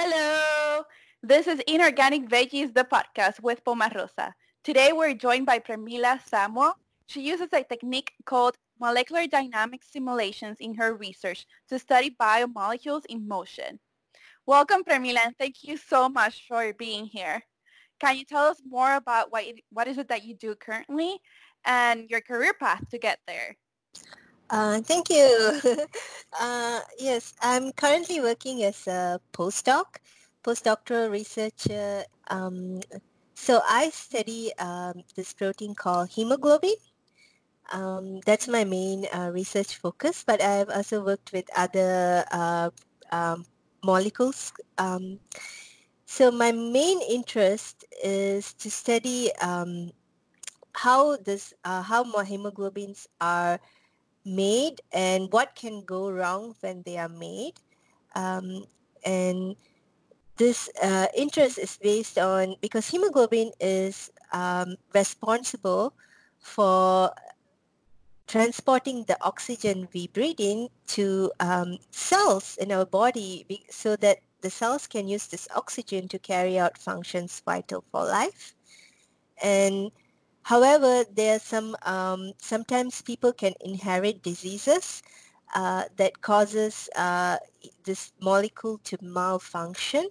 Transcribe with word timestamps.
Hello. 0.00 0.84
This 1.24 1.48
is 1.48 1.60
Inorganic 1.66 2.28
Veggies, 2.28 2.72
the 2.72 2.84
podcast 2.84 3.42
with 3.42 3.64
Poma 3.64 3.90
Rosa. 3.92 4.32
Today 4.62 4.92
we're 4.92 5.12
joined 5.12 5.44
by 5.44 5.58
Premila 5.58 6.20
Samuel. 6.24 6.74
She 7.06 7.22
uses 7.22 7.48
a 7.52 7.64
technique 7.64 8.12
called 8.24 8.54
molecular 8.80 9.26
dynamic 9.26 9.82
simulations 9.82 10.58
in 10.60 10.76
her 10.76 10.94
research 10.94 11.46
to 11.68 11.80
study 11.80 12.14
biomolecules 12.14 13.06
in 13.06 13.26
motion. 13.26 13.80
Welcome, 14.46 14.84
Premila, 14.84 15.18
and 15.24 15.36
thank 15.36 15.64
you 15.64 15.76
so 15.76 16.08
much 16.08 16.46
for 16.46 16.72
being 16.74 17.06
here. 17.06 17.42
Can 17.98 18.18
you 18.18 18.24
tell 18.24 18.46
us 18.46 18.62
more 18.64 18.94
about 18.94 19.32
what, 19.32 19.46
what 19.72 19.88
is 19.88 19.98
it 19.98 20.06
that 20.10 20.24
you 20.24 20.36
do 20.36 20.54
currently 20.54 21.18
and 21.66 22.08
your 22.08 22.20
career 22.20 22.52
path 22.54 22.88
to 22.90 22.98
get 22.98 23.18
there? 23.26 23.56
Uh, 24.50 24.80
thank 24.80 25.10
you. 25.10 25.60
uh, 26.40 26.80
yes, 26.98 27.34
I'm 27.42 27.72
currently 27.72 28.20
working 28.20 28.62
as 28.64 28.86
a 28.86 29.20
postdoc, 29.32 30.00
postdoctoral 30.42 31.10
researcher. 31.10 32.04
Um, 32.28 32.80
so 33.34 33.60
I 33.68 33.90
study 33.90 34.52
um, 34.58 35.04
this 35.14 35.34
protein 35.34 35.74
called 35.74 36.08
hemoglobin. 36.10 36.74
Um, 37.70 38.20
that's 38.24 38.48
my 38.48 38.64
main 38.64 39.06
uh, 39.12 39.30
research 39.34 39.76
focus, 39.76 40.24
but 40.26 40.40
I've 40.40 40.70
also 40.70 41.04
worked 41.04 41.32
with 41.32 41.44
other 41.54 42.24
uh, 42.32 42.70
um, 43.12 43.44
molecules. 43.84 44.52
Um, 44.78 45.20
so 46.06 46.30
my 46.30 46.52
main 46.52 47.02
interest 47.02 47.84
is 48.02 48.54
to 48.54 48.70
study 48.70 49.30
um, 49.42 49.92
how 50.72 51.16
this, 51.18 51.52
uh, 51.64 51.82
how 51.82 52.02
hemoglobins 52.04 53.06
are 53.20 53.60
made 54.28 54.80
and 54.92 55.32
what 55.32 55.54
can 55.54 55.82
go 55.84 56.10
wrong 56.10 56.54
when 56.60 56.82
they 56.84 56.98
are 56.98 57.08
made. 57.08 57.54
Um, 58.14 58.64
and 59.04 59.56
this 60.36 60.70
uh, 60.82 61.06
interest 61.16 61.58
is 61.58 61.76
based 61.82 62.18
on 62.18 62.56
because 62.60 62.88
hemoglobin 62.88 63.52
is 63.60 64.10
um, 64.32 64.76
responsible 64.94 65.94
for 66.38 67.10
transporting 68.28 69.04
the 69.04 69.16
oxygen 69.24 69.88
we 69.94 70.06
breathe 70.08 70.38
in 70.38 70.68
to 70.86 71.32
um, 71.40 71.78
cells 71.90 72.56
in 72.60 72.70
our 72.70 72.84
body 72.84 73.46
so 73.70 73.96
that 73.96 74.18
the 74.42 74.50
cells 74.50 74.86
can 74.86 75.08
use 75.08 75.26
this 75.26 75.48
oxygen 75.56 76.06
to 76.08 76.18
carry 76.18 76.58
out 76.58 76.78
functions 76.78 77.42
vital 77.44 77.82
for 77.90 78.04
life. 78.04 78.54
And 79.42 79.90
However, 80.48 81.04
there 81.12 81.36
are 81.36 81.38
some, 81.38 81.76
um, 81.82 82.32
sometimes 82.38 83.02
people 83.02 83.34
can 83.34 83.52
inherit 83.60 84.22
diseases 84.22 85.02
uh, 85.54 85.84
that 85.98 86.22
causes 86.22 86.88
uh, 86.96 87.36
this 87.84 88.12
molecule 88.22 88.78
to 88.84 88.96
malfunction. 89.02 90.08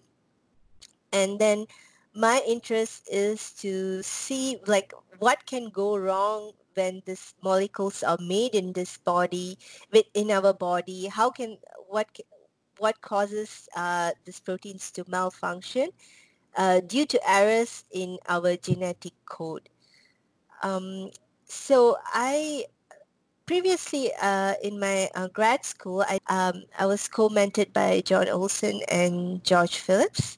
And 1.12 1.40
then 1.40 1.66
my 2.14 2.44
interest 2.46 3.10
is 3.12 3.52
to 3.64 4.04
see 4.04 4.60
like 4.68 4.94
what 5.18 5.44
can 5.48 5.72
go 5.72 5.98
wrong 5.98 6.52
when 6.76 7.02
these 7.08 7.34
molecules 7.42 8.04
are 8.04 8.20
made 8.22 8.54
in 8.54 8.74
this 8.74 9.00
body, 9.00 9.58
within 9.92 10.30
our 10.30 10.54
body, 10.54 11.08
how 11.08 11.32
can, 11.32 11.58
what, 11.88 12.06
what 12.78 13.02
causes 13.02 13.68
uh, 13.76 14.12
these 14.24 14.40
proteins 14.40 14.92
to 14.92 15.04
malfunction 15.08 15.90
uh, 16.56 16.80
due 16.82 17.08
to 17.08 17.20
errors 17.28 17.86
in 17.90 18.20
our 18.30 18.56
genetic 18.56 19.14
code. 19.26 19.68
Um, 20.64 21.12
so 21.46 21.98
I 22.14 22.66
previously 23.46 24.12
uh, 24.22 24.56
in 24.64 24.80
my 24.80 25.10
uh, 25.16 25.28
grad 25.28 25.66
school, 25.66 26.04
I, 26.08 26.20
um, 26.28 26.64
I 26.78 26.86
was 26.86 27.08
co-mentored 27.08 27.74
by 27.74 28.02
John 28.02 28.28
Olson 28.30 28.82
and 28.90 29.44
George 29.44 29.78
Phillips. 29.78 30.38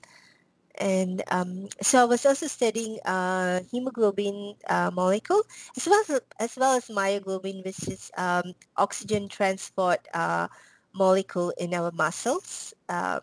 And 0.75 1.23
um, 1.31 1.67
so 1.81 2.01
I 2.01 2.05
was 2.05 2.25
also 2.25 2.47
studying 2.47 2.99
uh, 3.05 3.61
hemoglobin 3.71 4.55
uh, 4.69 4.91
molecule 4.93 5.43
as 5.75 5.87
well 5.87 6.01
as, 6.07 6.21
as 6.39 6.55
well 6.57 6.77
as 6.77 6.87
myoglobin, 6.87 7.65
which 7.65 7.87
is 7.89 8.11
um, 8.17 8.53
oxygen 8.77 9.27
transport 9.27 10.07
uh, 10.13 10.47
molecule 10.93 11.53
in 11.57 11.73
our 11.73 11.91
muscles. 11.91 12.73
Uh, 12.87 13.19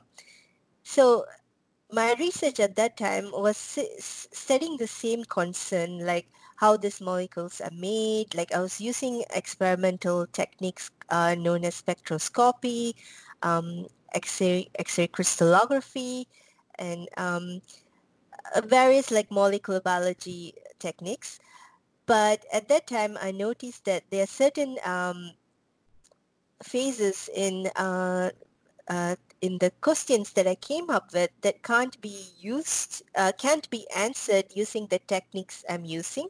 so 0.83 1.25
my 1.93 2.15
research 2.19 2.61
at 2.61 2.77
that 2.77 2.97
time 2.97 3.31
was 3.33 3.57
studying 3.99 4.77
the 4.79 4.87
same 4.87 5.25
concern, 5.25 6.05
like 6.07 6.29
how 6.57 6.77
these 6.77 7.01
molecules 7.01 7.61
are 7.61 7.73
made. 7.73 8.35
Like 8.35 8.53
I 8.53 8.61
was 8.61 8.81
using 8.81 9.25
experimental 9.35 10.27
techniques 10.27 10.91
uh, 11.11 11.35
known 11.35 11.65
as 11.65 11.81
spectroscopy, 11.81 12.95
um, 13.43 13.87
X-ray, 14.15 14.69
X-ray 14.79 15.09
crystallography, 15.09 16.27
and 16.79 17.09
um, 17.17 17.61
uh, 18.55 18.61
various 18.63 19.11
like 19.11 19.31
molecular 19.31 19.81
biology 19.81 20.55
techniques. 20.79 21.39
But 22.07 22.45
at 22.53 22.69
that 22.69 22.87
time, 22.87 23.19
I 23.21 23.33
noticed 23.33 23.85
that 23.85 24.05
there 24.11 24.23
are 24.23 24.31
certain 24.31 24.79
um, 24.85 25.33
phases 26.63 27.29
in 27.35 27.67
uh, 27.77 28.31
uh, 28.89 29.17
in 29.47 29.59
the 29.59 29.71
questions 29.81 30.33
that 30.33 30.47
I 30.47 30.57
came 30.57 30.91
up 30.91 31.15
with 31.15 31.31
that 31.43 31.63
can't 31.63 31.99
be 32.01 32.17
used, 32.39 33.03
uh, 33.15 33.31
can't 33.39 33.71
be 33.71 33.87
answered 33.97 34.47
using 34.53 34.89
the 34.89 34.99
techniques 35.07 35.65
I'm 35.71 35.85
using. 35.85 36.29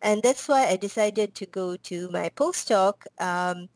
And 0.00 0.22
that's 0.22 0.48
why 0.48 0.66
I 0.68 0.76
decided 0.76 1.34
to 1.36 1.46
go 1.46 1.76
to 1.76 2.10
my 2.10 2.30
postdoc 2.30 2.94
um, 3.20 3.68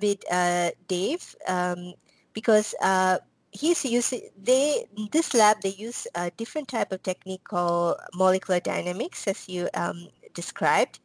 with 0.00 0.20
uh, 0.30 0.70
Dave 0.88 1.34
um, 1.48 1.94
because 2.34 2.74
uh, 2.82 3.18
he's 3.50 3.84
using, 3.84 4.28
they, 4.36 4.84
this 5.10 5.32
lab, 5.34 5.60
they 5.62 5.70
use 5.70 6.06
a 6.14 6.30
different 6.36 6.68
type 6.68 6.92
of 6.92 7.02
technique 7.02 7.44
called 7.44 7.96
molecular 8.14 8.60
dynamics 8.60 9.26
as 9.26 9.48
you 9.48 9.68
um, 9.74 10.08
described. 10.34 11.00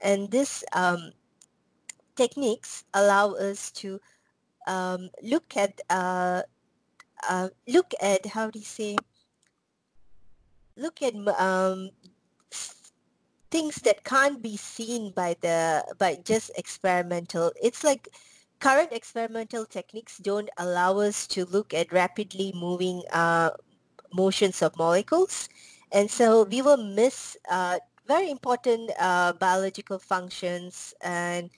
And 0.00 0.30
this 0.30 0.64
um, 0.72 1.12
techniques 2.16 2.84
allow 2.94 3.32
us 3.32 3.70
to 3.72 4.00
um, 4.68 5.10
look 5.22 5.56
at 5.56 5.80
uh, 5.90 6.42
uh, 7.28 7.48
look 7.66 7.92
at 8.00 8.26
how 8.26 8.50
do 8.50 8.58
you 8.60 8.64
say 8.64 8.96
look 10.76 11.02
at 11.02 11.14
um, 11.40 11.90
things 13.50 13.76
that 13.82 14.04
can't 14.04 14.42
be 14.42 14.56
seen 14.56 15.10
by 15.12 15.34
the 15.40 15.84
by 15.98 16.16
just 16.24 16.50
experimental. 16.56 17.52
It's 17.60 17.82
like 17.82 18.08
current 18.60 18.92
experimental 18.92 19.64
techniques 19.64 20.18
don't 20.18 20.50
allow 20.58 20.98
us 20.98 21.26
to 21.28 21.44
look 21.46 21.72
at 21.74 21.92
rapidly 21.92 22.52
moving 22.54 23.02
uh, 23.12 23.50
motions 24.12 24.62
of 24.62 24.76
molecules, 24.76 25.48
and 25.92 26.10
so 26.10 26.44
we 26.44 26.62
will 26.62 26.76
miss 26.76 27.36
uh, 27.50 27.78
very 28.06 28.30
important 28.30 28.90
uh, 29.00 29.32
biological 29.32 29.98
functions 29.98 30.94
and 31.02 31.50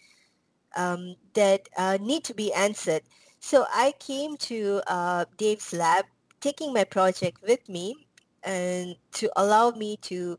um, 0.76 1.16
that 1.34 1.68
uh, 1.76 1.98
need 2.00 2.24
to 2.24 2.34
be 2.34 2.52
answered. 2.52 3.02
So 3.40 3.66
I 3.72 3.94
came 3.98 4.36
to 4.48 4.82
uh, 4.86 5.24
Dave's 5.36 5.72
lab, 5.72 6.04
taking 6.40 6.72
my 6.72 6.84
project 6.84 7.42
with 7.42 7.68
me, 7.68 7.96
and 8.42 8.96
to 9.12 9.30
allow 9.36 9.70
me 9.70 9.96
to 10.02 10.38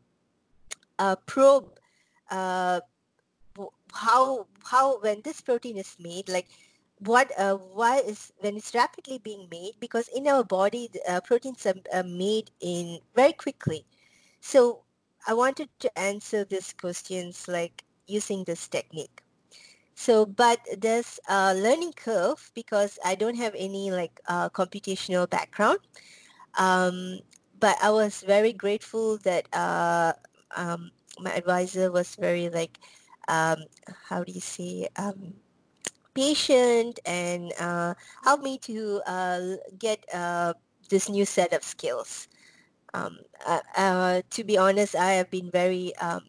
uh, 0.98 1.16
probe 1.26 1.68
uh, 2.30 2.80
how 3.92 4.46
how 4.64 4.98
when 5.00 5.20
this 5.22 5.40
protein 5.40 5.76
is 5.76 5.96
made, 5.98 6.28
like 6.28 6.48
what 7.04 7.30
uh, 7.38 7.56
why 7.56 7.98
is 7.98 8.32
when 8.38 8.56
it's 8.56 8.74
rapidly 8.74 9.18
being 9.18 9.48
made 9.50 9.72
because 9.80 10.08
in 10.14 10.28
our 10.28 10.44
body 10.44 10.88
uh, 11.08 11.20
proteins 11.20 11.66
are, 11.66 11.74
are 11.92 12.04
made 12.04 12.50
in 12.60 13.00
very 13.14 13.32
quickly. 13.32 13.84
So 14.40 14.82
I 15.26 15.34
wanted 15.34 15.68
to 15.80 15.98
answer 15.98 16.44
these 16.44 16.72
questions 16.72 17.48
like 17.48 17.84
using 18.06 18.44
this 18.44 18.68
technique. 18.68 19.21
So, 20.02 20.26
but 20.26 20.58
there's 20.78 21.20
a 21.28 21.54
learning 21.54 21.92
curve 21.94 22.50
because 22.54 22.98
I 23.04 23.14
don't 23.14 23.36
have 23.36 23.54
any 23.56 23.90
like 23.90 24.20
uh, 24.26 24.48
computational 24.50 25.28
background. 25.30 25.78
Um, 26.58 27.20
but 27.58 27.76
I 27.82 27.90
was 27.90 28.22
very 28.26 28.52
grateful 28.52 29.18
that 29.18 29.46
uh, 29.54 30.12
um, 30.56 30.90
my 31.20 31.32
advisor 31.34 31.90
was 31.92 32.16
very 32.16 32.48
like, 32.50 32.78
um, 33.28 33.58
how 34.08 34.24
do 34.24 34.32
you 34.32 34.40
say, 34.40 34.88
um, 34.96 35.34
patient 36.14 37.00
and 37.06 37.52
uh, 37.60 37.94
helped 38.24 38.44
me 38.44 38.58
to 38.58 39.00
uh, 39.06 39.56
get 39.78 40.04
uh, 40.12 40.54
this 40.90 41.08
new 41.08 41.24
set 41.24 41.52
of 41.52 41.62
skills. 41.62 42.28
Um, 42.94 43.18
uh, 43.46 43.60
uh, 43.76 44.22
to 44.30 44.44
be 44.44 44.58
honest, 44.58 44.94
I 44.96 45.12
have 45.14 45.30
been 45.30 45.50
very 45.50 45.94
um, 45.96 46.22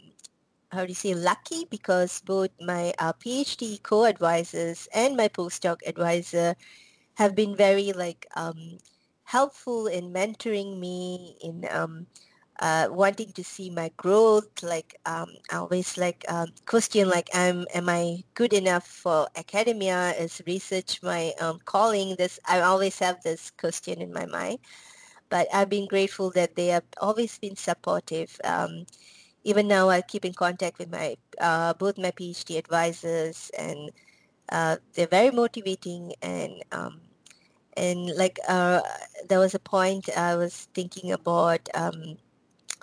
how 0.74 0.84
do 0.86 0.90
you 0.90 0.96
say 0.96 1.14
lucky 1.16 1.66
because 1.70 2.22
both 2.26 2.52
my 2.62 2.94
uh, 3.00 3.14
PhD 3.14 3.82
co-advisors 3.82 4.88
and 4.94 5.16
my 5.18 5.30
postdoc 5.30 5.80
advisor 5.88 6.56
have 7.16 7.36
been 7.36 7.56
very 7.56 7.94
like 7.94 8.28
um, 8.36 8.80
helpful 9.26 9.88
in 9.88 10.14
mentoring 10.14 10.80
me 10.80 11.38
in 11.42 11.66
um, 11.72 12.08
uh, 12.60 12.88
wanting 12.92 13.32
to 13.34 13.44
see 13.44 13.70
my 13.70 13.92
growth. 13.98 14.64
Like 14.64 14.96
um, 15.06 15.28
I 15.52 15.58
always 15.58 15.98
like 15.98 16.26
um, 16.30 16.50
question 16.66 17.10
like, 17.10 17.30
am 17.36 17.66
am 17.74 17.90
I 17.90 18.24
good 18.36 18.54
enough 18.54 18.88
for 18.88 19.28
academia? 19.36 20.14
Is 20.20 20.42
research 20.48 21.02
my 21.04 21.34
um, 21.42 21.60
calling? 21.66 22.16
This 22.18 22.40
I 22.48 22.62
always 22.62 23.00
have 23.00 23.22
this 23.24 23.52
question 23.52 24.02
in 24.02 24.14
my 24.14 24.26
mind. 24.26 24.60
But 25.30 25.48
I've 25.54 25.70
been 25.70 25.88
grateful 25.88 26.32
that 26.32 26.56
they 26.56 26.68
have 26.68 26.86
always 27.02 27.38
been 27.40 27.56
supportive. 27.56 28.40
Um, 28.44 28.86
even 29.44 29.68
now, 29.68 29.90
I 29.90 30.02
keep 30.02 30.26
in 30.26 30.34
contact 30.34 30.80
with 30.80 30.92
my 30.92 31.18
uh, 31.40 31.74
both 31.74 31.98
my 31.98 32.12
PhD 32.12 32.58
advisors, 32.58 33.52
and 33.58 33.92
uh, 34.50 34.78
they're 34.94 35.08
very 35.08 35.32
motivating 35.32 36.14
and 36.22 36.64
um, 36.72 37.02
and 37.78 38.10
like 38.16 38.40
uh, 38.48 38.82
there 39.28 39.40
was 39.40 39.56
a 39.56 39.60
point 39.60 40.10
I 40.16 40.36
was 40.36 40.68
thinking 40.74 41.12
about 41.12 41.68
um, 41.74 42.18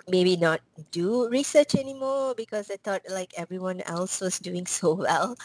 maybe 0.07 0.35
not 0.37 0.61
do 0.91 1.29
research 1.29 1.75
anymore 1.75 2.33
because 2.35 2.69
I 2.69 2.77
thought 2.83 3.01
like 3.09 3.33
everyone 3.37 3.81
else 3.81 4.21
was 4.21 4.39
doing 4.39 4.65
so 4.67 4.93
well. 4.93 5.35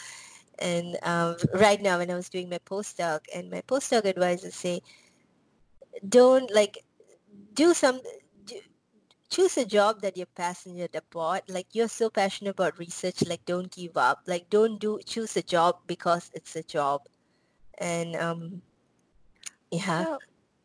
And 0.59 0.97
um, 1.03 1.35
right 1.53 1.81
now 1.81 1.99
when 1.99 2.09
I 2.09 2.15
was 2.15 2.29
doing 2.29 2.49
my 2.49 2.59
postdoc 2.59 3.21
and 3.33 3.49
my 3.49 3.61
postdoc 3.61 4.05
advisors 4.05 4.55
say, 4.55 4.81
don't 6.07 6.53
like 6.53 6.83
do 7.53 7.73
some, 7.73 8.01
choose 9.29 9.57
a 9.57 9.65
job 9.65 10.01
that 10.01 10.17
you're 10.17 10.33
passionate 10.35 10.95
about. 10.95 11.49
Like 11.49 11.67
you're 11.73 11.87
so 11.87 12.09
passionate 12.09 12.51
about 12.51 12.79
research, 12.79 13.25
like 13.27 13.45
don't 13.45 13.71
give 13.71 13.97
up. 13.97 14.23
Like 14.27 14.49
don't 14.49 14.79
do, 14.79 14.99
choose 15.05 15.35
a 15.37 15.43
job 15.43 15.77
because 15.87 16.31
it's 16.33 16.55
a 16.55 16.63
job. 16.63 17.01
And 17.77 18.15
um, 18.15 18.61
yeah. 19.71 20.03
So, 20.03 20.17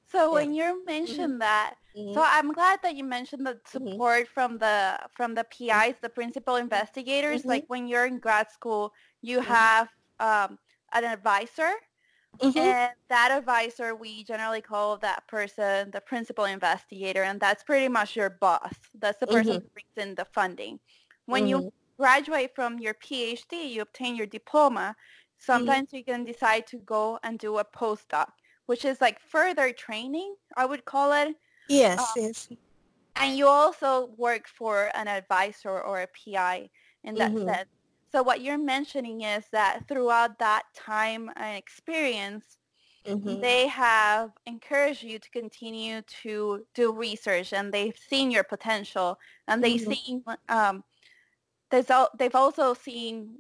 so 0.09 0.19
yeah. 0.19 0.35
when 0.35 0.55
you 0.55 0.85
mentioned 0.87 1.41
mm-hmm. 1.41 1.47
that, 1.47 1.75
Mm-hmm. 1.97 2.15
So 2.15 2.25
I'm 2.27 2.53
glad 2.53 2.81
that 2.83 2.97
you 2.97 3.05
mentioned 3.05 3.47
the 3.47 3.55
mm-hmm. 3.55 3.91
support 3.93 4.25
mm-hmm. 4.25 4.33
from 4.33 4.59
the 4.59 4.99
from 5.15 5.35
the 5.35 5.45
PIs, 5.45 5.97
the 6.01 6.09
principal 6.09 6.57
investigators. 6.57 7.41
Mm-hmm. 7.41 7.49
Like 7.49 7.65
when 7.69 7.87
you're 7.87 8.07
in 8.07 8.19
grad 8.19 8.51
school, 8.51 8.93
you 9.21 9.41
mm-hmm. 9.41 9.53
have 9.53 9.89
um, 10.21 10.59
an 10.93 11.05
advisor, 11.05 11.73
mm-hmm. 12.41 12.59
and 12.59 12.93
that 13.09 13.31
advisor 13.31 13.95
we 13.95 14.25
generally 14.25 14.61
call 14.61 14.97
that 14.99 15.27
person 15.29 15.91
the 15.91 16.01
principal 16.01 16.45
investigator, 16.45 17.23
and 17.23 17.41
that's 17.41 17.63
pretty 17.63 17.89
much 17.89 18.17
your 18.17 18.31
boss. 18.31 18.75
That's 18.99 19.19
the 19.19 19.27
person 19.27 19.55
who 19.55 19.61
brings 19.61 19.97
in 19.97 20.15
the 20.15 20.27
funding. 20.27 20.81
When 21.27 21.47
you 21.47 21.73
graduate 21.99 22.55
from 22.55 22.79
your 22.79 22.95
PhD, 22.95 23.71
you 23.71 23.83
obtain 23.83 24.17
your 24.17 24.27
diploma. 24.27 24.97
Sometimes 25.39 25.93
you 25.93 26.05
can 26.05 26.25
decide 26.25 26.67
to 26.69 26.79
go 26.79 27.19
and 27.23 27.39
do 27.39 27.59
a 27.59 27.65
postdoc, 27.65 28.29
which 28.67 28.85
is 28.85 29.01
like 29.01 29.21
further 29.21 29.73
training, 29.73 30.35
I 30.57 30.67
would 30.67 30.85
call 30.85 31.13
it 31.13 31.37
Yes, 31.69 32.01
um, 32.01 32.07
yes. 32.17 32.49
And 33.17 33.37
you 33.37 33.47
also 33.47 34.11
work 34.17 34.49
for 34.49 34.91
an 34.95 35.09
advisor 35.09 35.81
or 35.81 36.03
a 36.03 36.07
PI 36.07 36.71
in 37.05 37.15
that 37.17 37.33
mm-hmm. 37.33 37.49
sense. 37.49 37.69
So 38.13 38.23
what 38.23 38.43
you're 38.43 38.59
mentioning 38.59 39.23
is 39.23 39.45
that 39.53 39.89
throughout 39.89 40.39
that 40.39 40.65
time 40.77 41.31
and 41.35 41.57
experience, 41.57 42.59
mm-hmm. 43.07 43.41
they 43.41 43.67
have 43.69 44.31
encouraged 44.45 45.03
you 45.03 45.19
to 45.19 45.31
continue 45.31 46.03
to 46.23 46.67
do 46.75 46.93
research 46.93 47.55
and 47.55 47.73
they've 47.73 47.97
seen 47.97 48.31
your 48.31 48.45
potential 48.45 49.19
and 49.49 49.65
they've 49.65 49.81
mm-hmm. 49.81 49.93
seen 49.93 50.25
um, 50.51 50.85
they've 51.71 52.35
also 52.35 52.75
seen 52.75 53.39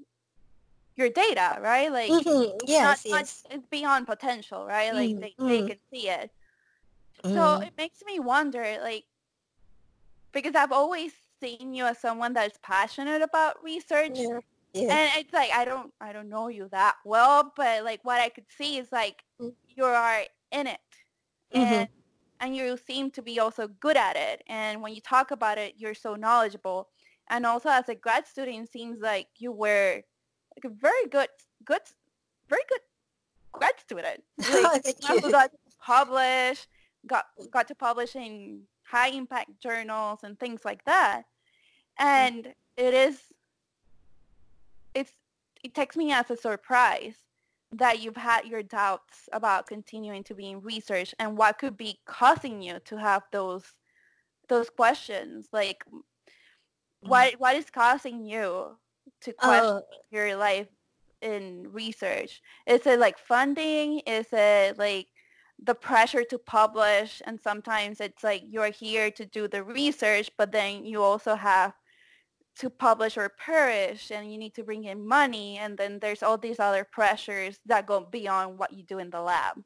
your 0.96 1.10
data, 1.10 1.58
right? 1.60 1.92
Like, 1.92 2.10
mm-hmm. 2.10 2.56
yes, 2.66 3.04
not, 3.04 3.20
yes. 3.20 3.44
Not, 3.50 3.56
it's 3.56 3.66
beyond 3.68 4.06
potential, 4.06 4.64
right? 4.66 4.94
Like, 4.94 5.20
they, 5.20 5.34
they 5.38 5.58
mm-hmm. 5.58 5.66
can 5.68 5.76
see 5.92 6.08
it. 6.08 6.30
So 7.24 7.60
it 7.60 7.72
makes 7.76 8.02
me 8.04 8.18
wonder, 8.18 8.78
like, 8.82 9.04
because 10.32 10.54
I've 10.54 10.72
always 10.72 11.12
seen 11.40 11.72
you 11.72 11.84
as 11.84 11.98
someone 11.98 12.32
that's 12.32 12.58
passionate 12.62 13.22
about 13.22 13.62
research. 13.62 14.12
Yeah. 14.14 14.40
Yeah. 14.74 14.94
And 14.94 15.10
it's 15.20 15.32
like 15.32 15.50
I 15.52 15.64
don't 15.64 15.92
I 16.00 16.12
don't 16.12 16.28
know 16.28 16.48
you 16.48 16.68
that 16.72 16.96
well, 17.04 17.52
but 17.56 17.84
like 17.84 18.00
what 18.04 18.20
I 18.20 18.28
could 18.28 18.46
see 18.56 18.78
is 18.78 18.88
like 18.90 19.22
mm. 19.40 19.52
you 19.68 19.84
are 19.84 20.22
in 20.50 20.66
it. 20.66 20.80
Mm-hmm. 21.54 21.72
And 21.72 21.88
and 22.40 22.56
you 22.56 22.76
seem 22.86 23.10
to 23.12 23.22
be 23.22 23.38
also 23.38 23.68
good 23.68 23.96
at 23.96 24.16
it. 24.16 24.42
And 24.48 24.82
when 24.82 24.94
you 24.94 25.00
talk 25.00 25.30
about 25.30 25.58
it, 25.58 25.74
you're 25.76 25.94
so 25.94 26.16
knowledgeable. 26.16 26.88
And 27.30 27.46
also 27.46 27.68
as 27.68 27.88
a 27.88 27.94
grad 27.94 28.26
student, 28.26 28.64
it 28.64 28.72
seems 28.72 29.00
like 29.00 29.28
you 29.38 29.52
were 29.52 30.02
like 30.56 30.64
a 30.64 30.74
very 30.74 31.06
good 31.10 31.28
good 31.64 31.82
very 32.48 32.62
good 32.68 32.80
grad 33.52 33.74
student. 33.78 34.22
Like, 34.62 34.86
you. 34.86 35.20
got 35.30 35.52
to 35.52 35.58
publish 35.84 36.66
got 37.06 37.26
got 37.50 37.68
to 37.68 37.74
publish 37.74 38.16
in 38.16 38.62
high 38.84 39.08
impact 39.08 39.50
journals 39.62 40.20
and 40.22 40.38
things 40.38 40.64
like 40.64 40.84
that. 40.84 41.24
And 41.98 42.54
it 42.76 42.94
is 42.94 43.18
it's 44.94 45.12
it 45.64 45.74
takes 45.74 45.96
me 45.96 46.12
as 46.12 46.30
a 46.30 46.36
surprise 46.36 47.14
that 47.72 48.02
you've 48.02 48.16
had 48.16 48.44
your 48.46 48.62
doubts 48.62 49.28
about 49.32 49.66
continuing 49.66 50.22
to 50.24 50.34
be 50.34 50.50
in 50.50 50.60
research 50.60 51.14
and 51.18 51.38
what 51.38 51.58
could 51.58 51.76
be 51.76 51.98
causing 52.06 52.60
you 52.60 52.78
to 52.84 52.98
have 52.98 53.22
those 53.32 53.74
those 54.48 54.68
questions 54.68 55.48
like 55.52 55.84
what 57.00 57.34
what 57.38 57.56
is 57.56 57.70
causing 57.70 58.24
you 58.24 58.76
to 59.20 59.32
question 59.32 59.64
uh, 59.64 59.80
your 60.10 60.36
life 60.36 60.68
in 61.20 61.68
research? 61.72 62.42
Is 62.66 62.86
it 62.86 62.98
like 62.98 63.18
funding? 63.18 64.00
Is 64.00 64.26
it 64.32 64.78
like 64.78 65.08
the 65.62 65.74
pressure 65.74 66.24
to 66.24 66.38
publish? 66.38 67.22
And 67.26 67.40
sometimes 67.40 68.00
it's 68.00 68.22
like 68.22 68.42
you're 68.48 68.70
here 68.70 69.10
to 69.12 69.24
do 69.24 69.48
the 69.48 69.62
research 69.62 70.30
but 70.36 70.52
then 70.52 70.84
you 70.84 71.02
also 71.02 71.34
have 71.34 71.72
to 72.58 72.70
publish 72.70 73.16
or 73.16 73.28
perish 73.28 74.10
and 74.10 74.30
you 74.30 74.38
need 74.38 74.54
to 74.54 74.62
bring 74.62 74.84
in 74.84 75.06
money 75.06 75.58
and 75.58 75.78
then 75.78 75.98
there's 76.00 76.22
all 76.22 76.36
these 76.36 76.60
other 76.60 76.84
pressures 76.84 77.58
that 77.66 77.86
go 77.86 78.00
beyond 78.00 78.58
what 78.58 78.72
you 78.72 78.82
do 78.82 78.98
in 78.98 79.10
the 79.10 79.20
lab. 79.20 79.62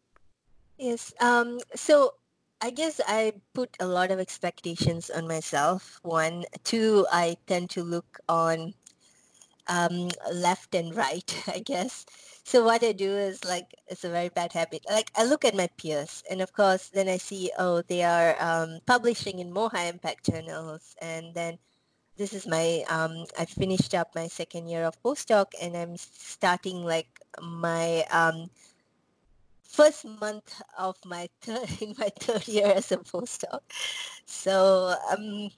Yes 0.79 1.13
um, 1.21 1.59
so 1.75 2.15
i 2.63 2.71
guess 2.71 3.01
i 3.07 3.33
put 3.53 3.77
a 3.81 3.87
lot 3.87 4.11
of 4.11 4.19
expectations 4.19 5.11
on 5.11 5.27
myself. 5.27 6.01
One 6.03 6.45
two 6.65 7.07
i 7.13 7.37
tend 7.47 7.71
to 7.71 7.83
look 7.83 8.19
on 8.29 8.75
um, 9.69 10.09
left 10.33 10.75
and 10.75 10.95
right 10.95 11.45
i 11.49 11.59
guess. 11.59 12.07
So 12.47 12.63
what 12.63 12.85
I 12.85 12.93
do 12.93 13.11
is 13.11 13.45
like 13.45 13.75
it's 13.89 14.05
a 14.05 14.09
very 14.09 14.29
bad 14.29 14.53
habit. 14.53 14.87
Like 14.89 15.11
I 15.17 15.25
look 15.25 15.45
at 15.45 15.57
my 15.57 15.67
peers, 15.79 16.23
and 16.31 16.41
of 16.41 16.53
course, 16.53 16.91
then 16.91 17.09
I 17.09 17.17
see 17.17 17.51
oh 17.59 17.83
they 17.83 18.05
are 18.05 18.37
um, 18.39 18.79
publishing 18.87 19.41
in 19.41 19.53
more 19.53 19.69
high 19.69 19.87
impact 19.87 20.31
journals, 20.31 20.95
and 21.03 21.35
then 21.35 21.59
this 22.17 22.33
is 22.33 22.47
my 22.47 22.85
um, 22.89 23.25
I 23.39 23.45
finished 23.45 23.95
up 23.95 24.15
my 24.15 24.29
second 24.29 24.69
year 24.69 24.85
of 24.85 25.01
postdoc, 25.03 25.53
and 25.61 25.77
I'm 25.77 25.97
starting 25.97 26.85
like 26.85 27.09
my 27.41 28.05
um, 28.11 28.51
first 29.63 30.05
month 30.21 30.61
of 30.79 30.97
my 31.05 31.29
third 31.41 31.69
in 31.81 31.95
my 31.99 32.11
third 32.21 32.49
year 32.49 32.73
as 32.73 32.93
a 32.93 32.99
postdoc. 32.99 33.61
So 34.27 34.95
um, 35.11 35.51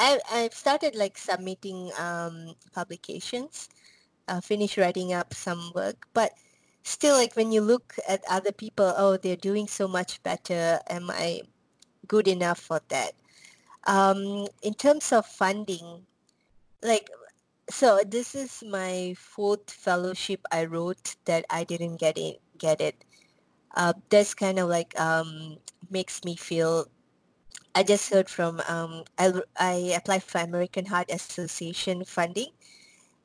I 0.00 0.18
I've 0.32 0.54
started 0.54 0.94
like 0.94 1.18
submitting 1.18 1.90
um, 1.98 2.54
publications 2.72 3.68
uh, 4.28 4.40
finish 4.40 4.78
writing 4.78 5.12
up 5.12 5.34
some 5.34 5.72
work. 5.74 6.06
But 6.12 6.32
still, 6.82 7.16
like 7.16 7.34
when 7.34 7.50
you 7.50 7.60
look 7.60 7.96
at 8.06 8.22
other 8.30 8.52
people, 8.52 8.92
oh, 8.96 9.16
they're 9.16 9.36
doing 9.36 9.66
so 9.66 9.88
much 9.88 10.22
better. 10.22 10.78
Am 10.88 11.10
I 11.10 11.42
good 12.06 12.28
enough 12.28 12.60
for 12.60 12.80
that? 12.88 13.12
Um, 13.88 14.46
in 14.62 14.74
terms 14.74 15.12
of 15.12 15.26
funding, 15.26 16.06
like, 16.82 17.10
so 17.70 18.00
this 18.06 18.34
is 18.34 18.62
my 18.62 19.14
fourth 19.18 19.70
fellowship 19.70 20.40
I 20.52 20.66
wrote 20.66 21.16
that 21.24 21.46
I 21.50 21.64
didn't 21.64 21.96
get 21.96 22.18
it. 22.18 22.40
Get 22.58 22.80
it. 22.80 23.04
Uh, 23.74 23.94
that's 24.10 24.34
kind 24.34 24.58
of 24.58 24.68
like 24.68 24.98
um, 25.00 25.58
makes 25.90 26.24
me 26.24 26.36
feel 26.36 26.86
I 27.74 27.82
just 27.82 28.12
heard 28.12 28.28
from 28.28 28.60
um, 28.68 29.04
I, 29.18 29.32
I 29.56 29.72
applied 29.96 30.24
for 30.24 30.38
American 30.38 30.86
Heart 30.86 31.10
Association 31.10 32.04
funding 32.04 32.50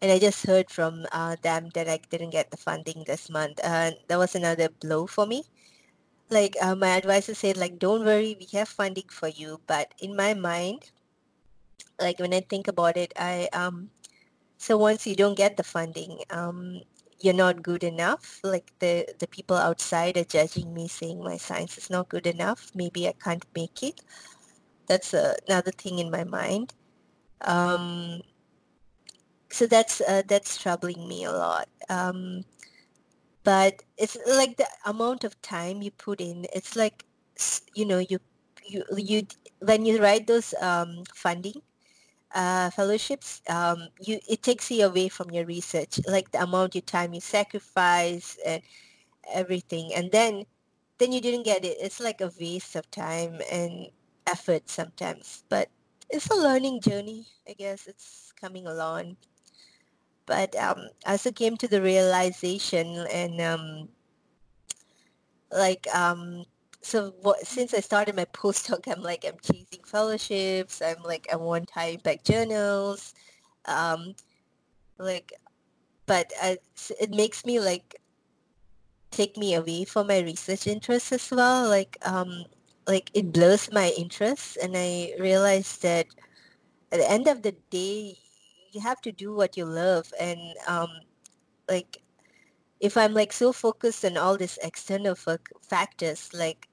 and 0.02 0.12
I 0.12 0.20
just 0.20 0.46
heard 0.46 0.70
from 0.70 1.08
uh, 1.12 1.38
them 1.42 1.70
that 1.74 1.90
I 1.90 2.00
didn't 2.10 2.32
get 2.32 2.52
the 2.52 2.58
funding 2.58 3.04
this 3.08 3.30
month. 3.30 3.60
Uh, 3.64 3.92
that 4.08 4.18
was 4.20 4.36
another 4.36 4.70
blow 4.70 5.08
for 5.08 5.26
me. 5.26 5.44
Like 6.34 6.58
uh, 6.60 6.74
my 6.74 6.98
advisor 6.98 7.36
said, 7.38 7.58
like 7.58 7.78
don't 7.78 8.04
worry, 8.06 8.36
we 8.40 8.48
have 8.58 8.68
funding 8.68 9.10
for 9.10 9.28
you. 9.30 9.62
But 9.68 9.94
in 10.02 10.16
my 10.18 10.34
mind, 10.34 10.90
like 12.02 12.18
when 12.20 12.34
I 12.34 12.42
think 12.42 12.68
about 12.68 12.98
it, 12.98 13.14
I 13.16 13.50
um, 13.54 13.92
so 14.58 14.78
once 14.78 15.06
you 15.06 15.16
don't 15.16 15.38
get 15.38 15.58
the 15.58 15.64
funding, 15.64 16.26
um, 16.32 16.82
you're 17.22 17.38
not 17.38 17.62
good 17.62 17.84
enough. 17.84 18.40
Like 18.44 18.74
the 18.80 19.06
the 19.20 19.28
people 19.28 19.58
outside 19.58 20.18
are 20.18 20.26
judging 20.26 20.74
me, 20.74 20.88
saying 20.88 21.22
my 21.24 21.38
science 21.38 21.78
is 21.78 21.90
not 21.90 22.10
good 22.10 22.26
enough. 22.26 22.72
Maybe 22.74 23.08
I 23.08 23.14
can't 23.14 23.46
make 23.56 23.84
it. 23.84 24.02
That's 24.88 25.14
uh, 25.14 25.36
another 25.48 25.72
thing 25.72 26.00
in 26.00 26.10
my 26.10 26.24
mind. 26.24 26.74
Um, 27.42 28.22
so 29.52 29.68
that's 29.68 30.02
uh, 30.02 30.24
that's 30.28 30.58
troubling 30.58 31.08
me 31.08 31.26
a 31.26 31.32
lot. 31.32 31.70
Um, 31.90 32.44
but 33.44 33.84
it's 33.98 34.18
like 34.28 34.58
the 34.58 34.68
amount 34.86 35.24
of 35.24 35.40
time 35.42 35.82
you 35.82 35.92
put 35.92 36.22
in. 36.22 36.46
It's 36.54 36.76
like 36.76 37.06
you 37.76 37.86
know 37.86 38.00
you 38.00 38.20
you 38.66 38.84
you 38.98 39.24
when 39.60 39.86
you 39.86 40.02
write 40.02 40.28
those 40.28 40.54
um, 40.62 41.04
funding 41.16 41.62
uh, 42.36 42.70
fellowships, 42.72 43.42
um, 43.50 43.90
you 44.02 44.20
it 44.30 44.44
takes 44.44 44.72
you 44.72 44.86
away 44.86 45.10
from 45.10 45.32
your 45.32 45.46
research, 45.46 46.00
like 46.08 46.32
the 46.32 46.42
amount 46.44 46.76
of 46.76 46.86
time 46.86 47.14
you 47.14 47.22
sacrifice 47.22 48.38
and 48.46 48.62
everything, 49.34 49.92
and 49.96 50.12
then 50.12 50.46
then 51.00 51.12
you 51.12 51.22
didn't 51.22 51.44
get 51.46 51.66
it. 51.66 51.78
It's 51.82 52.00
like 52.00 52.22
a 52.22 52.32
waste 52.40 52.76
of 52.76 52.90
time 52.92 53.40
and 53.52 53.88
effort 54.28 54.70
sometimes, 54.70 55.44
but 55.50 55.70
it's 56.10 56.30
a 56.30 56.36
learning 56.36 56.82
journey. 56.82 57.28
I 57.48 57.54
guess 57.54 57.88
it's 57.88 58.34
coming 58.40 58.68
along. 58.68 59.18
But 60.26 60.56
um, 60.56 60.88
I 61.06 61.12
also 61.14 61.32
came 61.32 61.58
to 61.58 61.68
the 61.68 61.82
realization 61.82 63.06
and 63.12 63.42
um, 63.42 63.90
like 65.52 65.88
um, 65.94 66.46
so 66.82 67.14
what, 67.22 67.46
since 67.48 67.74
I 67.74 67.80
started 67.80 68.16
my 68.16 68.26
postdoc, 68.34 68.88
I'm 68.92 69.02
like 69.02 69.26
I'm 69.26 69.40
chasing 69.42 69.84
fellowships. 69.86 70.82
I'm 70.82 71.02
like 71.04 71.28
I 71.32 71.36
want 71.36 71.70
high 71.72 71.96
impact 71.96 72.26
journals, 72.26 73.14
um, 73.66 74.16
like, 74.98 75.34
but 76.06 76.32
I, 76.42 76.58
it 77.00 77.12
makes 77.12 77.46
me 77.46 77.60
like 77.60 78.00
take 79.12 79.38
me 79.38 79.54
away 79.54 79.86
from 79.86 80.08
my 80.08 80.20
research 80.20 80.68
interests 80.68 81.12
as 81.12 81.32
well. 81.32 81.70
Like 81.70 81.98
um, 82.06 82.46
like 82.88 83.10
it 83.14 83.32
blurs 83.32 83.72
my 83.72 83.94
interests, 83.98 84.58
and 84.58 84.74
I 84.76 85.14
realized 85.20 85.82
that 85.84 86.08
at 86.92 87.00
the 87.00 87.10
end 87.10 87.28
of 87.28 87.42
the 87.42 87.56
day, 87.70 88.18
you 88.74 88.82
have 88.82 89.02
to 89.02 89.12
do 89.12 89.34
what 89.36 89.58
you 89.58 89.66
love, 89.66 90.14
and 90.20 90.40
um, 90.68 90.90
like 91.70 92.02
if 92.80 92.98
I'm 92.98 93.14
like 93.14 93.32
so 93.32 93.54
focused 93.54 94.04
on 94.04 94.18
all 94.18 94.38
these 94.38 94.60
external 94.62 95.16
factors, 95.62 96.30
like 96.34 96.68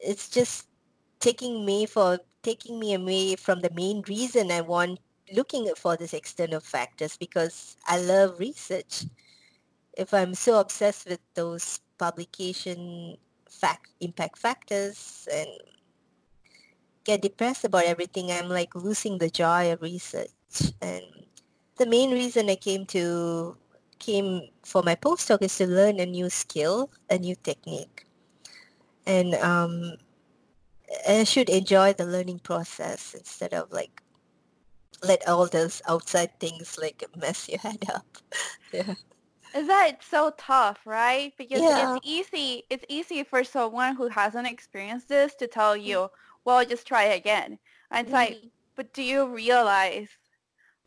it's 0.00 0.28
just 0.28 0.68
taking 1.20 1.64
me 1.64 1.86
for 1.86 2.18
taking 2.42 2.78
me 2.78 2.94
away 2.94 3.36
from 3.36 3.60
the 3.60 3.70
main 3.74 4.02
reason 4.06 4.50
I 4.50 4.60
want 4.60 5.00
looking 5.34 5.68
for 5.76 5.96
these 5.96 6.14
external 6.14 6.60
factors 6.60 7.16
because 7.16 7.76
I 7.86 7.98
love 7.98 8.38
research. 8.38 9.06
If 9.96 10.12
I'm 10.12 10.34
so 10.34 10.60
obsessed 10.60 11.08
with 11.08 11.20
those 11.34 11.80
publication 11.98 13.16
fact 13.48 13.88
impact 14.00 14.38
factors 14.38 15.26
and 15.32 15.48
get 17.04 17.22
depressed 17.22 17.64
about 17.64 17.86
everything, 17.86 18.30
I'm 18.30 18.48
like 18.48 18.74
losing 18.74 19.18
the 19.18 19.30
joy 19.30 19.72
of 19.72 19.80
research. 19.80 20.30
And 20.82 21.04
the 21.78 21.86
main 21.86 22.10
reason 22.10 22.48
I 22.50 22.56
came 22.56 22.86
to 22.86 23.56
came 23.98 24.48
for 24.64 24.82
my 24.82 24.94
postdoc 24.94 25.42
is 25.42 25.56
to 25.56 25.66
learn 25.66 26.00
a 26.00 26.06
new 26.06 26.28
skill, 26.28 26.90
a 27.08 27.18
new 27.18 27.34
technique 27.34 28.06
and 29.06 29.34
um, 29.36 29.94
I 31.08 31.24
should 31.24 31.48
enjoy 31.48 31.92
the 31.92 32.04
learning 32.04 32.40
process 32.40 33.14
instead 33.14 33.54
of 33.54 33.72
like 33.72 34.02
let 35.02 35.26
all 35.28 35.46
those 35.46 35.80
outside 35.88 36.38
things 36.40 36.78
like 36.80 37.04
mess 37.16 37.48
your 37.48 37.60
head 37.60 37.84
up. 37.94 38.06
yeah. 38.72 38.94
Is 39.54 39.68
that 39.68 40.02
so 40.02 40.32
tough, 40.36 40.80
right? 40.84 41.32
Because 41.38 41.60
yeah. 41.60 41.96
it's 41.96 42.06
easy. 42.06 42.64
It's 42.68 42.84
easy 42.88 43.22
for 43.22 43.42
someone 43.44 43.94
who 43.96 44.08
hasn't 44.08 44.46
experienced 44.46 45.08
this 45.08 45.34
to 45.36 45.46
tell 45.46 45.74
mm. 45.74 45.84
you, 45.84 46.08
"Well, 46.44 46.64
just 46.64 46.86
try 46.86 47.04
again." 47.04 47.58
And 47.90 48.06
it's 48.06 48.10
mm 48.10 48.18
like, 48.18 48.38
but 48.74 48.92
do 48.92 49.02
you 49.02 49.32
realize 49.32 50.08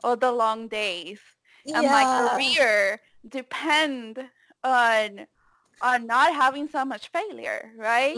all 0.04 0.16
the 0.16 0.32
long 0.32 0.68
days 0.68 1.20
yeah. 1.66 1.80
and 1.80 1.88
my 1.88 2.30
career 2.30 3.00
depend 3.28 4.20
on 4.64 5.28
on 5.82 6.06
not 6.06 6.34
having 6.34 6.68
so 6.68 6.84
much 6.84 7.10
failure, 7.10 7.72
right? 7.78 8.18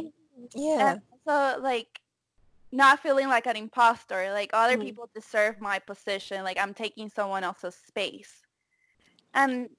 Yeah. 0.55 0.93
And 0.93 1.01
so 1.27 1.59
like 1.61 1.99
not 2.71 3.01
feeling 3.01 3.27
like 3.27 3.45
an 3.45 3.55
imposter, 3.57 4.31
like 4.31 4.49
other 4.53 4.77
mm. 4.77 4.81
people 4.81 5.09
deserve 5.13 5.59
my 5.59 5.79
position, 5.79 6.43
like 6.43 6.59
I'm 6.59 6.73
taking 6.73 7.09
someone 7.09 7.43
else's 7.43 7.75
space. 7.75 8.41
And 9.33 9.69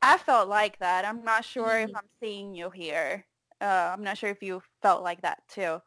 I 0.00 0.18
felt 0.18 0.48
like 0.48 0.78
that. 0.78 1.04
I'm 1.04 1.24
not 1.24 1.44
sure 1.44 1.70
mm. 1.70 1.84
if 1.84 1.90
I'm 1.96 2.08
seeing 2.22 2.54
you 2.54 2.70
here. 2.70 3.24
Uh, 3.60 3.90
I'm 3.92 4.04
not 4.04 4.18
sure 4.18 4.30
if 4.30 4.42
you 4.42 4.62
felt 4.82 5.02
like 5.02 5.22
that 5.22 5.42
too. 5.48 5.80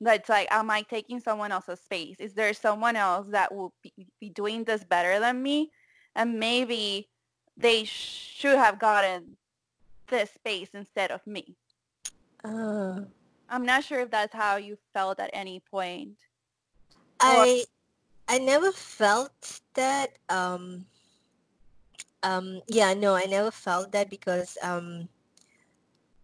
That's 0.00 0.28
like, 0.28 0.48
am 0.50 0.70
I 0.70 0.82
taking 0.82 1.20
someone 1.20 1.50
else's 1.50 1.80
space? 1.80 2.16
Is 2.20 2.34
there 2.34 2.54
someone 2.54 2.96
else 2.96 3.26
that 3.30 3.52
will 3.52 3.74
be, 3.82 3.92
be 4.20 4.30
doing 4.30 4.64
this 4.64 4.84
better 4.84 5.18
than 5.18 5.42
me? 5.42 5.70
And 6.14 6.38
maybe 6.38 7.08
they 7.56 7.84
should 7.84 8.56
have 8.56 8.78
gotten 8.78 9.36
this 10.08 10.30
space 10.30 10.70
instead 10.72 11.10
of 11.10 11.26
me. 11.26 11.56
Uh, 12.44 13.00
I'm 13.48 13.66
not 13.66 13.84
sure 13.84 14.00
if 14.00 14.10
that's 14.10 14.34
how 14.34 14.56
you 14.56 14.78
felt 14.94 15.18
at 15.20 15.30
any 15.32 15.60
point. 15.70 16.16
I 17.20 17.64
I 18.28 18.38
never 18.38 18.72
felt 18.72 19.60
that. 19.74 20.18
Um, 20.28 20.86
um, 22.22 22.60
yeah, 22.68 22.94
no, 22.94 23.14
I 23.14 23.24
never 23.24 23.50
felt 23.50 23.92
that 23.92 24.10
because 24.10 24.56
um, 24.62 25.08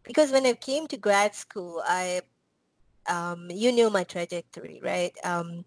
because 0.02 0.30
when 0.30 0.46
I 0.46 0.52
came 0.52 0.86
to 0.88 0.96
grad 0.96 1.34
school, 1.34 1.82
I 1.84 2.20
um, 3.08 3.50
you 3.50 3.72
knew 3.72 3.90
my 3.90 4.04
trajectory, 4.04 4.80
right? 4.82 5.12
Um, 5.24 5.64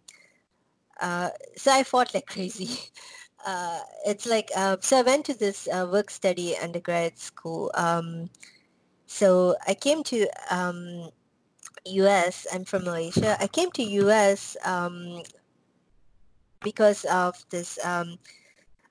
uh, 1.00 1.30
so 1.56 1.72
I 1.72 1.84
fought 1.84 2.14
like 2.14 2.26
crazy. 2.34 2.80
uh, 3.46 3.80
it's 4.06 4.26
like 4.26 4.50
uh, 4.56 4.78
so 4.82 5.00
I 5.00 5.02
went 5.04 5.26
to 5.26 5.34
this 5.34 5.68
uh, 5.68 5.88
work 5.92 6.10
study 6.10 6.56
undergrad 6.58 7.18
school. 7.18 7.72
Um, 7.76 8.30
so 9.06 9.56
I 9.68 9.74
came 9.74 10.04
to 10.04 10.28
um, 10.52 11.10
U.S. 11.86 12.48
I'm 12.54 12.66
from 12.66 12.84
Malaysia. 12.84 13.38
I 13.40 13.48
came 13.48 13.72
to 13.72 13.84
U.S. 13.84 14.58
Um, 14.66 15.22
because 16.64 17.06
of 17.06 17.38
this 17.50 17.78
um, 17.86 18.18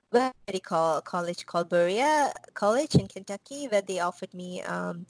what 0.09 0.33
do 0.47 0.53
you 0.53 0.61
call 0.61 1.01
college 1.01 1.45
called 1.45 1.69
Berea 1.69 2.31
College 2.53 2.95
in 2.95 3.07
Kentucky, 3.07 3.67
where 3.67 3.81
they 3.81 3.99
offered 3.99 4.33
me 4.33 4.61
um, 4.63 5.05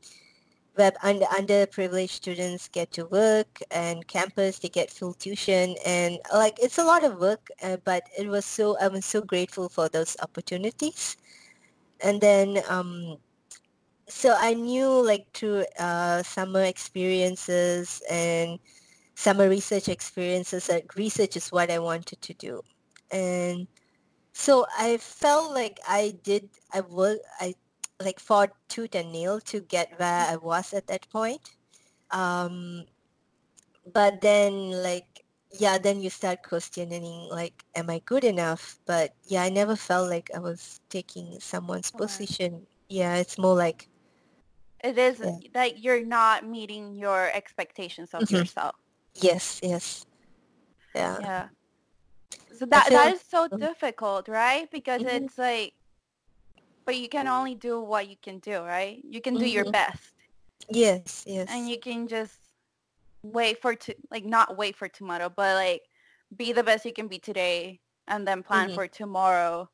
where 0.77 0.93
under, 1.01 1.25
underprivileged 1.25 2.11
students 2.11 2.67
get 2.67 2.91
to 2.91 3.05
work 3.07 3.61
and 3.71 4.07
campus 4.07 4.59
they 4.59 4.69
get 4.69 4.91
full 4.91 5.13
tuition 5.13 5.75
and 5.85 6.19
like 6.33 6.57
it's 6.61 6.77
a 6.77 6.83
lot 6.83 7.03
of 7.03 7.19
work 7.19 7.49
uh, 7.63 7.77
but 7.83 8.03
it 8.17 8.27
was 8.27 8.45
so 8.45 8.77
i 8.79 8.87
was 8.87 9.03
so 9.03 9.21
grateful 9.21 9.67
for 9.69 9.89
those 9.89 10.15
opportunities. 10.21 11.17
And 12.03 12.21
then 12.21 12.59
um, 12.69 13.17
so 14.07 14.35
i 14.39 14.53
knew 14.53 14.87
like 15.03 15.25
through 15.33 15.65
uh, 15.79 16.21
summer 16.21 16.63
experiences 16.63 18.01
and 18.09 18.59
summer 19.15 19.49
research 19.49 19.89
experiences 19.89 20.67
that 20.67 20.95
research 20.95 21.35
is 21.35 21.51
what 21.51 21.71
i 21.71 21.79
wanted 21.79 22.21
to 22.21 22.33
do. 22.35 22.61
And 23.11 23.67
so 24.33 24.67
i 24.77 24.97
felt 24.97 25.53
like 25.55 25.79
i 25.89 26.13
did 26.21 26.47
i 26.71 26.81
work 26.81 27.17
i 27.39 27.55
like 27.99 28.19
fought 28.19 28.51
tooth 28.67 28.95
and 28.95 29.11
nail 29.11 29.39
to 29.41 29.61
get 29.61 29.99
where 29.99 30.27
I 30.29 30.35
was 30.35 30.73
at 30.73 30.87
that 30.87 31.09
point. 31.09 31.41
Um, 32.11 32.85
but 33.93 34.21
then 34.21 34.71
like 34.71 35.25
yeah, 35.51 35.77
then 35.77 36.01
you 36.01 36.09
start 36.09 36.43
questioning 36.43 37.29
like, 37.31 37.63
am 37.75 37.89
I 37.89 37.99
good 38.05 38.23
enough? 38.23 38.79
But 38.85 39.13
yeah, 39.25 39.43
I 39.43 39.49
never 39.49 39.75
felt 39.75 40.09
like 40.09 40.29
I 40.35 40.39
was 40.39 40.81
taking 40.89 41.39
someone's 41.39 41.91
position. 41.91 42.67
Yeah, 42.89 43.15
it's 43.15 43.37
more 43.37 43.55
like 43.55 43.87
it 44.83 44.97
is 44.97 45.19
yeah. 45.19 45.37
like 45.55 45.83
you're 45.83 46.05
not 46.05 46.45
meeting 46.45 46.95
your 46.95 47.31
expectations 47.33 48.13
of 48.13 48.23
mm-hmm. 48.23 48.35
yourself. 48.35 48.75
Yes, 49.15 49.59
yes. 49.63 50.05
Yeah. 50.95 51.17
Yeah. 51.19 51.47
So 52.57 52.65
that 52.65 52.89
that 52.89 53.13
is 53.13 53.21
so 53.27 53.47
mm-hmm. 53.47 53.57
difficult, 53.57 54.27
right? 54.27 54.69
Because 54.71 55.01
mm-hmm. 55.01 55.25
it's 55.25 55.37
like 55.37 55.73
but 56.87 56.95
you 56.95 57.09
can 57.09 57.27
only 57.27 57.53
do 57.53 57.81
what 57.81 58.07
you 58.07 58.15
can 58.23 58.39
do, 58.39 58.61
right? 58.61 59.03
You 59.07 59.19
can 59.19 59.33
do 59.33 59.41
mm-hmm. 59.41 59.49
your 59.49 59.71
best. 59.71 60.13
Yes, 60.69 61.25
yes. 61.27 61.47
And 61.51 61.69
you 61.69 61.77
can 61.77 62.07
just 62.07 62.39
wait 63.21 63.61
for 63.61 63.75
to 63.75 63.93
like 64.09 64.23
not 64.23 64.57
wait 64.57 64.77
for 64.77 64.87
tomorrow, 64.87 65.29
but 65.29 65.55
like 65.55 65.81
be 66.35 66.53
the 66.53 66.63
best 66.63 66.85
you 66.85 66.93
can 66.93 67.09
be 67.09 67.19
today 67.19 67.81
and 68.07 68.25
then 68.25 68.41
plan 68.41 68.67
mm-hmm. 68.67 68.75
for 68.75 68.87
tomorrow. 68.87 69.69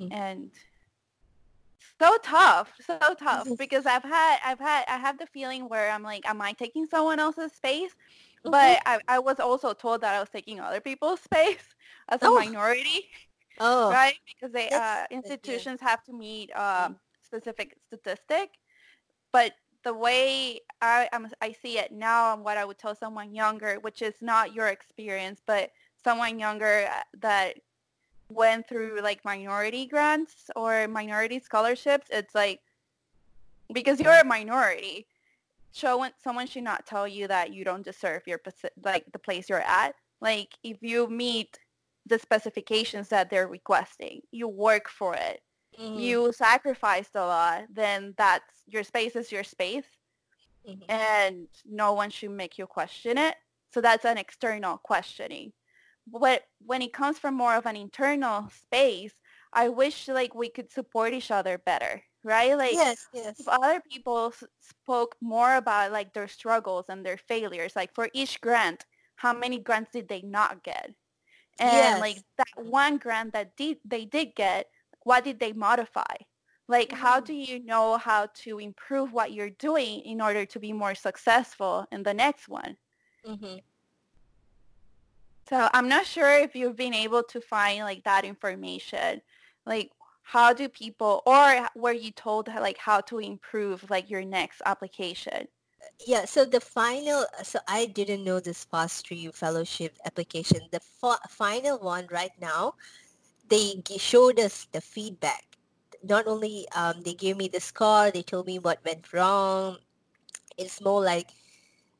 Mm-hmm. 0.00 0.10
And 0.10 0.50
so 2.00 2.16
tough, 2.22 2.72
so 2.80 2.98
tough 3.18 3.46
because 3.58 3.84
I've 3.84 4.02
had 4.02 4.38
I've 4.42 4.58
had 4.58 4.84
I 4.88 4.96
have 4.96 5.18
the 5.18 5.26
feeling 5.26 5.68
where 5.68 5.90
I'm 5.90 6.02
like, 6.02 6.26
am 6.26 6.40
I 6.40 6.54
taking 6.54 6.86
someone 6.86 7.20
else's 7.20 7.52
space? 7.52 7.92
But 8.42 8.78
mm-hmm. 8.78 8.98
I, 9.06 9.16
I 9.16 9.18
was 9.18 9.38
also 9.38 9.74
told 9.74 10.00
that 10.00 10.14
I 10.14 10.20
was 10.20 10.30
taking 10.30 10.60
other 10.60 10.80
people's 10.80 11.20
space 11.30 11.74
as 12.08 12.22
a 12.22 12.26
oh. 12.26 12.36
minority. 12.36 13.10
Oh, 13.60 13.90
right? 13.90 14.14
Because 14.26 14.52
they 14.52 14.70
uh, 14.70 15.04
institutions 15.10 15.80
have 15.80 16.02
to 16.04 16.12
meet 16.12 16.54
um, 16.56 16.96
specific 17.22 17.76
statistic, 17.86 18.50
but 19.32 19.52
the 19.84 19.94
way 19.94 20.60
I 20.80 21.08
I'm, 21.12 21.28
I 21.40 21.52
see 21.52 21.78
it 21.78 21.92
now 21.92 22.34
and 22.34 22.44
what 22.44 22.56
I 22.56 22.64
would 22.64 22.78
tell 22.78 22.94
someone 22.94 23.34
younger, 23.34 23.76
which 23.80 24.02
is 24.02 24.14
not 24.20 24.54
your 24.54 24.68
experience, 24.68 25.40
but 25.46 25.70
someone 26.02 26.38
younger 26.38 26.88
uh, 26.90 27.02
that 27.20 27.54
went 28.30 28.68
through 28.68 29.00
like 29.02 29.24
minority 29.24 29.86
grants 29.86 30.50
or 30.56 30.88
minority 30.88 31.38
scholarships, 31.38 32.06
it's 32.10 32.34
like 32.34 32.60
because 33.72 34.00
you're 34.00 34.20
a 34.20 34.24
minority, 34.24 35.06
someone 35.72 36.12
someone 36.22 36.46
should 36.46 36.64
not 36.64 36.86
tell 36.86 37.06
you 37.08 37.26
that 37.28 37.52
you 37.52 37.64
don't 37.64 37.84
deserve 37.84 38.22
your 38.26 38.40
like 38.84 39.04
the 39.12 39.18
place 39.18 39.48
you're 39.48 39.60
at. 39.60 39.94
Like 40.20 40.56
if 40.62 40.78
you 40.82 41.08
meet 41.08 41.58
the 42.06 42.18
specifications 42.18 43.08
that 43.08 43.30
they're 43.30 43.48
requesting, 43.48 44.20
you 44.30 44.48
work 44.48 44.88
for 44.88 45.14
it, 45.14 45.40
mm-hmm. 45.78 45.98
you 45.98 46.32
sacrificed 46.32 47.14
a 47.14 47.24
lot, 47.24 47.64
then 47.72 48.14
that's 48.16 48.62
your 48.66 48.82
space 48.82 49.16
is 49.16 49.30
your 49.32 49.44
space, 49.44 49.86
mm-hmm. 50.68 50.90
and 50.90 51.48
no 51.64 51.92
one 51.92 52.10
should 52.10 52.30
make 52.30 52.58
you 52.58 52.66
question 52.66 53.18
it. 53.18 53.36
So 53.72 53.80
that's 53.80 54.04
an 54.04 54.18
external 54.18 54.78
questioning. 54.78 55.52
But 56.06 56.42
when 56.64 56.82
it 56.82 56.92
comes 56.92 57.18
from 57.18 57.34
more 57.34 57.54
of 57.54 57.66
an 57.66 57.76
internal 57.76 58.48
space, 58.50 59.12
I 59.52 59.68
wish 59.68 60.08
like 60.08 60.34
we 60.34 60.48
could 60.48 60.72
support 60.72 61.12
each 61.12 61.30
other 61.30 61.58
better 61.58 62.02
right? 62.24 62.56
Like 62.56 62.72
yes, 62.72 63.06
yes. 63.12 63.40
if 63.40 63.48
other 63.48 63.82
people 63.90 64.32
spoke 64.60 65.16
more 65.20 65.56
about 65.56 65.92
like 65.92 66.12
their 66.12 66.28
struggles 66.28 66.86
and 66.88 67.04
their 67.04 67.16
failures, 67.16 67.74
like 67.76 67.94
for 67.94 68.08
each 68.12 68.40
grant, 68.40 68.84
how 69.16 69.32
many 69.32 69.58
grants 69.58 69.90
did 69.92 70.08
they 70.08 70.22
not 70.22 70.62
get? 70.62 70.92
And 71.58 71.72
yes. 71.72 72.00
like 72.00 72.18
that 72.38 72.64
one 72.64 72.98
grant 72.98 73.32
that 73.34 73.56
did 73.56 73.78
they 73.84 74.04
did 74.04 74.34
get, 74.34 74.68
what 75.04 75.24
did 75.24 75.38
they 75.38 75.52
modify? 75.52 76.14
Like 76.68 76.88
mm-hmm. 76.88 77.02
how 77.02 77.20
do 77.20 77.34
you 77.34 77.64
know 77.64 77.96
how 77.98 78.28
to 78.42 78.58
improve 78.58 79.12
what 79.12 79.32
you're 79.32 79.50
doing 79.50 80.00
in 80.00 80.20
order 80.20 80.46
to 80.46 80.58
be 80.58 80.72
more 80.72 80.94
successful 80.94 81.86
in 81.92 82.02
the 82.02 82.14
next 82.14 82.48
one? 82.48 82.76
Mm-hmm. 83.26 83.58
So 85.48 85.68
I'm 85.74 85.88
not 85.88 86.06
sure 86.06 86.38
if 86.38 86.54
you've 86.54 86.76
been 86.76 86.94
able 86.94 87.22
to 87.24 87.40
find 87.40 87.80
like 87.80 88.04
that 88.04 88.24
information. 88.24 89.20
Like 89.66 89.90
how 90.22 90.52
do 90.52 90.68
people 90.68 91.22
or 91.26 91.68
were 91.74 91.92
you 91.92 92.10
told 92.12 92.48
like 92.48 92.78
how 92.78 93.00
to 93.00 93.18
improve 93.18 93.90
like 93.90 94.08
your 94.08 94.24
next 94.24 94.62
application 94.64 95.48
yeah 96.06 96.24
so 96.24 96.44
the 96.44 96.60
final 96.60 97.24
so 97.42 97.58
i 97.68 97.86
didn't 97.86 98.24
know 98.24 98.40
this 98.40 98.64
FOSS3 98.64 99.30
fellowship 99.34 99.96
application 100.04 100.60
the 100.70 100.80
final 101.28 101.78
one 101.78 102.06
right 102.10 102.32
now 102.40 102.74
they 103.48 103.74
g- 103.84 103.98
showed 103.98 104.38
us 104.38 104.66
the 104.72 104.80
feedback 104.80 105.44
not 106.04 106.26
only 106.26 106.66
um, 106.74 107.00
they 107.04 107.14
gave 107.14 107.36
me 107.36 107.48
the 107.48 107.60
score 107.60 108.10
they 108.10 108.22
told 108.22 108.46
me 108.46 108.58
what 108.58 108.84
went 108.84 109.12
wrong 109.12 109.76
it's 110.58 110.80
more 110.80 111.02
like 111.02 111.28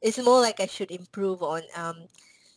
it's 0.00 0.18
more 0.18 0.40
like 0.40 0.60
i 0.60 0.66
should 0.66 0.90
improve 0.90 1.42
on 1.42 1.62
um, 1.76 2.08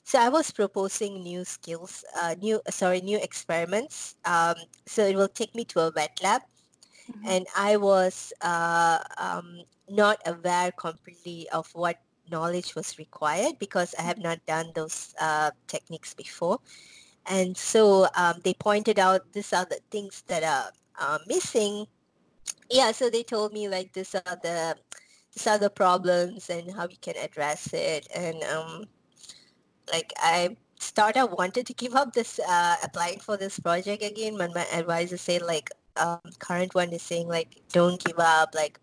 so 0.04 0.20
I 0.20 0.30
was 0.30 0.52
proposing 0.52 1.24
new 1.24 1.44
skills, 1.44 2.04
uh, 2.22 2.36
new 2.40 2.62
sorry, 2.70 3.02
new 3.02 3.18
experiments. 3.18 4.16
Um, 4.26 4.56
so 4.86 5.06
it 5.06 5.16
will 5.16 5.28
take 5.28 5.56
me 5.56 5.66
to 5.66 5.80
a 5.80 5.92
wet 5.96 6.20
lab, 6.24 6.42
mm-hmm. 7.10 7.28
and 7.28 7.48
I 7.58 7.78
was 7.78 8.32
uh, 8.42 9.00
um, 9.18 9.62
not 9.90 10.22
aware 10.26 10.72
completely 10.72 11.48
of 11.52 11.70
what 11.74 11.98
knowledge 12.32 12.76
was 12.76 12.98
required 12.98 13.60
because 13.60 13.94
I 14.00 14.04
have 14.04 14.18
not 14.18 14.46
done 14.46 14.72
those 14.74 15.14
uh, 15.20 15.52
techniques 15.68 16.14
before. 16.14 16.60
And 17.28 17.58
so 17.58 18.08
um, 18.16 18.40
they 18.44 18.54
pointed 18.54 19.00
out 19.00 19.32
these 19.34 19.54
are 19.54 19.66
the 19.66 19.80
things 19.92 20.24
that 20.28 20.44
are 20.44 20.72
uh, 21.00 21.20
missing. 21.28 21.86
Yeah, 22.70 22.92
so 22.92 23.10
they 23.10 23.24
told 23.24 23.54
me 23.54 23.68
like 23.68 23.94
these 23.94 24.16
are 24.16 24.38
the 24.42 24.76
these 25.34 25.48
are 25.48 25.58
the 25.58 25.70
problems 25.70 26.50
and 26.50 26.72
how 26.72 26.88
you 26.88 26.98
can 27.02 27.16
address 27.18 27.74
it. 27.74 28.08
And 28.16 28.42
um, 28.44 28.86
like 29.92 30.14
I 30.18 30.56
started 30.80 31.28
wanted 31.28 31.66
to 31.68 31.74
give 31.74 31.96
up 31.96 32.14
this 32.14 32.40
uh, 32.48 32.76
applying 32.84 33.20
for 33.20 33.38
this 33.38 33.60
project 33.60 34.04
again, 34.04 34.38
but 34.38 34.54
my 34.54 34.66
advisor 34.72 35.18
said 35.18 35.42
like 35.42 35.70
um, 35.98 36.20
current 36.40 36.76
one 36.76 36.90
is 36.94 37.02
saying 37.02 37.28
like 37.28 37.62
don't 37.72 38.04
give 38.04 38.20
up, 38.20 38.54
like 38.54 38.80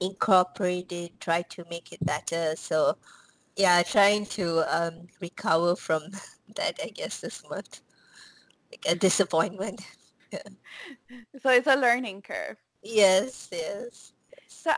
incorporate 0.00 0.92
it, 0.92 1.20
try 1.20 1.42
to 1.42 1.64
make 1.70 1.92
it 1.92 2.04
better. 2.04 2.54
So 2.56 2.96
yeah, 3.56 3.82
trying 3.82 4.26
to 4.26 4.64
um, 4.68 5.08
recover 5.20 5.76
from 5.76 6.02
that 6.56 6.78
I 6.82 6.88
guess 6.88 7.20
this 7.20 7.42
month. 7.48 7.80
Like 8.70 8.84
a 8.88 8.94
disappointment. 8.96 9.80
So 11.40 11.50
it's 11.50 11.66
a 11.66 11.76
learning 11.76 12.22
curve. 12.22 12.56
Yes, 12.82 13.48
yes. 13.52 14.12
So 14.48 14.72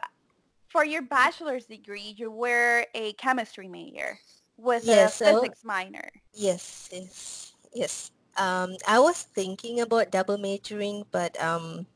for 0.68 0.84
your 0.84 1.02
bachelor's 1.02 1.66
degree, 1.66 2.14
you 2.16 2.30
were 2.30 2.84
a 2.94 3.12
chemistry 3.14 3.68
major 3.68 4.18
with 4.56 4.84
yes, 4.84 5.20
a 5.20 5.24
physics 5.24 5.60
so, 5.60 5.66
minor. 5.66 6.08
Yes, 6.34 6.88
yes, 6.92 7.54
yes. 7.72 8.10
Um, 8.36 8.76
I 8.86 8.98
was 8.98 9.22
thinking 9.22 9.80
about 9.80 10.10
double 10.10 10.38
majoring, 10.38 11.04
but 11.10 11.40
um, 11.42 11.86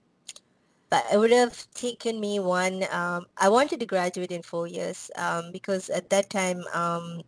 but 0.90 1.06
it 1.12 1.18
would 1.18 1.30
have 1.30 1.66
taken 1.72 2.18
me 2.20 2.40
one. 2.40 2.84
Um, 2.90 3.26
I 3.38 3.48
wanted 3.48 3.80
to 3.80 3.86
graduate 3.86 4.32
in 4.32 4.42
four 4.42 4.66
years 4.66 5.10
um, 5.16 5.52
because 5.52 5.88
at 5.88 6.10
that 6.10 6.30
time, 6.30 6.64
um, 6.74 7.22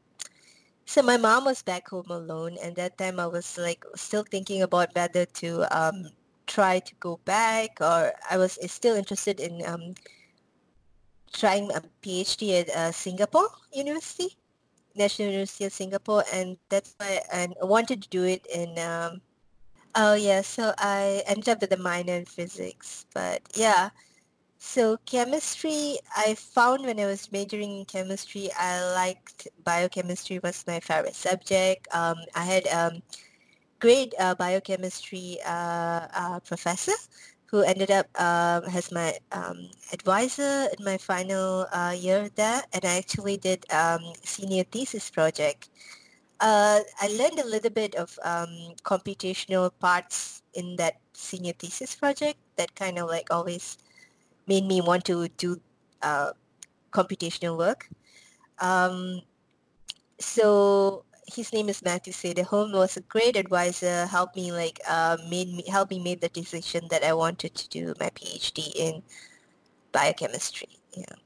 so 0.84 1.00
my 1.00 1.16
mom 1.16 1.44
was 1.44 1.62
back 1.62 1.88
home 1.88 2.10
alone, 2.10 2.58
and 2.62 2.74
that 2.76 2.98
time 2.98 3.20
I 3.20 3.26
was 3.26 3.56
like 3.56 3.84
still 3.94 4.24
thinking 4.24 4.62
about 4.62 4.94
whether 4.94 5.24
to 5.24 5.64
um, 5.70 6.10
try 6.46 6.80
to 6.80 6.94
go 6.96 7.20
back, 7.24 7.78
or 7.80 8.12
I 8.28 8.36
was 8.36 8.58
still 8.66 8.96
interested 8.96 9.38
in 9.38 9.64
um, 9.64 9.94
trying 11.32 11.70
a 11.70 11.82
PhD 12.02 12.60
at 12.60 12.68
uh, 12.70 12.92
Singapore 12.92 13.48
University. 13.72 14.36
National 14.94 15.28
University 15.28 15.64
of 15.64 15.72
Singapore, 15.72 16.22
and 16.34 16.58
that's 16.68 16.94
why 16.98 17.18
I 17.32 17.48
wanted 17.62 18.02
to 18.02 18.08
do 18.10 18.24
it 18.24 18.44
in. 18.52 18.76
Oh 19.94 20.14
yeah, 20.14 20.40
so 20.40 20.72
I 20.78 21.22
ended 21.26 21.48
up 21.48 21.60
with 21.60 21.72
a 21.72 21.76
minor 21.76 22.14
in 22.14 22.24
physics, 22.24 23.04
but 23.14 23.42
yeah. 23.54 23.90
So 24.58 24.98
chemistry, 25.06 25.98
I 26.16 26.34
found 26.34 26.84
when 26.86 27.00
I 27.00 27.06
was 27.06 27.32
majoring 27.32 27.78
in 27.80 27.84
chemistry, 27.86 28.50
I 28.58 28.82
liked 28.94 29.48
biochemistry 29.64 30.40
was 30.40 30.64
my 30.66 30.80
favorite 30.80 31.16
subject. 31.16 31.88
Um, 31.94 32.16
I 32.34 32.44
had 32.44 32.66
um, 32.68 33.02
great 33.80 34.14
uh, 34.18 34.34
biochemistry 34.36 35.38
uh, 35.46 36.08
uh, 36.14 36.40
professor 36.40 36.94
who 37.46 37.62
ended 37.62 37.90
up 37.90 38.06
uh, 38.16 38.62
as 38.74 38.92
my 38.92 39.14
um, 39.32 39.70
advisor 39.92 40.68
in 40.78 40.84
my 40.84 40.98
final 40.98 41.66
uh, 41.72 41.94
year 41.96 42.30
there, 42.36 42.62
and 42.72 42.84
I 42.84 42.98
actually 42.98 43.36
did 43.38 43.66
um, 43.72 44.02
senior 44.24 44.64
thesis 44.64 45.10
project. 45.10 45.70
Uh, 46.42 46.80
I 47.00 47.06
learned 47.06 47.38
a 47.38 47.46
little 47.46 47.70
bit 47.70 47.94
of 47.94 48.18
um, 48.24 48.74
computational 48.82 49.70
parts 49.78 50.42
in 50.54 50.74
that 50.76 50.96
senior 51.14 51.52
thesis 51.52 51.94
project 51.94 52.36
that 52.56 52.74
kind 52.74 52.98
of 52.98 53.08
like 53.08 53.28
always 53.30 53.78
made 54.48 54.66
me 54.66 54.80
want 54.80 55.04
to 55.04 55.28
do 55.38 55.60
uh, 56.02 56.32
computational 56.90 57.56
work. 57.56 57.88
Um, 58.58 59.22
so 60.18 61.04
his 61.32 61.52
name 61.52 61.68
is 61.68 61.80
Matthew 61.82 62.12
Saderholm 62.12 62.72
was 62.74 62.96
a 62.96 63.02
great 63.02 63.36
advisor, 63.36 64.06
helped 64.06 64.34
me 64.34 64.50
like 64.50 64.80
uh, 64.88 65.18
made 65.30 65.46
me 65.46 65.62
helped 65.70 65.92
me 65.92 66.02
make 66.02 66.20
the 66.20 66.28
decision 66.28 66.88
that 66.90 67.04
I 67.04 67.12
wanted 67.12 67.54
to 67.54 67.68
do 67.68 67.94
my 68.00 68.10
PhD 68.10 68.74
in 68.74 69.02
biochemistry. 69.92 70.68
Yeah. 70.96 71.21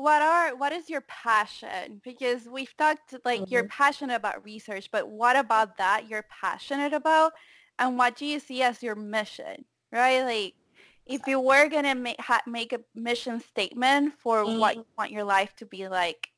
What 0.00 0.22
are 0.22 0.56
what 0.56 0.72
is 0.72 0.88
your 0.88 1.02
passion? 1.02 2.00
Because 2.02 2.48
we've 2.48 2.74
talked 2.76 3.14
like 3.24 3.42
mm-hmm. 3.42 3.52
you're 3.52 3.68
passionate 3.68 4.14
about 4.14 4.44
research, 4.44 4.90
but 4.90 5.08
what 5.08 5.36
about 5.36 5.76
that 5.76 6.08
you're 6.08 6.24
passionate 6.42 6.94
about, 6.94 7.32
and 7.78 7.98
what 7.98 8.16
do 8.16 8.24
you 8.24 8.40
see 8.40 8.62
as 8.62 8.82
your 8.82 8.94
mission? 8.94 9.66
Right, 9.92 10.22
like 10.22 10.54
if 11.04 11.26
you 11.26 11.38
were 11.38 11.68
gonna 11.68 11.94
make 11.94 12.20
ha- 12.20 12.42
make 12.46 12.72
a 12.72 12.80
mission 12.94 13.40
statement 13.40 14.14
for 14.18 14.44
mm-hmm. 14.44 14.58
what 14.58 14.76
you 14.76 14.86
want 14.96 15.10
your 15.10 15.24
life 15.24 15.54
to 15.56 15.66
be 15.66 15.88
like, 15.88 16.28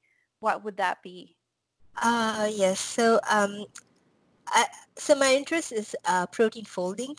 what 0.41 0.65
would 0.65 0.79
that 0.79 1.03
be? 1.03 1.37
Uh, 2.01 2.51
yes. 2.53 2.81
So, 2.81 3.21
um, 3.31 3.67
I, 4.49 4.67
so 4.97 5.15
my 5.15 5.35
interest 5.35 5.73
is 5.73 5.95
uh, 6.07 6.27
protein 6.27 6.65
folding. 6.65 7.15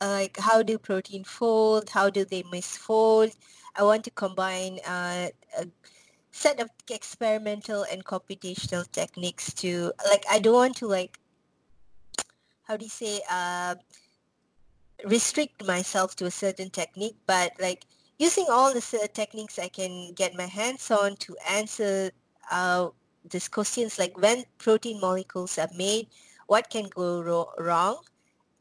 Uh, 0.00 0.10
like 0.10 0.36
how 0.38 0.62
do 0.62 0.78
protein 0.78 1.24
fold? 1.24 1.90
How 1.90 2.10
do 2.10 2.24
they 2.24 2.42
misfold? 2.44 3.34
I 3.76 3.82
want 3.82 4.04
to 4.04 4.10
combine 4.10 4.78
uh, 4.86 5.28
a 5.58 5.66
set 6.30 6.60
of 6.60 6.70
experimental 6.90 7.84
and 7.90 8.04
computational 8.04 8.90
techniques 8.90 9.52
to 9.54 9.92
like. 10.10 10.24
I 10.30 10.38
don't 10.38 10.54
want 10.54 10.76
to 10.76 10.86
like. 10.86 11.18
How 12.64 12.76
do 12.76 12.84
you 12.84 12.90
say? 12.90 13.20
Uh, 13.30 13.76
restrict 15.04 15.66
myself 15.66 16.14
to 16.16 16.26
a 16.26 16.30
certain 16.30 16.70
technique, 16.70 17.16
but 17.26 17.52
like 17.60 17.84
using 18.18 18.46
all 18.50 18.72
the 18.72 19.08
techniques 19.12 19.58
I 19.58 19.68
can 19.68 20.12
get 20.14 20.34
my 20.34 20.46
hands 20.46 20.90
on 20.90 21.16
to 21.16 21.36
answer 21.50 22.10
uh, 22.50 22.88
these 23.28 23.48
questions 23.48 23.98
like 23.98 24.16
when 24.18 24.44
protein 24.58 25.00
molecules 25.00 25.58
are 25.58 25.68
made, 25.76 26.08
what 26.46 26.70
can 26.70 26.88
go 26.94 27.22
ro- 27.22 27.52
wrong 27.58 27.98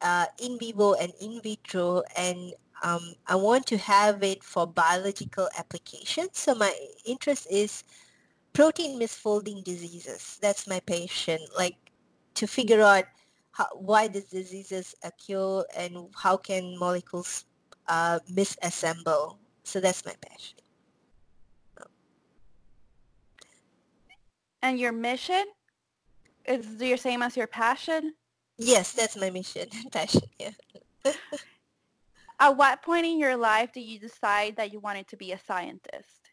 uh, 0.04 0.26
in 0.40 0.60
vivo 0.60 0.94
and 0.94 1.14
in 1.20 1.42
vitro, 1.42 2.04
and 2.16 2.54
um, 2.84 3.16
I 3.28 3.36
want 3.36 3.66
to 3.68 3.78
have 3.78 4.22
it 4.22 4.44
for 4.44 4.68
biological 4.68 5.50
applications. 5.58 6.38
So 6.38 6.54
my 6.54 6.74
interest 7.06 7.48
is 7.50 7.84
protein 8.52 9.00
misfolding 9.00 9.64
diseases. 9.64 10.38
That's 10.42 10.68
my 10.68 10.80
passion, 10.82 11.40
like 11.58 11.78
to 12.36 12.46
figure 12.46 12.82
out 12.82 13.06
how, 13.52 13.68
why 13.74 14.08
these 14.08 14.26
diseases 14.26 14.96
occur 15.04 15.64
and 15.76 16.10
how 16.16 16.38
can 16.38 16.78
molecules 16.78 17.46
uh, 17.88 18.20
misassemble. 18.32 19.38
So 19.64 19.80
that's 19.80 20.06
my 20.06 20.14
passion. 20.22 20.60
And 24.62 24.80
your 24.80 24.92
mission 24.92 25.44
is 26.46 26.78
the 26.78 26.96
same 26.98 27.22
as 27.22 27.36
your 27.36 27.48
passion? 27.48 28.14
Yes, 28.64 28.94
that's 28.94 29.18
my 29.18 29.30
mission 29.30 29.68
passion. 29.92 30.24
Yeah. 30.40 30.56
At 32.40 32.56
what 32.56 32.82
point 32.82 33.06
in 33.06 33.20
your 33.20 33.36
life 33.36 33.74
did 33.74 33.84
you 33.84 34.00
decide 34.00 34.56
that 34.56 34.72
you 34.72 34.80
wanted 34.80 35.08
to 35.10 35.18
be 35.18 35.34
a 35.34 35.40
scientist? 35.40 36.32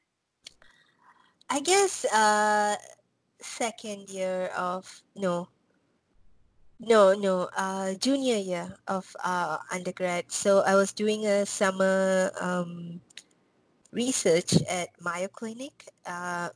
I 1.51 1.61
guess 1.61 2.05
uh, 2.07 2.77
second 3.41 4.09
year 4.09 4.47
of 4.57 4.87
no, 5.17 5.49
no, 6.79 7.15
no, 7.15 7.51
uh, 7.57 7.95
junior 7.95 8.37
year 8.37 8.77
of 8.87 9.05
uh, 9.25 9.59
undergrad. 9.73 10.31
So 10.31 10.61
I 10.61 10.77
was 10.77 10.93
doing 10.93 11.27
a 11.27 11.45
summer 11.45 12.31
um, 12.41 13.01
research 13.91 14.55
at 14.71 14.89
Mayo 15.03 15.29
Clinic, 15.29 15.89
uh, 16.07 16.51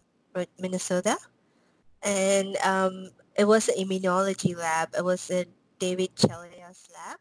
Minnesota, 0.58 1.18
and 2.02 2.56
um, 2.64 3.10
it 3.34 3.44
was 3.44 3.68
an 3.68 3.74
immunology 3.82 4.56
lab. 4.56 4.94
It 4.96 5.04
was 5.04 5.30
a 5.30 5.46
David 5.84 6.16
Chella's 6.16 6.88
lab, 6.96 7.20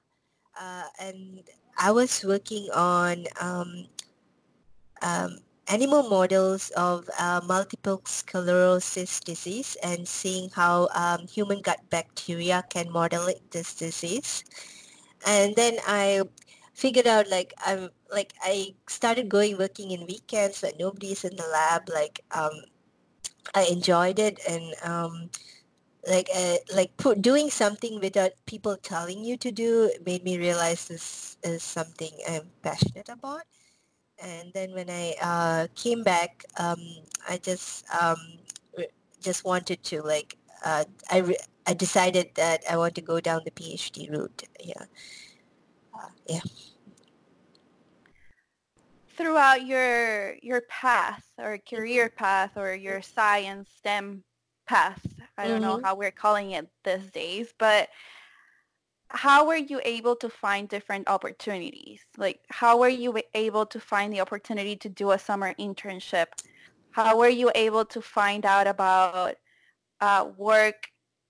uh, 0.55 0.87
and 0.95 1.43
I 1.75 1.91
was 1.91 2.23
working 2.23 2.71
on 2.71 3.27
um, 3.41 3.91
um, 5.03 5.43
animal 5.67 6.07
models 6.07 6.71
of 6.79 7.09
uh, 7.19 7.41
multiple 7.43 7.99
sclerosis 8.07 9.19
disease 9.19 9.75
and 9.83 10.07
seeing 10.07 10.47
how 10.55 10.87
um, 10.95 11.27
human 11.27 11.59
gut 11.59 11.83
bacteria 11.89 12.63
can 12.71 12.87
modulate 12.89 13.43
this 13.51 13.75
disease. 13.75 14.47
And 15.27 15.51
then 15.59 15.75
I 15.83 16.23
figured 16.71 17.07
out 17.07 17.27
like 17.27 17.51
I'm 17.67 17.89
like 18.15 18.31
I 18.39 18.75
started 18.87 19.27
going 19.27 19.57
working 19.59 19.91
in 19.91 20.07
weekends 20.07 20.61
but 20.61 20.79
nobody's 20.79 21.27
in 21.27 21.35
the 21.35 21.47
lab. 21.51 21.91
Like 21.91 22.23
um, 22.31 22.63
I 23.53 23.67
enjoyed 23.67 24.19
it 24.19 24.39
and 24.47 24.71
um, 24.87 25.29
like 26.07 26.29
uh, 26.35 26.57
like 26.75 26.95
put, 26.97 27.21
doing 27.21 27.49
something 27.49 27.99
without 27.99 28.31
people 28.45 28.75
telling 28.77 29.23
you 29.23 29.37
to 29.37 29.51
do 29.51 29.91
made 30.05 30.23
me 30.23 30.37
realize 30.37 30.87
this 30.87 31.37
is 31.43 31.63
something 31.63 32.11
I'm 32.29 32.49
passionate 32.61 33.09
about. 33.09 33.43
And 34.21 34.51
then 34.53 34.73
when 34.73 34.89
I 34.89 35.15
uh, 35.21 35.67
came 35.75 36.03
back, 36.03 36.45
um, 36.57 36.79
I 37.27 37.37
just 37.37 37.85
um, 37.93 38.17
just 39.21 39.45
wanted 39.45 39.83
to 39.83 40.01
like 40.01 40.37
uh, 40.65 40.83
I 41.09 41.19
re- 41.19 41.45
I 41.65 41.73
decided 41.73 42.35
that 42.35 42.63
I 42.69 42.77
want 42.77 42.95
to 42.95 43.01
go 43.01 43.19
down 43.19 43.41
the 43.45 43.51
PhD 43.51 44.11
route. 44.11 44.43
Yeah, 44.59 44.83
uh, 45.95 46.09
yeah. 46.27 46.41
Throughout 49.15 49.65
your 49.65 50.35
your 50.41 50.61
path 50.69 51.23
or 51.37 51.57
career 51.57 52.09
path 52.09 52.51
or 52.57 52.73
your 52.73 53.01
science 53.01 53.69
STEM 53.77 54.23
path, 54.67 55.05
I 55.37 55.47
don't 55.47 55.61
mm-hmm. 55.61 55.63
know 55.63 55.81
how 55.83 55.95
we're 55.95 56.11
calling 56.11 56.51
it 56.51 56.67
these 56.83 57.09
days, 57.11 57.53
but 57.57 57.89
how 59.09 59.45
were 59.45 59.55
you 59.55 59.79
able 59.85 60.15
to 60.17 60.29
find 60.29 60.67
different 60.67 61.07
opportunities? 61.07 62.01
Like 62.17 62.39
how 62.49 62.79
were 62.79 62.89
you 62.89 63.19
able 63.33 63.65
to 63.67 63.79
find 63.79 64.11
the 64.11 64.21
opportunity 64.21 64.75
to 64.77 64.89
do 64.89 65.11
a 65.11 65.19
summer 65.19 65.53
internship? 65.59 66.27
How 66.91 67.17
were 67.17 67.29
you 67.29 67.51
able 67.55 67.85
to 67.85 68.01
find 68.01 68.45
out 68.45 68.67
about 68.67 69.35
uh, 70.01 70.29
work 70.37 70.89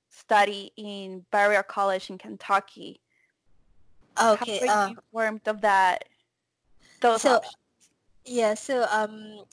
study 0.10 0.72
in 0.78 1.26
Berea 1.32 1.64
College 1.64 2.10
in 2.10 2.18
Kentucky? 2.18 3.02
Okay. 4.22 4.66
How 4.66 4.66
were 4.66 4.72
uh, 4.72 4.88
you 4.88 4.98
informed 4.98 5.48
of 5.48 5.62
that? 5.62 6.06
Those 7.02 7.22
so, 7.22 7.36
options? 7.36 7.56
Yeah, 8.26 8.54
so 8.54 8.86
um 8.92 9.44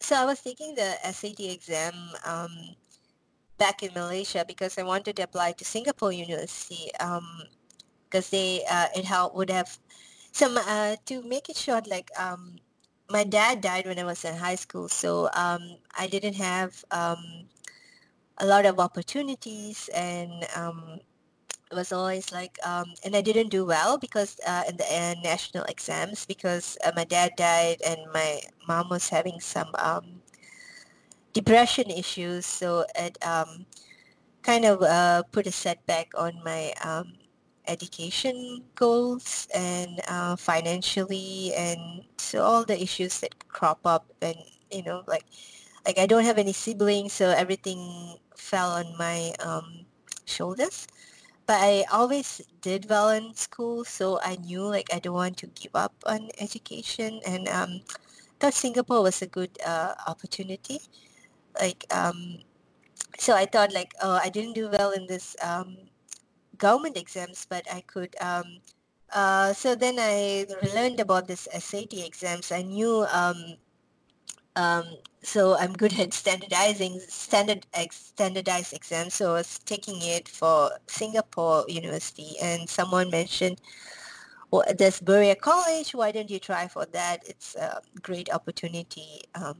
so 0.00 0.14
I 0.16 0.24
was 0.24 0.40
taking 0.40 0.74
the 0.74 0.94
SAT 1.02 1.40
exam 1.40 1.94
um 2.24 2.76
back 3.58 3.82
in 3.82 3.92
Malaysia 3.94 4.44
because 4.46 4.78
I 4.78 4.82
wanted 4.82 5.16
to 5.16 5.22
apply 5.24 5.52
to 5.52 5.64
Singapore 5.64 6.12
University. 6.12 6.90
Um 7.00 7.26
because 8.08 8.30
they 8.30 8.62
uh, 8.70 8.88
it 8.96 9.04
help 9.04 9.34
would 9.34 9.50
have 9.50 9.78
some 10.32 10.56
uh, 10.56 10.96
to 11.06 11.22
make 11.22 11.48
it 11.48 11.56
short 11.56 11.86
like 11.88 12.10
um, 12.18 12.56
my 13.10 13.24
dad 13.24 13.60
died 13.60 13.86
when 13.86 13.98
I 13.98 14.04
was 14.04 14.24
in 14.24 14.36
high 14.36 14.54
school 14.54 14.88
so 14.88 15.28
um, 15.34 15.78
I 15.98 16.06
didn't 16.06 16.34
have 16.36 16.84
um, 16.90 17.48
a 18.38 18.46
lot 18.46 18.66
of 18.66 18.80
opportunities 18.80 19.88
and 19.94 20.46
um, 20.56 21.00
it 21.70 21.74
was 21.76 21.92
always 21.92 22.32
like 22.32 22.58
um, 22.66 22.94
and 23.04 23.16
I 23.16 23.22
didn't 23.22 23.50
do 23.50 23.64
well 23.64 23.98
because 23.98 24.38
uh, 24.46 24.64
in 24.68 24.76
the 24.76 24.84
uh, 24.86 25.14
national 25.22 25.64
exams 25.64 26.26
because 26.26 26.78
uh, 26.84 26.92
my 26.96 27.04
dad 27.04 27.32
died 27.36 27.78
and 27.86 28.00
my 28.12 28.40
mom 28.68 28.88
was 28.90 29.08
having 29.10 29.40
some 29.40 29.70
um, 29.78 30.22
depression 31.34 31.90
issues 31.90 32.46
so 32.46 32.86
it 32.96 33.18
um, 33.26 33.66
kind 34.42 34.64
of 34.64 34.82
uh, 34.82 35.22
put 35.32 35.46
a 35.46 35.52
setback 35.52 36.10
on 36.16 36.32
my 36.44 36.72
um, 36.84 37.14
education 37.66 38.62
goals 38.74 39.48
and 39.54 40.00
uh, 40.08 40.36
financially 40.36 41.52
and 41.56 42.04
so 42.18 42.42
all 42.42 42.64
the 42.64 42.80
issues 42.80 43.20
that 43.20 43.48
crop 43.48 43.80
up 43.84 44.06
and 44.22 44.36
you 44.70 44.82
know 44.82 45.02
like 45.06 45.24
like 45.86 45.98
I 45.98 46.06
don't 46.06 46.24
have 46.24 46.38
any 46.38 46.52
siblings 46.52 47.12
so 47.12 47.30
everything 47.30 48.18
fell 48.36 48.72
on 48.72 48.96
my 48.98 49.32
um, 49.40 49.86
shoulders. 50.26 50.86
But 51.46 51.60
I 51.60 51.84
always 51.92 52.40
did 52.62 52.88
well 52.88 53.10
in 53.10 53.34
school 53.34 53.84
so 53.84 54.20
I 54.24 54.36
knew 54.36 54.62
like 54.62 54.88
I 54.94 54.98
don't 55.00 55.14
want 55.14 55.36
to 55.38 55.46
give 55.48 55.72
up 55.74 55.94
on 56.06 56.30
education 56.40 57.20
and 57.26 57.48
um, 57.48 57.80
thought 58.40 58.54
Singapore 58.54 59.02
was 59.02 59.22
a 59.22 59.26
good 59.26 59.58
uh, 59.66 59.94
opportunity 60.06 60.80
like 61.60 61.84
um, 61.90 62.38
so 63.18 63.34
I 63.34 63.46
thought 63.46 63.72
like 63.72 63.92
oh 64.02 64.18
I 64.22 64.28
didn't 64.28 64.54
do 64.54 64.68
well 64.68 64.90
in 64.90 65.06
this 65.06 65.36
um, 65.42 65.76
government 66.58 66.96
exams, 66.96 67.46
but 67.48 67.64
I 67.72 67.80
could. 67.82 68.14
Um, 68.20 68.60
uh, 69.12 69.52
so 69.52 69.74
then 69.74 69.96
I 69.98 70.46
learned 70.74 70.98
about 71.00 71.28
this 71.28 71.46
SAT 71.52 71.94
exams. 71.94 72.52
I 72.52 72.62
knew. 72.62 73.06
Um, 73.12 73.56
um, 74.56 74.84
so 75.22 75.56
I'm 75.56 75.72
good 75.72 75.98
at 75.98 76.14
standardizing 76.14 77.00
standard 77.08 77.66
standardized 77.90 78.72
exams. 78.72 79.14
So 79.14 79.30
I 79.30 79.42
was 79.42 79.58
taking 79.60 79.98
it 80.00 80.28
for 80.28 80.70
Singapore 80.86 81.64
University, 81.68 82.36
and 82.40 82.68
someone 82.68 83.10
mentioned, 83.10 83.60
"Well, 84.50 84.64
there's 84.78 85.00
Berea 85.00 85.34
College. 85.36 85.94
Why 85.94 86.12
don't 86.12 86.30
you 86.30 86.38
try 86.38 86.68
for 86.68 86.86
that? 86.86 87.26
It's 87.26 87.56
a 87.56 87.82
great 88.02 88.32
opportunity." 88.32 89.22
Um, 89.34 89.58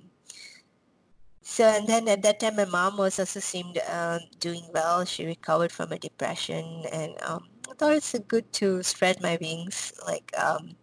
so 1.44 1.68
and 1.68 1.87
then 1.87 2.09
at 2.09 2.22
that 2.22 2.40
time, 2.40 2.57
my 2.57 2.64
mom 2.64 2.96
was 2.96 3.20
also 3.20 3.38
seemed 3.38 3.76
uh, 3.87 4.18
doing 4.40 4.64
well. 4.72 5.04
She 5.04 5.26
recovered 5.26 5.70
from 5.70 5.92
a 5.92 5.98
depression, 5.98 6.64
and 6.90 7.12
um, 7.22 7.44
I 7.70 7.74
thought 7.76 7.92
it's 7.92 8.16
good 8.26 8.50
to 8.64 8.83
spread 8.83 9.20
my 9.20 9.37
wings, 9.38 9.92
like 10.09 10.33
um, 10.40 10.74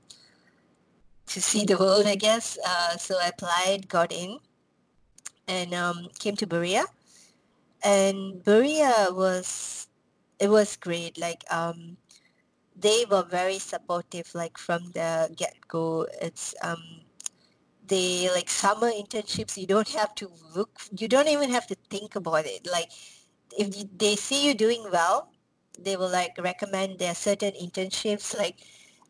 to 1.26 1.42
see 1.42 1.66
the 1.66 1.78
world, 1.78 2.06
I 2.06 2.14
guess. 2.16 2.60
Uh, 2.62 2.96
so 2.96 3.18
I 3.20 3.34
applied, 3.34 3.90
got 3.90 4.14
in, 4.14 4.38
and 5.48 5.74
um, 5.74 6.08
came 6.20 6.36
to 6.38 6.46
Berea. 6.46 6.86
And 7.84 8.44
Berea 8.44 9.10
was, 9.10 9.88
it 10.40 10.50
was 10.50 10.78
great. 10.78 11.18
Like 11.18 11.44
um, 11.50 11.98
they 12.78 13.06
were 13.10 13.24
very 13.24 13.58
supportive, 13.58 14.30
like 14.36 14.58
from 14.58 14.92
the 14.94 15.34
get 15.36 15.56
go. 15.68 16.06
It's 16.22 16.54
um, 16.62 17.01
they 17.92 18.30
like 18.34 18.50
summer 18.50 18.90
internships 18.92 19.58
you 19.58 19.68
don't 19.68 19.90
have 19.90 20.16
to 20.16 20.32
look 20.56 20.82
you 20.98 21.08
don't 21.08 21.28
even 21.28 21.50
have 21.52 21.68
to 21.68 21.76
think 21.90 22.16
about 22.16 22.46
it. 22.46 22.68
Like 22.72 22.90
if 23.58 23.68
they 23.98 24.16
see 24.16 24.48
you 24.48 24.54
doing 24.54 24.84
well 24.92 25.32
they 25.80 25.96
will 25.98 26.10
like 26.12 26.36
recommend 26.40 27.00
their 27.00 27.16
certain 27.16 27.54
internships 27.66 28.38
like 28.38 28.58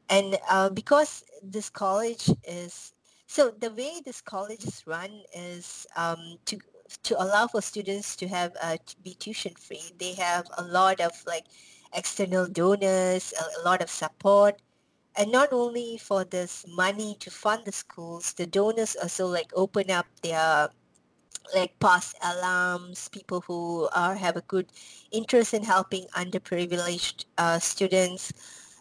and 0.10 0.38
uh, 0.50 0.70
because 0.70 1.24
this 1.44 1.70
college 1.70 2.30
is 2.44 2.94
so 3.28 3.52
the 3.60 3.72
way 3.72 3.94
this 4.06 4.22
college 4.22 4.64
is 4.66 4.84
run 4.88 5.12
is 5.34 5.88
um, 5.96 6.38
to 6.46 6.58
to 7.04 7.22
allow 7.22 7.48
for 7.48 7.62
students 7.62 8.16
to 8.18 8.28
have 8.28 8.52
uh, 8.62 8.78
to 8.86 8.96
be 9.04 9.14
tuition 9.14 9.54
free 9.56 9.92
they 10.00 10.14
have 10.14 10.46
a 10.58 10.64
lot 10.64 11.00
of 11.00 11.12
like 11.28 11.46
external 11.94 12.48
donors 12.48 13.34
a, 13.40 13.62
a 13.62 13.64
lot 13.64 13.82
of 13.82 13.90
support 13.90 14.62
and 15.16 15.32
not 15.32 15.52
only 15.52 15.98
for 15.98 16.24
this 16.24 16.66
money 16.68 17.16
to 17.20 17.30
fund 17.30 17.64
the 17.66 17.72
schools, 17.72 18.34
the 18.34 18.46
donors 18.46 18.96
also 18.96 19.28
like 19.28 19.52
open 19.56 19.92
up 19.92 20.08
their 20.24 20.70
like 21.54 21.78
past 21.80 22.16
alums, 22.22 23.12
people 23.12 23.42
who 23.42 23.90
are 23.94 24.16
have 24.16 24.38
a 24.38 24.42
good 24.48 24.68
interest 25.12 25.54
in 25.54 25.64
helping 25.64 26.06
underprivileged 26.16 27.26
uh, 27.38 27.60
students. 27.60 28.32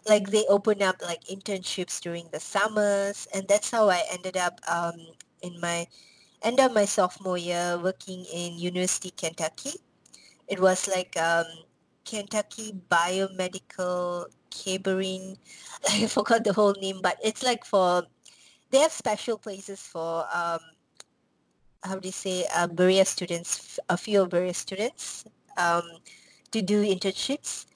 Like 0.08 0.30
they 0.30 0.44
open 0.48 0.82
up 0.82 0.96
like 1.02 1.24
internships 1.24 2.00
during 2.00 2.28
the 2.32 2.40
summers, 2.40 3.26
and 3.34 3.46
that's 3.48 3.70
how 3.70 3.88
I 3.90 4.02
ended 4.10 4.36
up 4.36 4.60
um, 4.68 4.96
in 5.42 5.60
my 5.60 5.86
end 6.42 6.60
of 6.60 6.72
my 6.72 6.84
sophomore 6.84 7.38
year 7.38 7.78
working 7.82 8.24
in 8.32 8.58
University 8.58 9.10
Kentucky. 9.10 9.72
It 10.48 10.60
was 10.60 10.88
like 10.88 11.16
um, 11.16 11.46
Kentucky 12.04 12.72
Biomedical 12.90 14.26
KBRIN. 14.50 15.36
I 15.88 16.06
forgot 16.06 16.44
the 16.44 16.52
whole 16.52 16.74
name, 16.80 17.00
but 17.02 17.18
it's 17.22 17.42
like 17.42 17.64
for 17.64 18.04
they 18.70 18.78
have 18.78 18.92
special 18.92 19.38
places 19.38 19.80
for 19.80 20.24
um, 20.32 20.60
how 21.82 21.98
do 21.98 22.08
you 22.08 22.12
say, 22.12 22.46
uh, 22.54 22.66
Berea 22.66 23.04
students, 23.04 23.78
a 23.88 23.96
few 23.96 24.26
Berea 24.26 24.54
students 24.54 25.24
um, 25.56 25.82
to 26.52 26.62
do 26.62 26.82
internships. 26.82 27.66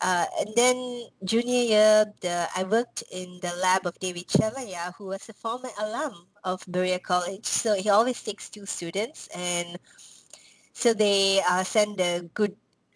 Uh, 0.00 0.26
and 0.40 0.50
then 0.54 1.08
junior 1.24 1.62
year, 1.62 2.04
the, 2.20 2.46
I 2.54 2.62
worked 2.64 3.02
in 3.10 3.38
the 3.42 3.52
lab 3.60 3.86
of 3.86 3.98
David 3.98 4.28
Chella, 4.28 4.94
who 4.96 5.06
was 5.06 5.28
a 5.28 5.32
former 5.32 5.70
alum 5.80 6.26
of 6.44 6.62
Berea 6.68 7.00
College. 7.00 7.44
So 7.46 7.74
he 7.74 7.90
always 7.90 8.22
takes 8.22 8.48
two 8.48 8.64
students, 8.64 9.28
and 9.34 9.78
so 10.72 10.94
they 10.94 11.40
uh, 11.50 11.64
send 11.64 11.96
the 11.98 12.30
good 12.34 12.54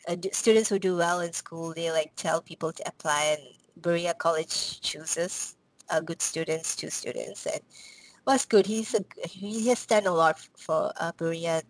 uh, 0.09 0.17
students 0.33 0.69
who 0.69 0.79
do 0.79 0.97
well 0.97 1.21
in 1.21 1.33
school. 1.33 1.73
They 1.75 1.91
like 1.93 2.13
tell 2.17 2.41
people 2.41 2.73
to 2.73 2.83
apply, 2.89 3.37
and 3.39 3.43
Berea 3.83 4.15
College 4.15 4.81
chooses 4.81 5.57
uh, 5.91 6.01
good 6.01 6.23
students, 6.23 6.77
two 6.77 6.91
students, 6.91 7.47
and 7.47 7.61
was 8.27 8.45
good. 8.47 8.67
He's 8.67 8.95
a, 8.95 9.05
he 9.27 9.69
has 9.69 9.87
done 9.87 10.07
a 10.07 10.13
lot 10.15 10.39
for 10.57 10.93
uh, 10.99 11.13
Berea. 11.17 11.63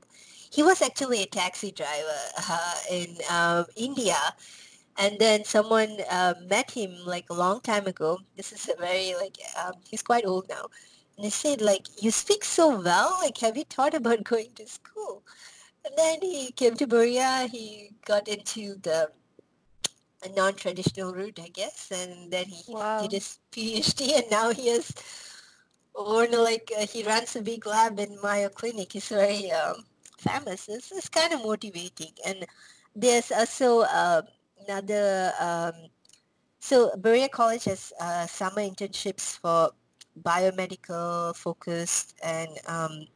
He 0.53 0.63
was 0.63 0.83
actually 0.83 1.23
a 1.23 1.27
taxi 1.27 1.73
driver 1.73 2.21
uh, 2.51 2.75
in 2.91 3.17
um, 3.31 3.65
India 3.77 4.17
and 4.99 5.19
then 5.19 5.45
someone 5.45 5.99
uh, 6.11 6.35
met 6.49 6.71
him 6.71 6.95
like 7.07 7.27
a 7.31 7.35
long 7.35 7.61
time 7.61 7.87
ago. 7.87 8.19
This 8.37 8.53
is 8.53 8.69
a 8.69 8.79
very 8.81 9.15
like 9.15 9.39
um, 9.63 9.73
he's 9.89 10.03
quite 10.03 10.27
old 10.27 10.49
now, 10.49 10.67
and 11.17 11.25
they 11.25 11.31
said 11.31 11.61
like 11.61 11.87
you 12.03 12.11
speak 12.11 12.45
so 12.45 12.81
well. 12.81 13.19
Like 13.23 13.39
have 13.39 13.57
you 13.57 13.65
thought 13.65 13.95
about 13.95 14.25
going 14.33 14.51
to 14.57 14.67
school? 14.67 15.23
And 15.85 15.95
then 15.97 16.19
he 16.23 16.53
came 16.53 16.77
to 16.77 16.87
Berea. 16.87 17.49
He 17.51 17.91
got 18.05 18.29
into 18.29 18.77
the 18.83 19.11
a 20.25 20.29
non-traditional 20.37 21.13
route, 21.13 21.41
I 21.43 21.49
guess, 21.49 21.91
and 21.91 22.31
then 22.31 22.45
he 22.47 22.73
wow. 22.73 23.03
did 23.03 23.11
his 23.11 23.39
PhD, 23.51 24.19
and 24.19 24.31
now 24.31 24.51
he 24.51 24.69
has 24.69 24.93
or 25.95 26.27
like 26.29 26.71
uh, 26.79 26.87
he 26.87 27.03
runs 27.03 27.35
a 27.35 27.43
big 27.43 27.67
lab 27.67 27.99
in 27.99 28.17
Mayo 28.23 28.49
Clinic. 28.49 28.93
He's 28.93 29.09
very 29.09 29.51
um, 29.51 29.85
famous. 30.19 30.69
It's, 30.69 30.93
it's 30.93 31.09
kind 31.09 31.33
of 31.35 31.43
motivating, 31.43 32.13
and 32.25 32.47
there's 32.95 33.33
also 33.33 33.81
uh, 33.81 34.23
another 34.65 35.33
um, 35.41 35.73
so 36.63 36.95
Berea 36.97 37.29
College 37.29 37.65
has 37.65 37.93
uh, 38.01 38.25
summer 38.27 38.63
internships 38.63 39.37
for 39.39 39.73
biomedical 40.23 41.35
focused 41.35 42.15
and 42.23 42.51
um, 42.69 43.07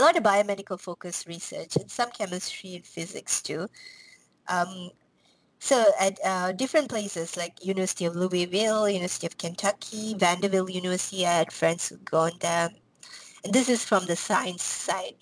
a 0.00 0.02
lot 0.02 0.16
of 0.16 0.22
biomedical 0.22 0.80
focused 0.80 1.26
research 1.26 1.76
and 1.76 1.90
some 1.90 2.10
chemistry 2.10 2.74
and 2.76 2.86
physics 2.86 3.42
too. 3.42 3.68
Um, 4.48 4.90
so 5.58 5.84
at 6.00 6.18
uh, 6.24 6.52
different 6.52 6.88
places 6.88 7.36
like 7.36 7.64
University 7.64 8.06
of 8.06 8.16
Louisville, 8.16 8.88
University 8.88 9.26
of 9.26 9.36
Kentucky, 9.36 10.14
Vanderbilt 10.16 10.72
University, 10.72 11.26
I 11.26 11.34
had 11.34 11.52
friends 11.52 11.88
who 11.88 11.98
gone 11.98 12.32
there. 12.40 12.70
And 13.44 13.52
this 13.52 13.68
is 13.68 13.84
from 13.84 14.06
the 14.06 14.16
science 14.16 14.62
side. 14.62 15.14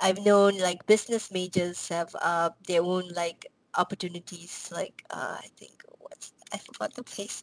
I've 0.00 0.24
known 0.24 0.58
like 0.58 0.86
business 0.86 1.30
majors 1.32 1.88
have 1.88 2.14
uh, 2.22 2.50
their 2.66 2.82
own 2.82 3.08
like 3.08 3.46
opportunities 3.76 4.70
like 4.72 5.04
uh, 5.10 5.36
I 5.38 5.46
think 5.56 5.82
what's 5.98 6.32
I 6.52 6.58
forgot 6.58 6.94
the 6.94 7.02
place. 7.02 7.42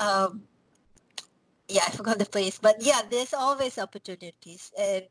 Um, 0.00 0.42
yeah, 1.68 1.82
I 1.86 1.90
forgot 1.90 2.18
the 2.18 2.26
place, 2.26 2.58
but 2.58 2.76
yeah, 2.80 3.02
there's 3.10 3.34
always 3.34 3.78
opportunities, 3.78 4.72
and 4.78 5.04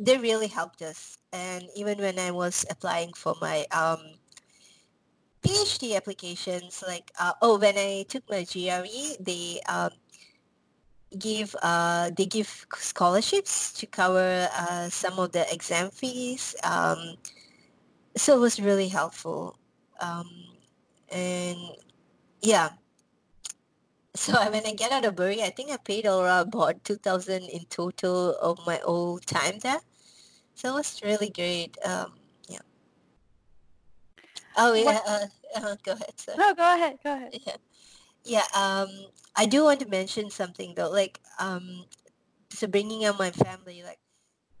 they 0.00 0.18
really 0.18 0.48
helped 0.48 0.82
us. 0.82 1.18
And 1.32 1.64
even 1.74 1.98
when 1.98 2.18
I 2.18 2.30
was 2.30 2.64
applying 2.70 3.12
for 3.12 3.34
my 3.40 3.66
um, 3.72 4.00
PhD 5.42 5.96
applications, 5.96 6.82
like 6.86 7.10
uh, 7.18 7.32
oh, 7.42 7.58
when 7.58 7.76
I 7.76 8.04
took 8.08 8.28
my 8.30 8.44
GRE, 8.44 9.16
they 9.20 9.60
um, 9.68 9.90
give 11.18 11.54
uh, 11.62 12.10
they 12.16 12.26
give 12.26 12.66
scholarships 12.76 13.72
to 13.74 13.86
cover 13.86 14.48
uh, 14.56 14.88
some 14.88 15.18
of 15.18 15.32
the 15.32 15.46
exam 15.52 15.90
fees. 15.90 16.54
Um, 16.64 17.16
so 18.16 18.36
it 18.36 18.40
was 18.40 18.58
really 18.58 18.88
helpful 18.88 19.56
um, 20.00 20.28
and 21.10 21.58
yeah 22.42 22.70
so 24.14 24.32
when 24.50 24.66
I 24.66 24.72
get 24.72 24.90
out 24.92 25.04
of 25.04 25.14
Berea, 25.14 25.44
I 25.46 25.50
think 25.50 25.70
I 25.70 25.76
paid 25.76 26.06
around 26.06 26.48
about 26.48 26.82
2000 26.84 27.42
in 27.44 27.64
total 27.70 28.34
of 28.36 28.58
my 28.66 28.80
old 28.80 29.26
time 29.26 29.58
there. 29.60 29.80
So 30.58 30.70
it 30.70 30.74
was 30.74 31.00
really 31.04 31.30
great. 31.30 31.78
Um, 31.86 32.18
yeah. 32.48 32.66
Oh, 34.56 34.74
yeah. 34.74 34.98
Uh, 35.06 35.26
uh, 35.54 35.76
go 35.84 35.92
ahead. 35.92 36.18
Sir. 36.18 36.34
No, 36.36 36.52
go 36.54 36.66
ahead. 36.74 36.98
Go 37.04 37.14
ahead. 37.14 37.30
Yeah. 37.46 37.56
Yeah. 38.24 38.48
Um, 38.58 38.88
I 39.36 39.46
do 39.46 39.62
want 39.62 39.78
to 39.80 39.88
mention 39.88 40.30
something 40.30 40.74
though. 40.74 40.90
Like, 40.90 41.20
um, 41.38 41.84
so 42.50 42.66
bringing 42.66 43.06
up 43.06 43.18
my 43.18 43.30
family, 43.30 43.84
like, 43.86 44.00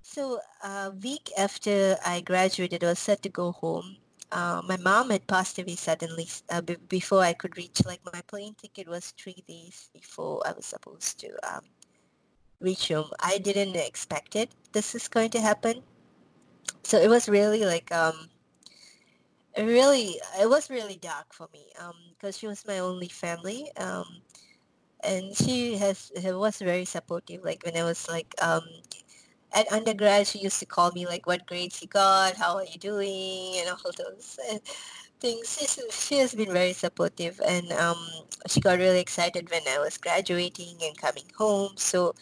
so 0.02 0.38
a 0.62 0.92
week 1.02 1.32
after 1.36 1.96
I 2.06 2.20
graduated, 2.20 2.84
I 2.84 2.94
was 2.94 3.00
set 3.00 3.22
to 3.22 3.28
go 3.28 3.50
home 3.50 3.96
uh, 4.30 4.60
my 4.66 4.76
mom 4.76 5.10
had 5.10 5.26
passed 5.26 5.58
away 5.58 5.74
suddenly 5.76 6.28
uh, 6.50 6.60
b- 6.60 6.76
before 6.88 7.20
I 7.22 7.32
could 7.32 7.56
reach. 7.56 7.84
Like 7.86 8.00
my 8.12 8.20
plane 8.26 8.54
ticket 8.54 8.88
was 8.88 9.12
three 9.12 9.42
days 9.48 9.90
before 9.92 10.42
I 10.46 10.52
was 10.52 10.66
supposed 10.66 11.18
to 11.20 11.28
um, 11.50 11.62
home. 12.62 13.10
I 13.20 13.38
didn't 13.38 13.76
expect 13.76 14.36
it. 14.36 14.50
This 14.72 14.94
is 14.94 15.08
going 15.08 15.30
to 15.30 15.40
happen. 15.40 15.82
So 16.82 16.98
it 16.98 17.08
was 17.08 17.28
really 17.28 17.64
like 17.64 17.90
um, 17.92 18.28
really 19.56 20.16
it 20.40 20.48
was 20.48 20.70
really 20.70 20.96
dark 21.00 21.32
for 21.32 21.48
me 21.52 21.66
because 22.12 22.36
um, 22.36 22.38
she 22.38 22.46
was 22.46 22.66
my 22.66 22.78
only 22.78 23.08
family. 23.08 23.70
Um, 23.76 24.22
and 25.02 25.34
she 25.36 25.76
has 25.78 26.10
She 26.20 26.32
was 26.32 26.58
very 26.58 26.84
supportive. 26.84 27.44
Like 27.44 27.64
when 27.64 27.76
I 27.76 27.84
was 27.84 28.08
like 28.08 28.34
um, 28.42 28.62
at 29.52 29.70
undergrad, 29.72 30.26
she 30.26 30.38
used 30.38 30.58
to 30.60 30.66
call 30.66 30.90
me 30.92 31.06
like, 31.06 31.26
"What 31.26 31.46
grades 31.46 31.80
you 31.82 31.88
got? 31.88 32.36
How 32.36 32.56
are 32.56 32.64
you 32.64 32.78
doing?" 32.78 33.60
and 33.60 33.70
all 33.70 33.92
those 33.96 34.38
uh, 34.50 34.58
things. 35.20 35.56
She's, 35.58 35.78
she 35.92 36.18
has 36.18 36.34
been 36.34 36.52
very 36.52 36.72
supportive, 36.72 37.40
and 37.46 37.72
um, 37.72 37.98
she 38.48 38.60
got 38.60 38.78
really 38.78 39.00
excited 39.00 39.50
when 39.50 39.62
I 39.68 39.78
was 39.78 39.98
graduating 39.98 40.78
and 40.82 40.96
coming 40.96 41.28
home. 41.36 41.72
So 41.76 42.14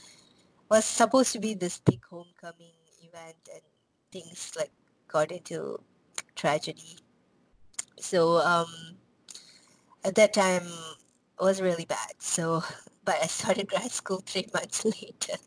was 0.68 0.84
supposed 0.84 1.32
to 1.32 1.38
be 1.38 1.54
this 1.54 1.78
big 1.78 2.04
homecoming 2.04 2.74
event, 3.02 3.36
and 3.52 3.62
things 4.12 4.52
like 4.56 4.72
got 5.08 5.32
into 5.32 5.80
tragedy. 6.34 6.98
So 8.00 8.38
um, 8.38 8.96
at 10.04 10.14
that 10.16 10.34
time 10.34 10.66
was 11.40 11.60
really 11.60 11.84
bad. 11.84 12.14
So, 12.18 12.62
but 13.04 13.16
I 13.22 13.26
started 13.26 13.68
grad 13.68 13.90
school 13.90 14.22
three 14.24 14.48
months 14.54 14.84
later 14.84 15.38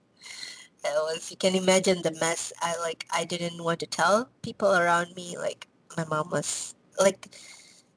it 0.83 0.93
was 0.95 1.29
you 1.31 1.37
can 1.37 1.55
imagine 1.55 2.01
the 2.01 2.11
mess 2.19 2.53
i 2.61 2.77
like 2.79 3.05
i 3.13 3.23
didn't 3.25 3.63
want 3.63 3.79
to 3.79 3.85
tell 3.85 4.29
people 4.41 4.73
around 4.73 5.13
me 5.15 5.37
like 5.37 5.67
my 5.97 6.05
mom 6.05 6.29
was 6.29 6.75
like 6.99 7.29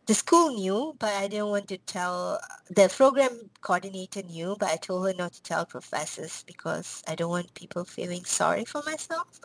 the 0.07 0.15
school 0.15 0.55
knew 0.55 0.95
but 0.99 1.13
i 1.15 1.29
didn't 1.29 1.49
want 1.49 1.69
to 1.69 1.79
tell 1.79 2.41
the 2.71 2.89
program 2.89 3.51
coordinator 3.61 4.23
knew 4.23 4.57
but 4.59 4.69
i 4.71 4.77
told 4.77 5.07
her 5.07 5.15
not 5.15 5.33
to 5.33 5.43
tell 5.43 5.65
professors 5.65 6.43
because 6.47 7.03
i 7.09 7.15
don't 7.15 7.31
want 7.31 7.55
people 7.55 7.85
feeling 7.85 8.25
sorry 8.25 8.65
for 8.65 8.83
myself. 8.85 9.41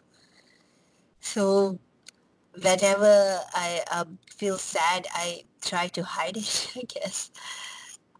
So 1.19 1.79
whenever 2.61 3.39
i 3.53 3.83
um, 3.91 4.17
feel 4.35 4.57
sad 4.57 5.05
i 5.13 5.43
try 5.61 5.87
to 5.89 6.03
hide 6.03 6.37
it 6.37 6.71
i 6.75 6.81
guess. 6.87 7.31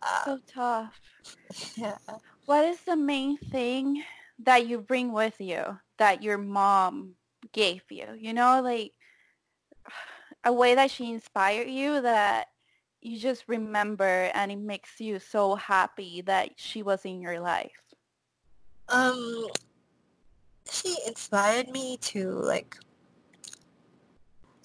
Uh, 0.02 0.26
so 0.26 0.39
tough. 0.47 1.02
yeah. 1.76 1.97
What 2.45 2.65
is 2.65 2.80
the 2.82 2.95
main 2.95 3.38
thing 3.38 4.04
that 4.39 4.67
you 4.67 4.80
bring 4.80 5.12
with 5.12 5.41
you 5.41 5.80
that 5.97 6.21
your 6.21 6.38
mom 6.38 7.15
gave 7.52 7.84
you? 7.89 8.06
You 8.17 8.34
know 8.34 8.62
like 8.62 8.93
a 10.48 10.54
way 10.54 10.76
that 10.76 10.90
she 10.90 11.12
inspired 11.12 11.70
you 11.70 12.02
that 12.02 12.48
you 13.02 13.20
just 13.20 13.44
remember 13.48 14.32
and 14.34 14.52
it 14.52 14.58
makes 14.58 15.00
you 15.00 15.20
so 15.20 15.56
happy 15.56 16.22
that 16.22 16.50
she 16.56 16.82
was 16.82 17.06
in 17.06 17.22
your 17.22 17.40
life 17.40 17.84
um 18.90 19.48
she 20.72 20.96
inspired 21.06 21.70
me 21.70 21.98
to 21.98 22.32
like 22.32 22.76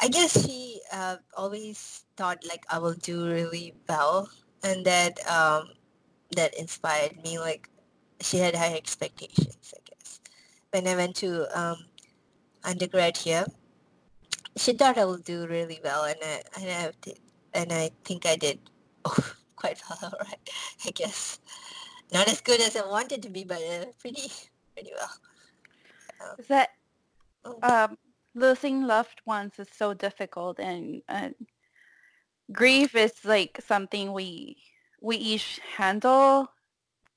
i 0.01 0.09
guess 0.09 0.47
she 0.47 0.81
uh, 0.93 1.17
always 1.37 2.07
thought 2.17 2.39
like 2.49 2.65
i 2.71 2.79
will 2.79 2.95
do 2.95 3.27
really 3.27 3.75
well 3.89 4.29
and 4.63 4.87
that 4.87 5.19
um 5.29 5.69
that 6.37 6.55
inspired 6.59 7.23
me 7.23 7.39
like 7.39 7.69
she 8.23 8.39
had 8.39 8.55
high 8.55 8.75
expectations, 8.75 9.75
I 9.75 9.81
guess. 9.85 10.21
When 10.71 10.87
I 10.87 10.97
went 10.97 11.17
to 11.17 11.47
um, 11.59 11.77
undergrad 12.65 13.17
here, 13.17 13.45
she 14.57 14.73
thought 14.73 14.99
I 14.99 15.05
would 15.05 15.25
do 15.25 15.47
really 15.47 15.81
well, 15.83 16.05
and 16.05 16.19
I 16.23 16.43
and 16.61 16.71
I 16.71 16.93
did, 17.01 17.19
and 17.55 17.73
I 17.73 17.91
think 18.05 18.27
I 18.27 18.37
did 18.37 18.59
oh, 19.05 19.35
quite 19.57 19.81
well, 19.89 20.13
right? 20.21 20.51
I 20.87 20.91
guess 20.91 21.39
not 22.13 22.29
as 22.29 22.41
good 22.41 22.61
as 22.61 22.77
I 22.77 22.87
wanted 22.87 23.23
to 23.23 23.31
be, 23.31 23.45
but 23.45 23.63
uh, 23.63 23.87
pretty 23.99 24.31
pretty 24.75 24.93
well. 24.97 25.13
Um, 26.21 26.37
is 26.39 26.47
that 26.49 26.71
oh. 27.45 27.59
um, 27.63 27.99
losing 28.35 28.83
loved 28.87 29.21
ones 29.27 29.53
is 29.59 29.69
so 29.75 29.95
difficult, 29.95 30.61
and, 30.61 31.03
and 31.09 31.35
grief 32.53 32.95
is 32.95 33.25
like 33.25 33.61
something 33.67 34.13
we 34.13 34.59
we 35.01 35.17
each 35.17 35.61
handle 35.77 36.49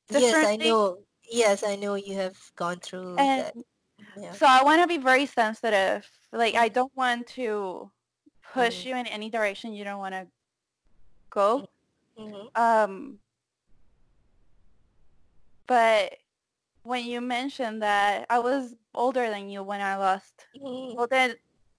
Yes, 0.10 0.45
I 0.45 0.56
know. 0.56 0.98
Yes, 1.30 1.63
I 1.65 1.76
know 1.76 1.95
you 1.95 2.15
have 2.15 2.38
gone 2.56 2.80
through 2.80 3.15
and 3.17 3.45
that. 3.45 3.56
Yeah. 4.17 4.34
So 4.34 4.45
I 4.45 4.63
want 4.63 4.82
to 4.82 4.88
be 4.88 4.97
very 4.97 5.25
sensitive. 5.25 6.08
Like 6.32 6.56
I 6.56 6.69
don't 6.69 6.95
want 6.95 7.28
to 7.39 7.91
push 8.54 8.86
Mhm. 8.86 8.86
you 8.86 8.95
in 8.95 9.08
any 9.08 9.30
direction 9.30 9.73
you 9.73 9.84
don't 9.84 9.99
want 9.99 10.13
to 10.13 10.28
go. 11.30 11.67
Mhm. 12.17 12.49
Um, 12.56 13.19
but 15.67 16.13
when 16.84 17.06
you 17.06 17.21
mentioned 17.21 17.82
that 17.82 18.25
I 18.30 18.39
was 18.39 18.75
older 18.93 19.30
than 19.30 19.49
you 19.49 19.63
when 19.63 19.82
I 19.82 19.95
lost, 19.97 20.47
Mhm. 20.56 20.95
well 20.95 21.08
then, 21.08 21.36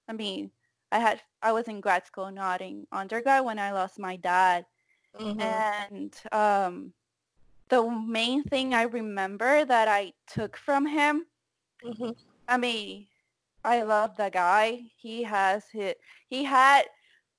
I 0.09 0.12
mean, 0.12 0.51
I 0.92 0.99
had 0.99 1.22
I 1.42 1.53
was 1.53 1.68
in 1.68 1.81
grad 1.81 2.07
school, 2.07 2.31
not 2.31 2.61
in 2.61 2.87
undergrad 2.92 3.44
when 3.44 3.59
I 3.59 3.72
lost 3.72 3.99
my 3.99 4.16
dad, 4.16 4.66
Mhm. 5.14 5.38
and 5.40 6.14
um, 6.33 6.94
the 7.68 7.83
main 7.90 8.44
thing 8.44 8.75
I 8.75 8.83
remember 8.85 9.64
that 9.64 9.88
I 9.88 10.14
took 10.27 10.57
from 10.57 10.87
him, 10.87 11.27
Mhm. 11.83 12.25
I 12.48 12.56
mean, 12.56 13.06
I 13.64 13.82
love 13.82 14.16
the 14.16 14.30
guy. 14.30 14.82
He 14.96 15.22
has 15.24 15.64
his, 15.72 15.94
he 16.28 16.44
had, 16.44 16.85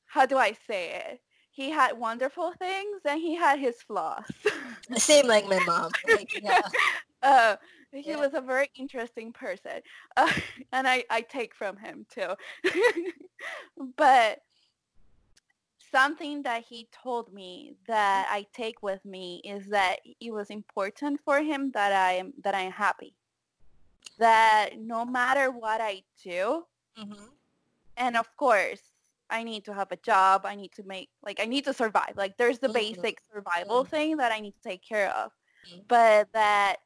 how 0.05 0.25
do 0.25 0.37
I 0.37 0.53
say 0.67 1.01
it? 1.05 1.21
He 1.51 1.71
had 1.71 1.97
wonderful 1.97 2.53
things 2.59 3.01
and 3.05 3.19
he 3.19 3.35
had 3.35 3.59
his 3.59 3.81
flaws. 3.81 4.25
Same 4.97 5.27
like 5.27 5.47
my 5.47 5.59
mom. 5.65 5.91
Like, 6.07 6.29
yeah. 6.41 6.69
uh, 7.23 7.55
he 7.91 8.11
Yeah. 8.11 8.17
was 8.17 8.33
a 8.33 8.41
very 8.41 8.69
interesting 8.75 9.31
person, 9.33 9.81
uh, 10.17 10.31
and 10.71 10.87
I, 10.87 11.03
I 11.09 11.21
take 11.21 11.55
from 11.55 11.77
him 11.77 12.05
too. 12.13 12.35
but 13.97 14.39
something 15.91 16.43
that 16.43 16.63
he 16.63 16.87
told 16.91 17.33
me 17.33 17.73
that 17.87 18.27
I 18.29 18.45
take 18.53 18.83
with 18.83 19.03
me 19.05 19.41
is 19.43 19.67
that 19.67 19.97
it 20.19 20.31
was 20.31 20.49
important 20.49 21.21
for 21.23 21.41
him 21.41 21.71
that 21.71 21.93
I 21.93 22.13
am 22.13 22.33
that 22.43 22.53
I 22.53 22.61
am 22.61 22.71
happy. 22.71 23.15
That 24.17 24.79
no 24.79 25.05
matter 25.05 25.51
what 25.51 25.81
I 25.81 26.03
do, 26.23 26.67
Mhm. 26.97 27.37
and 27.97 28.17
of 28.17 28.35
course 28.37 28.81
I 29.29 29.43
need 29.43 29.65
to 29.65 29.73
have 29.73 29.91
a 29.91 29.97
job. 29.97 30.45
I 30.45 30.55
need 30.55 30.71
to 30.73 30.83
make 30.83 31.09
like 31.23 31.39
I 31.39 31.45
need 31.45 31.65
to 31.65 31.73
survive. 31.73 32.13
Like 32.17 32.37
there's 32.37 32.59
the 32.59 32.69
Mhm. 32.69 32.73
basic 32.73 33.21
survival 33.33 33.83
Mhm. 33.83 33.89
thing 33.89 34.17
that 34.17 34.31
I 34.31 34.39
need 34.39 34.53
to 34.55 34.61
take 34.61 34.81
care 34.83 35.09
of. 35.11 35.31
Mhm. 35.65 35.85
But 35.87 36.31
that 36.33 36.77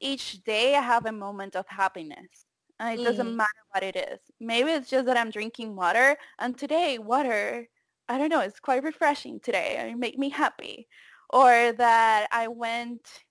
each 0.00 0.42
day 0.44 0.74
I 0.76 0.80
have 0.82 1.06
a 1.06 1.12
moment 1.12 1.56
of 1.56 1.66
happiness. 1.68 2.46
And 2.80 2.94
it 2.94 3.02
doesn't 3.02 3.26
Mhm. 3.26 3.36
matter 3.36 3.62
what 3.70 3.82
it 3.84 3.96
is. 3.96 4.20
Maybe 4.40 4.70
it's 4.72 4.90
just 4.90 5.06
that 5.06 5.16
I'm 5.16 5.30
drinking 5.30 5.76
water 5.76 6.16
and 6.38 6.58
today 6.58 6.98
water, 6.98 7.68
I 8.08 8.18
don't 8.18 8.28
know, 8.30 8.40
it's 8.40 8.60
quite 8.60 8.82
refreshing 8.82 9.40
today. 9.40 9.76
And 9.78 9.90
it 9.90 9.96
make 9.98 10.18
me 10.18 10.30
happy. 10.30 10.88
Or 11.30 11.72
that 11.72 12.28
I 12.32 12.48
went 12.48 13.23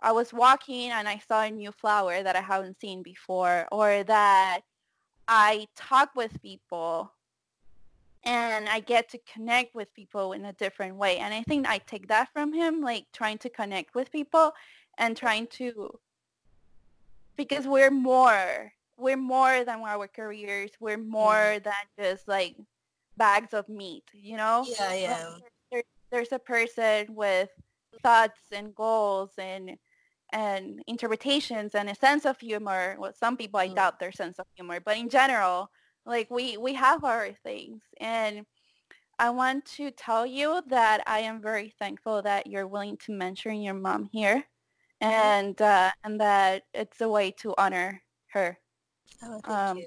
I 0.00 0.12
was 0.12 0.32
walking 0.32 0.90
and 0.90 1.08
I 1.08 1.20
saw 1.26 1.42
a 1.42 1.50
new 1.50 1.72
flower 1.72 2.22
that 2.22 2.36
I 2.36 2.40
haven't 2.40 2.80
seen 2.80 3.02
before, 3.02 3.66
or 3.72 4.04
that 4.04 4.60
I 5.26 5.66
talk 5.76 6.10
with 6.14 6.40
people 6.40 7.12
and 8.24 8.68
I 8.68 8.80
get 8.80 9.08
to 9.10 9.18
connect 9.32 9.74
with 9.74 9.92
people 9.94 10.32
in 10.32 10.44
a 10.44 10.52
different 10.52 10.96
way. 10.96 11.18
And 11.18 11.32
I 11.34 11.42
think 11.42 11.68
I 11.68 11.78
take 11.78 12.08
that 12.08 12.28
from 12.32 12.52
him, 12.52 12.80
like 12.80 13.06
trying 13.12 13.38
to 13.38 13.48
connect 13.48 13.94
with 13.94 14.12
people 14.12 14.52
and 14.98 15.16
trying 15.16 15.46
to, 15.48 15.98
because 17.36 17.66
we're 17.66 17.90
more, 17.90 18.72
we're 18.96 19.16
more 19.16 19.64
than 19.64 19.80
our 19.80 20.08
careers. 20.08 20.70
We're 20.80 20.98
more 20.98 21.58
than 21.62 21.74
just 21.98 22.28
like 22.28 22.56
bags 23.16 23.54
of 23.54 23.68
meat, 23.68 24.04
you 24.12 24.36
know? 24.36 24.64
Yeah, 24.78 24.94
yeah. 24.94 25.30
there, 25.70 25.82
there's 26.10 26.32
a 26.32 26.38
person 26.38 27.14
with 27.14 27.50
thoughts 28.02 28.40
and 28.52 28.74
goals 28.74 29.30
and 29.38 29.76
and 30.32 30.82
interpretations 30.86 31.74
and 31.74 31.88
a 31.90 31.94
sense 31.94 32.24
of 32.26 32.38
humor. 32.40 32.96
Well, 32.98 33.12
some 33.14 33.36
people 33.36 33.60
I 33.60 33.68
Mm. 33.68 33.74
doubt 33.74 33.98
their 34.00 34.12
sense 34.12 34.38
of 34.38 34.46
humor, 34.56 34.80
but 34.80 34.96
in 34.98 35.08
general, 35.08 35.70
like 36.06 36.30
we 36.30 36.56
we 36.56 36.74
have 36.74 37.04
our 37.04 37.32
things, 37.44 37.82
and 38.00 38.46
I 39.18 39.30
want 39.30 39.64
to 39.76 39.90
tell 39.90 40.26
you 40.26 40.62
that 40.68 41.02
I 41.06 41.20
am 41.20 41.42
very 41.42 41.70
thankful 41.78 42.22
that 42.22 42.46
you're 42.46 42.66
willing 42.68 42.96
to 43.06 43.12
mention 43.12 43.62
your 43.62 43.74
mom 43.74 44.04
here, 44.12 44.44
and 45.00 45.60
uh, 45.60 45.90
and 46.04 46.20
that 46.20 46.64
it's 46.74 47.00
a 47.00 47.08
way 47.08 47.30
to 47.42 47.54
honor 47.58 48.02
her. 48.32 48.58
Oh, 49.22 49.40
thank 49.46 49.70
Um, 49.70 49.78
you. 49.78 49.86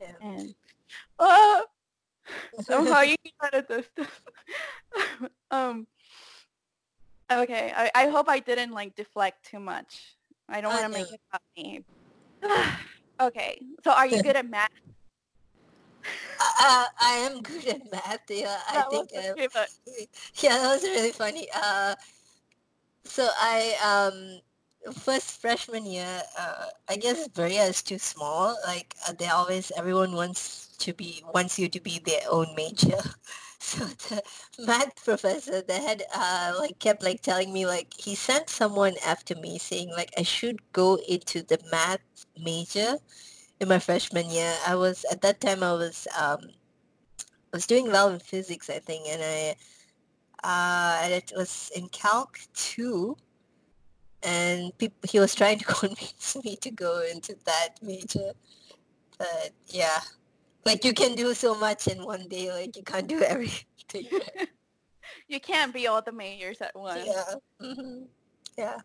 Yeah. 0.00 0.12
And 0.20 0.54
oh, 1.18 1.64
somehow 2.60 3.00
you 3.02 3.16
got 3.40 3.54
at 3.54 3.68
this. 3.68 3.86
um. 5.50 5.86
Okay, 7.30 7.72
I, 7.74 7.90
I 7.94 8.08
hope 8.08 8.28
I 8.28 8.38
didn't 8.38 8.72
like 8.72 8.94
deflect 8.94 9.44
too 9.46 9.58
much. 9.58 10.16
I 10.48 10.60
don't 10.60 10.70
Uh, 10.70 10.74
want 10.74 10.84
to 10.84 10.88
make 10.88 11.10
it 11.10 11.20
about 11.30 11.42
me. 11.56 11.84
okay, 13.20 13.58
so 13.84 13.90
are 13.92 14.06
you 14.06 14.18
good 14.20 14.36
at 14.36 14.48
math? 14.48 14.68
Uh, 16.58 16.86
I 17.00 17.12
am 17.28 17.42
good 17.42 17.66
at 17.66 17.90
math. 17.90 18.20
Yeah, 18.30 18.58
I 18.68 18.82
That 18.82 18.90
think. 18.90 19.10
uh, 19.16 19.34
yeah, 20.42 20.58
that 20.58 20.72
was 20.74 20.82
really 20.84 21.12
funny. 21.12 21.48
Uh, 21.54 21.94
so 23.04 23.28
I 23.40 23.74
um 23.84 24.40
first 24.94 25.40
freshman 25.40 25.86
year, 25.86 26.22
uh, 26.38 26.66
I 26.88 26.96
guess 26.96 27.28
Berea 27.28 27.64
is 27.64 27.82
too 27.82 27.98
small. 27.98 28.56
Like 28.66 28.94
uh, 29.08 29.12
they 29.18 29.28
always 29.28 29.72
everyone 29.76 30.12
wants 30.14 30.68
to 30.78 30.92
be 30.92 31.22
wants 31.34 31.58
you 31.58 31.68
to 31.68 31.80
be 31.80 31.98
their 31.98 32.22
own 32.30 32.54
major. 32.56 32.98
So 33.58 33.84
the 33.86 34.22
math 34.66 35.04
professor, 35.04 35.62
the 35.62 35.74
head, 35.74 36.02
uh, 36.14 36.54
like 36.58 36.78
kept 36.78 37.02
like 37.02 37.22
telling 37.22 37.52
me 37.52 37.66
like 37.66 37.92
he 37.98 38.14
sent 38.14 38.48
someone 38.48 38.94
after 39.04 39.34
me 39.34 39.58
saying 39.58 39.90
like 39.90 40.10
I 40.18 40.22
should 40.22 40.60
go 40.72 40.96
into 41.08 41.42
the 41.42 41.58
math 41.70 42.00
major 42.38 42.96
in 43.60 43.68
my 43.68 43.78
freshman 43.78 44.30
year. 44.30 44.54
I 44.66 44.74
was 44.76 45.04
at 45.10 45.22
that 45.22 45.40
time 45.40 45.62
I 45.62 45.72
was 45.72 46.06
um 46.18 46.40
I 47.52 47.56
was 47.56 47.66
doing 47.66 47.86
well 47.90 48.08
in 48.10 48.20
physics 48.20 48.70
I 48.70 48.78
think 48.78 49.08
and 49.08 49.22
I 49.22 49.56
uh 50.44 51.00
and 51.04 51.12
it 51.12 51.32
was 51.36 51.70
in 51.74 51.88
calc 51.88 52.38
2 52.54 53.16
and 54.22 54.76
peop- 54.78 55.06
he 55.06 55.18
was 55.20 55.34
trying 55.34 55.58
to 55.58 55.64
convince 55.82 56.36
me 56.44 56.56
to 56.56 56.70
go 56.70 57.02
into 57.02 57.36
that 57.46 57.70
major 57.82 58.32
but 59.18 59.50
yeah 59.68 60.00
like 60.66 60.84
you 60.84 60.92
can 60.92 61.14
do 61.14 61.32
so 61.34 61.54
much 61.54 61.86
in 61.88 62.04
one 62.04 62.28
day 62.28 62.52
like 62.52 62.76
you 62.76 62.82
can't 62.82 63.06
do 63.08 63.20
everything 63.34 64.06
you 65.28 65.40
can't 65.40 65.72
be 65.72 65.86
all 65.86 66.02
the 66.02 66.12
mayors 66.12 66.60
at 66.60 66.74
once. 66.74 67.06
yeah 67.06 67.34
hmm 67.60 68.02
yeah 68.58 68.78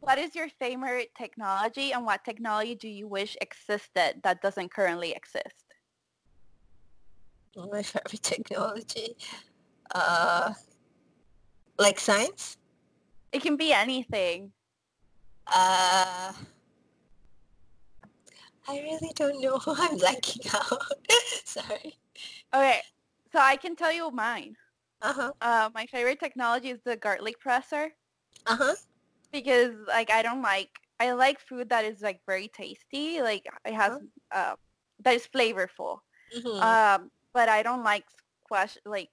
What 0.00 0.18
is 0.18 0.34
your 0.34 0.48
favorite 0.48 1.10
technology 1.16 1.92
and 1.92 2.04
what 2.06 2.24
technology 2.24 2.74
do 2.74 2.88
you 2.88 3.06
wish 3.06 3.36
existed 3.40 4.20
that 4.24 4.42
doesn't 4.42 4.72
currently 4.72 5.12
exist? 5.12 5.64
my 7.56 7.82
favorite 7.82 8.22
technology 8.22 9.16
uh 9.94 10.52
like 11.78 11.98
science 12.00 12.56
It 13.32 13.42
can 13.42 13.56
be 13.56 13.72
anything. 13.72 14.52
uh 15.46 16.32
I 18.70 18.78
really 18.80 19.12
don't 19.16 19.40
know. 19.40 19.60
I'm 19.66 19.98
blanking 19.98 20.54
out. 20.54 20.82
Sorry. 21.44 21.98
Okay, 22.54 22.80
so 23.32 23.38
I 23.40 23.56
can 23.56 23.74
tell 23.76 23.92
you 23.92 24.10
mine. 24.10 24.56
Uh-huh. 25.02 25.32
Uh, 25.40 25.70
my 25.74 25.86
favorite 25.86 26.20
technology 26.20 26.70
is 26.70 26.80
the 26.84 26.96
garlic 26.96 27.40
presser 27.40 27.92
Uh-huh. 28.46 28.74
because 29.32 29.72
like 29.88 30.10
I 30.10 30.22
don't 30.22 30.42
like 30.42 30.70
I 30.98 31.12
like 31.12 31.40
food 31.40 31.70
that 31.70 31.84
is 31.84 32.00
like 32.02 32.20
very 32.26 32.48
tasty, 32.48 33.22
like 33.22 33.44
it 33.64 33.74
has 33.74 33.98
uh, 34.32 34.54
that 35.04 35.14
is 35.14 35.26
flavorful. 35.34 35.98
Mhm. 36.36 36.60
Um, 36.62 37.10
but 37.34 37.48
I 37.48 37.62
don't 37.62 37.84
like 37.84 38.04
squash 38.44 38.76
like 38.86 39.10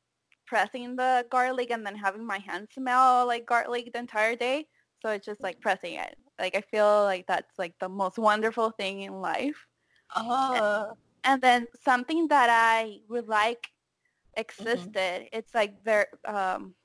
pressing 0.47 0.95
the 0.95 1.25
garlic 1.31 1.71
and 1.71 1.85
then 1.85 1.95
having 1.95 2.25
my 2.25 2.39
hands 2.39 2.69
smell 2.73 3.25
like 3.27 3.45
garlic 3.45 3.91
the 3.93 3.99
entire 3.99 4.35
day. 4.35 4.67
So 5.01 5.11
it's 5.11 5.25
just 5.25 5.43
like 5.43 5.61
pressing 5.61 5.95
it. 5.95 6.15
Like 6.39 6.56
I 6.56 6.62
feel 6.62 7.04
like 7.04 7.26
that's 7.28 7.58
like 7.58 7.73
the 7.80 7.89
most 7.89 8.17
wonderful 8.17 8.71
thing 8.71 9.02
in 9.02 9.21
life. 9.21 9.67
oh. 10.15 10.93
And 11.23 11.41
then 11.41 11.67
something 11.84 12.28
that 12.30 12.50
I 12.50 13.00
would 13.10 13.28
like 13.28 13.69
existed, 14.36 15.28
it's 15.34 15.54
like 15.54 15.84
there. 15.84 16.08
um 16.26 16.76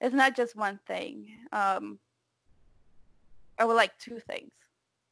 it's 0.00 0.14
not 0.14 0.36
just 0.36 0.56
one 0.56 0.80
thing. 0.86 1.28
Um 1.52 1.98
I 3.58 3.64
would 3.64 3.74
like 3.76 3.96
two 3.98 4.20
things. 4.20 4.52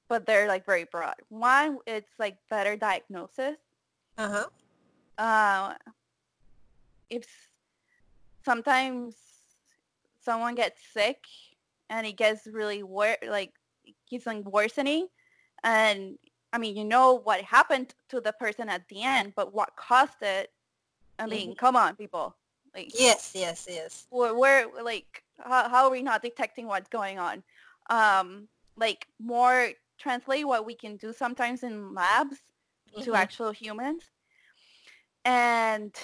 But 0.08 0.26
they're 0.26 0.48
like 0.48 0.66
very 0.66 0.84
broad. 0.84 1.16
One, 1.28 1.78
it's 1.86 2.12
like 2.18 2.36
better 2.50 2.76
diagnosis. 2.76 3.56
Uh-huh. 4.18 4.46
uh, 5.18 5.74
if 7.10 7.26
sometimes 8.44 9.16
someone 10.20 10.54
gets 10.54 10.80
sick 10.92 11.24
and 11.92 12.06
it 12.06 12.16
gets 12.16 12.46
really 12.46 12.82
wor- 12.82 13.22
like 13.28 13.52
keeps 14.08 14.26
on 14.26 14.42
worsening 14.44 15.06
and 15.62 16.18
I 16.52 16.58
mean 16.58 16.76
you 16.76 16.84
know 16.84 17.20
what 17.22 17.40
happened 17.42 17.94
to 18.08 18.20
the 18.20 18.32
person 18.32 18.68
at 18.68 18.88
the 18.88 19.02
end 19.02 19.34
but 19.36 19.54
what 19.54 19.76
caused 19.76 20.22
it 20.22 20.50
I 21.18 21.26
mean 21.26 21.54
come 21.54 21.76
on 21.76 21.94
people 21.94 22.34
like 22.74 22.90
Yes, 22.98 23.32
yes, 23.34 23.68
yes. 23.70 24.06
we're, 24.10 24.34
we're 24.34 24.66
like 24.82 25.22
how, 25.38 25.68
how 25.68 25.84
are 25.84 25.90
we 25.90 26.02
not 26.02 26.22
detecting 26.22 26.66
what's 26.66 26.88
going 26.88 27.18
on 27.20 27.44
um 27.90 28.48
like 28.76 29.06
more 29.20 29.70
translate 30.02 30.46
what 30.46 30.66
we 30.66 30.74
can 30.74 30.96
do 30.96 31.12
sometimes 31.12 31.62
in 31.62 31.94
labs 31.94 32.38
mm-hmm. 32.92 33.02
to 33.04 33.14
actual 33.14 33.52
humans. 33.52 34.02
And 35.24 35.94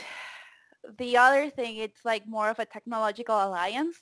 the 0.99 1.16
other 1.16 1.51
thing, 1.51 1.76
it's 1.76 2.05
like 2.05 2.26
more 2.26 2.49
of 2.49 2.59
a 2.59 2.64
technological 2.64 3.34
alliance. 3.34 3.99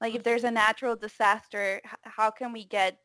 Like 0.00 0.14
if 0.14 0.22
there's 0.22 0.44
a 0.44 0.50
natural 0.50 0.96
disaster, 0.96 1.80
how 2.02 2.30
can 2.30 2.52
we 2.52 2.64
get 2.64 2.98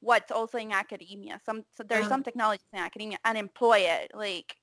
what's 0.00 0.32
also 0.32 0.58
in 0.58 0.72
academia? 0.72 1.40
Some 1.44 1.64
so 1.76 1.82
there's 1.82 2.02
uh-huh. 2.02 2.08
some 2.08 2.22
technologies 2.22 2.66
in 2.72 2.78
academia 2.78 3.18
and 3.24 3.38
employ 3.38 3.78
it. 3.78 4.10
Like 4.14 4.56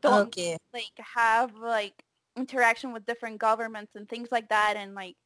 don't 0.00 0.28
okay. 0.28 0.56
like 0.72 0.92
have 1.14 1.54
like 1.54 2.02
interaction 2.36 2.92
with 2.92 3.06
different 3.06 3.38
governments 3.38 3.92
and 3.94 4.08
things 4.08 4.28
like 4.30 4.48
that 4.48 4.74
and 4.76 4.94
like 4.94 5.16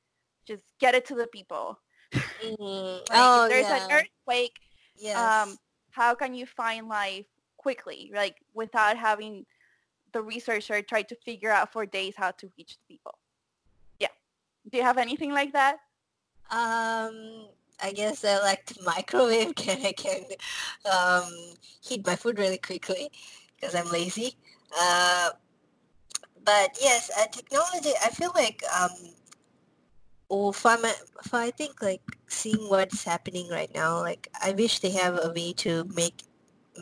just 0.47 0.65
get 0.81 0.95
it 0.95 1.07
to 1.07 1.15
the 1.15 1.27
people. 1.29 1.79
Mm-hmm. 2.13 2.63
like, 2.63 3.09
oh, 3.13 3.49
there's 3.49 3.67
yeah. 3.67 3.85
an 3.85 3.93
earthquake. 3.93 4.57
Yes. 4.97 5.17
Um, 5.17 5.57
how 5.91 6.15
can 6.15 6.35
you 6.35 6.47
find 6.47 6.89
life 6.89 7.27
quickly, 7.57 8.11
like 8.15 8.37
without 8.53 8.97
having 8.97 9.45
the 10.13 10.23
researcher 10.23 10.83
try 10.83 11.03
to 11.03 11.17
figure 11.25 11.51
out 11.51 11.73
for 11.73 11.87
days 11.87 12.15
how 12.17 12.33
to 12.33 12.51
reach 12.59 12.77
the 12.77 12.95
people? 12.95 13.19
Do 14.71 14.79
you 14.79 14.83
have 14.83 14.99
anything 14.99 15.33
like 15.33 15.53
that? 15.53 15.79
Um, 16.51 17.49
I 17.83 17.93
guess 17.95 18.25
I 18.25 18.39
like 18.41 18.65
to 18.67 18.83
microwave. 18.83 19.55
Can 19.57 19.85
I 19.85 19.93
can 19.93 20.23
um, 20.91 21.33
heat 21.81 22.07
my 22.07 22.17
food 22.17 22.39
really 22.39 22.59
quickly 22.59 23.11
because 23.55 23.75
I'm 23.75 23.91
lazy. 23.91 24.37
Uh, 24.79 25.31
but 26.45 26.77
yes, 26.81 27.11
uh, 27.19 27.27
technology. 27.27 27.93
I 28.05 28.11
feel 28.11 28.33
like 28.35 28.63
um, 28.79 28.91
oh, 30.31 30.53
for, 30.53 30.77
my, 30.79 30.93
for 31.23 31.37
I 31.37 31.51
think 31.51 31.83
like 31.83 32.03
seeing 32.29 32.69
what's 32.69 33.05
happening 33.05 33.49
right 33.49 33.73
now, 33.75 34.01
like 34.01 34.29
I 34.43 34.53
wish 34.53 34.81
they 34.81 34.91
have 34.91 35.19
a 35.23 35.33
way 35.35 35.53
to 35.65 35.85
make 35.95 36.23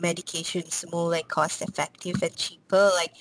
medications 0.01 0.89
more 0.91 1.09
like 1.09 1.27
cost 1.27 1.61
effective 1.61 2.21
and 2.21 2.35
cheaper. 2.35 2.91
Like, 2.95 3.13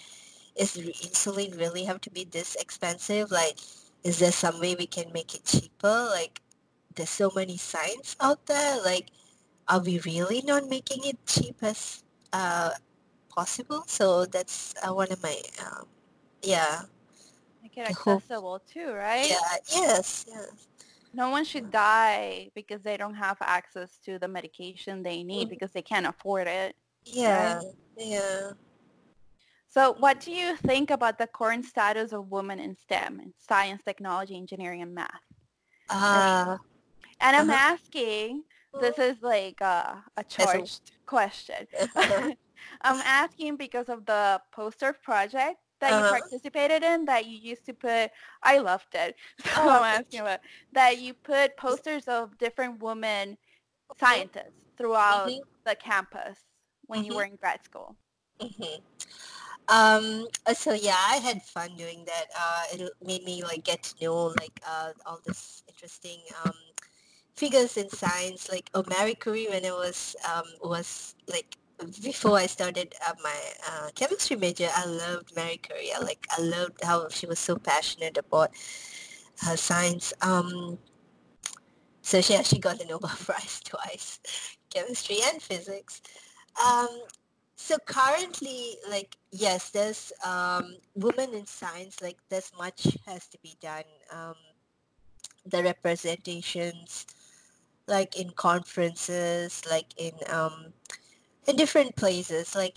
is 0.56 0.76
insulin 0.76 1.58
really 1.58 1.84
have 1.84 2.00
to 2.02 2.10
be 2.10 2.24
this 2.24 2.56
expensive? 2.56 3.30
Like, 3.30 3.58
is 4.04 4.18
there 4.18 4.32
some 4.32 4.60
way 4.60 4.74
we 4.74 4.86
can 4.86 5.12
make 5.12 5.34
it 5.34 5.44
cheaper? 5.44 6.08
Like, 6.10 6.40
there's 6.94 7.10
so 7.10 7.30
many 7.34 7.56
signs 7.56 8.16
out 8.20 8.46
there. 8.46 8.82
Like, 8.82 9.08
are 9.68 9.80
we 9.80 10.00
really 10.00 10.42
not 10.42 10.68
making 10.68 11.04
it 11.04 11.18
cheap 11.26 11.56
as 11.62 12.02
uh, 12.32 12.70
possible? 13.28 13.84
So 13.86 14.26
that's 14.26 14.74
uh, 14.82 14.92
one 14.92 15.10
of 15.12 15.22
my 15.22 15.40
um, 15.64 15.86
yeah. 16.42 16.82
Make 17.62 17.78
it 17.78 17.90
accessible 17.90 18.60
too, 18.60 18.92
right? 18.92 19.28
Yeah. 19.28 19.56
Yes. 19.70 20.26
Yes. 20.28 20.68
No 21.14 21.30
one 21.30 21.44
should 21.44 21.70
die 21.70 22.50
because 22.54 22.82
they 22.82 22.96
don't 22.96 23.14
have 23.14 23.36
access 23.40 23.98
to 24.04 24.18
the 24.18 24.28
medication 24.28 25.02
they 25.02 25.22
need 25.22 25.42
mm-hmm. 25.42 25.50
because 25.50 25.70
they 25.72 25.82
can't 25.82 26.06
afford 26.06 26.48
it. 26.48 26.74
Yeah. 27.04 27.56
Right? 27.56 27.66
Yeah. 27.98 28.50
So 29.72 29.96
what 29.98 30.20
do 30.20 30.32
you 30.32 30.54
think 30.56 30.90
about 30.90 31.16
the 31.16 31.26
current 31.26 31.64
status 31.64 32.12
of 32.12 32.30
women 32.30 32.60
in 32.60 32.76
STEM, 32.76 33.20
in 33.20 33.32
science, 33.38 33.80
technology, 33.82 34.36
engineering, 34.36 34.82
and 34.82 34.94
math? 34.94 35.08
Uh, 35.88 36.58
and 37.22 37.36
I'm 37.36 37.48
uh-huh. 37.48 37.74
asking, 37.74 38.42
this 38.82 38.98
is 38.98 39.22
like 39.22 39.62
a, 39.62 40.04
a 40.18 40.24
charged 40.24 40.92
question. 41.06 41.66
I'm 41.96 42.36
asking 42.82 43.56
because 43.56 43.88
of 43.88 44.04
the 44.04 44.42
poster 44.52 44.92
project 44.92 45.56
that 45.80 45.94
uh-huh. 45.94 46.16
you 46.16 46.20
participated 46.20 46.82
in 46.82 47.06
that 47.06 47.24
you 47.26 47.38
used 47.38 47.64
to 47.64 47.72
put 47.72 48.10
I 48.42 48.58
loved 48.58 48.94
it. 48.94 49.16
So 49.46 49.52
oh, 49.56 49.70
I'm 49.70 50.00
asking 50.00 50.20
about 50.20 50.40
that 50.74 51.00
you 51.00 51.14
put 51.14 51.56
posters 51.56 52.08
of 52.08 52.36
different 52.36 52.82
women 52.82 53.38
scientists 53.98 54.66
throughout 54.76 55.28
mm-hmm. 55.28 55.40
the 55.64 55.76
campus 55.76 56.40
when 56.88 57.00
mm-hmm. 57.00 57.10
you 57.10 57.16
were 57.16 57.24
in 57.24 57.36
grad 57.36 57.64
school. 57.64 57.96
Mm-hmm. 58.38 58.82
Um, 59.68 60.26
uh, 60.46 60.54
so 60.54 60.72
yeah, 60.72 60.96
I 61.08 61.16
had 61.16 61.42
fun 61.42 61.70
doing 61.76 62.04
that. 62.06 62.26
Uh, 62.38 62.62
it 62.72 62.90
made 63.04 63.24
me 63.24 63.42
like 63.42 63.64
get 63.64 63.82
to 63.84 64.04
know 64.04 64.26
like 64.40 64.60
uh, 64.68 64.92
all 65.06 65.20
this 65.24 65.62
interesting 65.68 66.18
um, 66.44 66.54
figures 67.34 67.76
in 67.76 67.88
science. 67.88 68.50
Like 68.50 68.70
oh, 68.74 68.84
Marie 68.88 69.14
Curie 69.14 69.48
when 69.48 69.64
it 69.64 69.72
was 69.72 70.16
um, 70.30 70.44
was 70.62 71.14
like 71.28 71.56
before 72.02 72.38
I 72.38 72.46
started 72.46 72.94
uh, 73.06 73.14
my 73.22 73.36
uh, 73.68 73.88
chemistry 73.94 74.36
major, 74.36 74.68
I 74.74 74.84
loved 74.86 75.34
Marie 75.36 75.58
Curie. 75.58 75.92
I, 75.94 76.00
like 76.00 76.26
I 76.36 76.42
loved 76.42 76.82
how 76.82 77.08
she 77.08 77.26
was 77.26 77.38
so 77.38 77.56
passionate 77.56 78.18
about 78.18 78.50
her 79.42 79.56
science. 79.56 80.12
Um, 80.22 80.78
so 82.02 82.20
she 82.20 82.34
actually 82.34 82.58
got 82.60 82.78
the 82.78 82.84
Nobel 82.84 83.10
Prize 83.24 83.60
twice, 83.64 84.20
chemistry 84.70 85.18
and 85.24 85.40
physics. 85.40 86.02
Um, 86.62 86.88
so 87.56 87.78
currently, 87.86 88.76
like 88.88 89.16
yes, 89.30 89.70
there's 89.70 90.12
um, 90.24 90.76
women 90.94 91.34
in 91.34 91.46
science. 91.46 92.00
Like 92.02 92.18
there's 92.28 92.50
much 92.58 92.96
has 93.06 93.26
to 93.28 93.38
be 93.42 93.56
done. 93.60 93.84
Um, 94.10 94.34
the 95.44 95.62
representations, 95.62 97.06
like 97.86 98.18
in 98.18 98.30
conferences, 98.30 99.62
like 99.70 99.86
in 99.96 100.12
um, 100.30 100.72
in 101.46 101.56
different 101.56 101.96
places. 101.96 102.54
Like, 102.54 102.76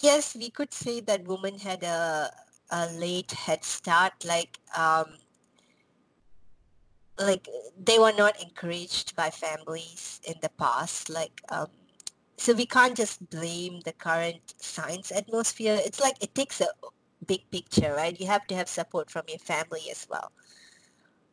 yes, 0.00 0.36
we 0.36 0.50
could 0.50 0.72
say 0.72 1.00
that 1.00 1.26
women 1.26 1.58
had 1.58 1.82
a, 1.82 2.30
a 2.70 2.92
late 2.92 3.32
head 3.32 3.64
start. 3.64 4.12
Like, 4.24 4.58
um, 4.76 5.06
like 7.18 7.48
they 7.82 7.98
were 7.98 8.12
not 8.16 8.40
encouraged 8.42 9.16
by 9.16 9.30
families 9.30 10.20
in 10.26 10.34
the 10.40 10.50
past. 10.50 11.10
Like, 11.10 11.40
um, 11.48 11.68
so 12.38 12.54
we 12.54 12.66
can't 12.66 12.96
just 12.96 13.28
blame 13.30 13.80
the 13.84 13.92
current 13.92 14.54
science 14.58 15.12
atmosphere. 15.12 15.78
It's 15.84 16.00
like 16.00 16.16
it 16.22 16.34
takes 16.34 16.60
a 16.60 16.68
big 17.26 17.50
picture, 17.50 17.92
right? 17.94 18.18
You 18.18 18.26
have 18.28 18.46
to 18.48 18.54
have 18.54 18.68
support 18.68 19.10
from 19.10 19.24
your 19.28 19.38
family 19.40 19.90
as 19.90 20.06
well. 20.08 20.32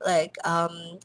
Like, 0.05 0.35
um, 0.45 0.99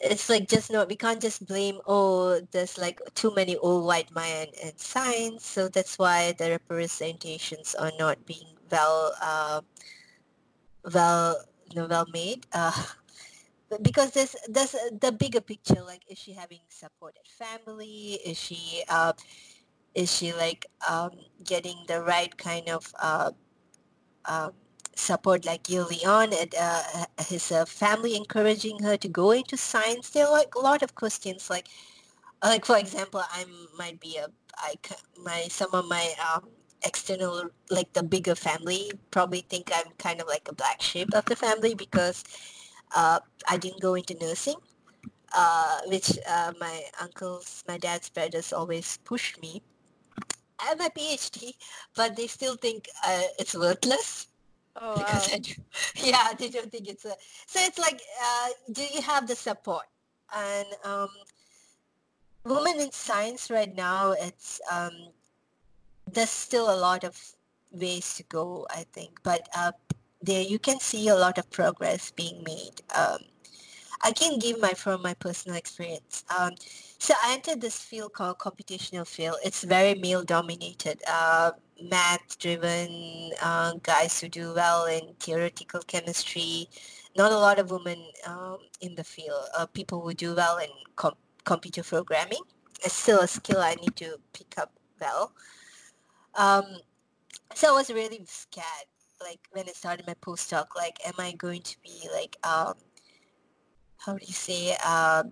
it's 0.00 0.28
like 0.30 0.48
just 0.48 0.72
not 0.72 0.88
we 0.88 0.96
can't 0.96 1.20
just 1.20 1.46
blame 1.46 1.78
oh 1.86 2.40
there's 2.52 2.78
like 2.78 3.00
too 3.14 3.32
many 3.34 3.56
old 3.58 3.84
white 3.84 4.10
men 4.14 4.48
in 4.62 4.76
science 4.76 5.44
so 5.44 5.68
that's 5.68 5.98
why 5.98 6.32
the 6.38 6.50
representations 6.50 7.74
are 7.74 7.92
not 7.98 8.24
being 8.24 8.56
well 8.70 9.12
uh, 9.20 9.60
well 10.94 11.36
know, 11.74 11.86
well 11.86 12.06
made 12.12 12.46
uh, 12.52 12.72
because 13.82 14.10
there's 14.12 14.36
there's 14.48 14.74
the 15.00 15.12
bigger 15.12 15.40
picture 15.40 15.82
like 15.82 16.02
is 16.10 16.18
she 16.18 16.32
having 16.32 16.60
supported 16.68 17.22
family? 17.26 18.18
Is 18.24 18.38
she 18.38 18.84
uh, 18.88 19.12
is 19.94 20.14
she 20.14 20.32
like 20.32 20.66
um, 20.88 21.12
getting 21.44 21.76
the 21.88 22.02
right 22.02 22.36
kind 22.36 22.68
of 22.68 22.92
uh, 23.02 23.30
um, 24.26 24.52
support 24.96 25.44
like 25.46 25.68
yearly 25.70 26.04
on? 26.06 26.32
And 26.34 26.54
uh, 26.58 26.82
his 27.28 27.52
uh, 27.52 27.64
family 27.66 28.16
encouraging 28.16 28.82
her 28.82 28.96
to 28.98 29.08
go 29.08 29.32
into 29.32 29.56
science? 29.56 30.10
There 30.10 30.26
are 30.26 30.32
like 30.32 30.54
a 30.54 30.60
lot 30.60 30.82
of 30.82 30.94
questions 30.94 31.50
like 31.50 31.68
like 32.44 32.64
for 32.64 32.78
example 32.78 33.22
i 33.32 33.44
might 33.78 34.00
be 34.00 34.16
a 34.16 34.26
i 34.58 34.74
my 35.24 35.42
some 35.48 35.70
of 35.74 35.86
my 35.88 36.12
um, 36.34 36.48
external 36.82 37.50
like 37.70 37.92
the 37.92 38.02
bigger 38.02 38.34
family 38.34 38.90
probably 39.10 39.40
think 39.48 39.70
i'm 39.74 39.92
kind 39.98 40.20
of 40.20 40.26
like 40.28 40.48
a 40.48 40.54
black 40.54 40.80
sheep 40.80 41.08
of 41.14 41.24
the 41.26 41.36
family 41.36 41.74
because 41.74 42.24
uh, 42.94 43.20
i 43.48 43.56
didn't 43.56 43.80
go 43.80 43.94
into 43.94 44.14
nursing 44.20 44.56
uh, 45.34 45.80
which 45.86 46.18
uh, 46.28 46.52
my 46.60 46.82
uncles 47.00 47.64
my 47.68 47.78
dad's 47.78 48.08
brothers 48.10 48.52
always 48.52 48.98
pushed 49.04 49.40
me 49.42 49.62
I 50.60 50.64
have 50.66 50.78
my 50.78 50.88
PhD, 50.90 51.54
but 51.96 52.16
they 52.16 52.26
still 52.26 52.56
think 52.56 52.88
uh, 53.06 53.22
it's 53.38 53.54
worthless 53.54 54.28
Oh, 54.76 54.94
because 54.94 55.28
wow. 55.30 55.32
I 55.32 55.38
do, 55.38 55.52
yeah, 55.96 56.32
they 56.38 56.48
don't 56.50 56.70
think 56.70 56.88
it's 56.88 57.04
a. 57.04 57.14
So 57.46 57.60
it's 57.60 57.78
like, 57.78 58.00
uh, 58.22 58.48
do 58.72 58.82
you 58.84 59.02
have 59.02 59.26
the 59.26 59.36
support? 59.36 59.86
And 60.34 60.66
um, 60.84 61.08
women 62.44 62.80
in 62.80 62.92
science 62.92 63.50
right 63.50 63.74
now, 63.74 64.12
it's 64.12 64.60
um, 64.70 65.10
there's 66.10 66.30
still 66.30 66.72
a 66.72 66.76
lot 66.76 67.04
of 67.04 67.16
ways 67.70 68.14
to 68.14 68.22
go, 68.24 68.66
I 68.70 68.84
think, 68.92 69.20
but 69.22 69.48
uh, 69.56 69.72
there 70.22 70.42
you 70.42 70.58
can 70.58 70.80
see 70.80 71.08
a 71.08 71.14
lot 71.14 71.38
of 71.38 71.50
progress 71.50 72.10
being 72.10 72.42
made. 72.44 72.82
Um, 72.94 73.18
I 74.02 74.12
can 74.12 74.38
give 74.38 74.60
my 74.60 74.70
from 74.70 75.02
my 75.02 75.14
personal 75.14 75.56
experience. 75.56 76.24
Um, 76.38 76.52
so 76.98 77.14
I 77.22 77.34
entered 77.34 77.60
this 77.60 77.78
field 77.78 78.12
called 78.14 78.38
computational 78.38 79.06
field. 79.06 79.36
It's 79.44 79.62
very 79.62 79.94
male 79.94 80.22
dominated. 80.24 81.02
Uh, 81.06 81.52
math 81.82 82.38
driven 82.38 83.30
uh, 83.42 83.74
guys 83.82 84.20
who 84.20 84.28
do 84.28 84.54
well 84.54 84.86
in 84.86 85.14
theoretical 85.20 85.80
chemistry. 85.86 86.68
Not 87.16 87.32
a 87.32 87.38
lot 87.38 87.58
of 87.58 87.70
women 87.70 88.02
um, 88.26 88.58
in 88.80 88.94
the 88.94 89.04
field. 89.04 89.44
Uh, 89.56 89.66
people 89.66 90.00
who 90.00 90.14
do 90.14 90.34
well 90.34 90.58
in 90.58 90.68
com- 90.96 91.14
computer 91.44 91.82
programming. 91.82 92.42
It's 92.82 92.94
still 92.94 93.20
a 93.20 93.28
skill 93.28 93.60
I 93.60 93.74
need 93.74 93.96
to 93.96 94.18
pick 94.32 94.54
up 94.56 94.72
well. 95.00 95.32
Um, 96.34 96.64
so 97.54 97.74
I 97.74 97.76
was 97.76 97.90
really 97.90 98.24
scared, 98.26 98.86
like 99.20 99.40
when 99.52 99.68
I 99.68 99.72
started 99.72 100.06
my 100.06 100.14
postdoc. 100.14 100.66
Like, 100.76 100.98
am 101.06 101.14
I 101.18 101.32
going 101.32 101.62
to 101.62 101.76
be 101.82 102.08
like, 102.12 102.36
um, 102.44 102.74
how 103.98 104.14
do 104.16 104.24
you 104.26 104.32
say, 104.32 104.76
uh, 104.84 105.24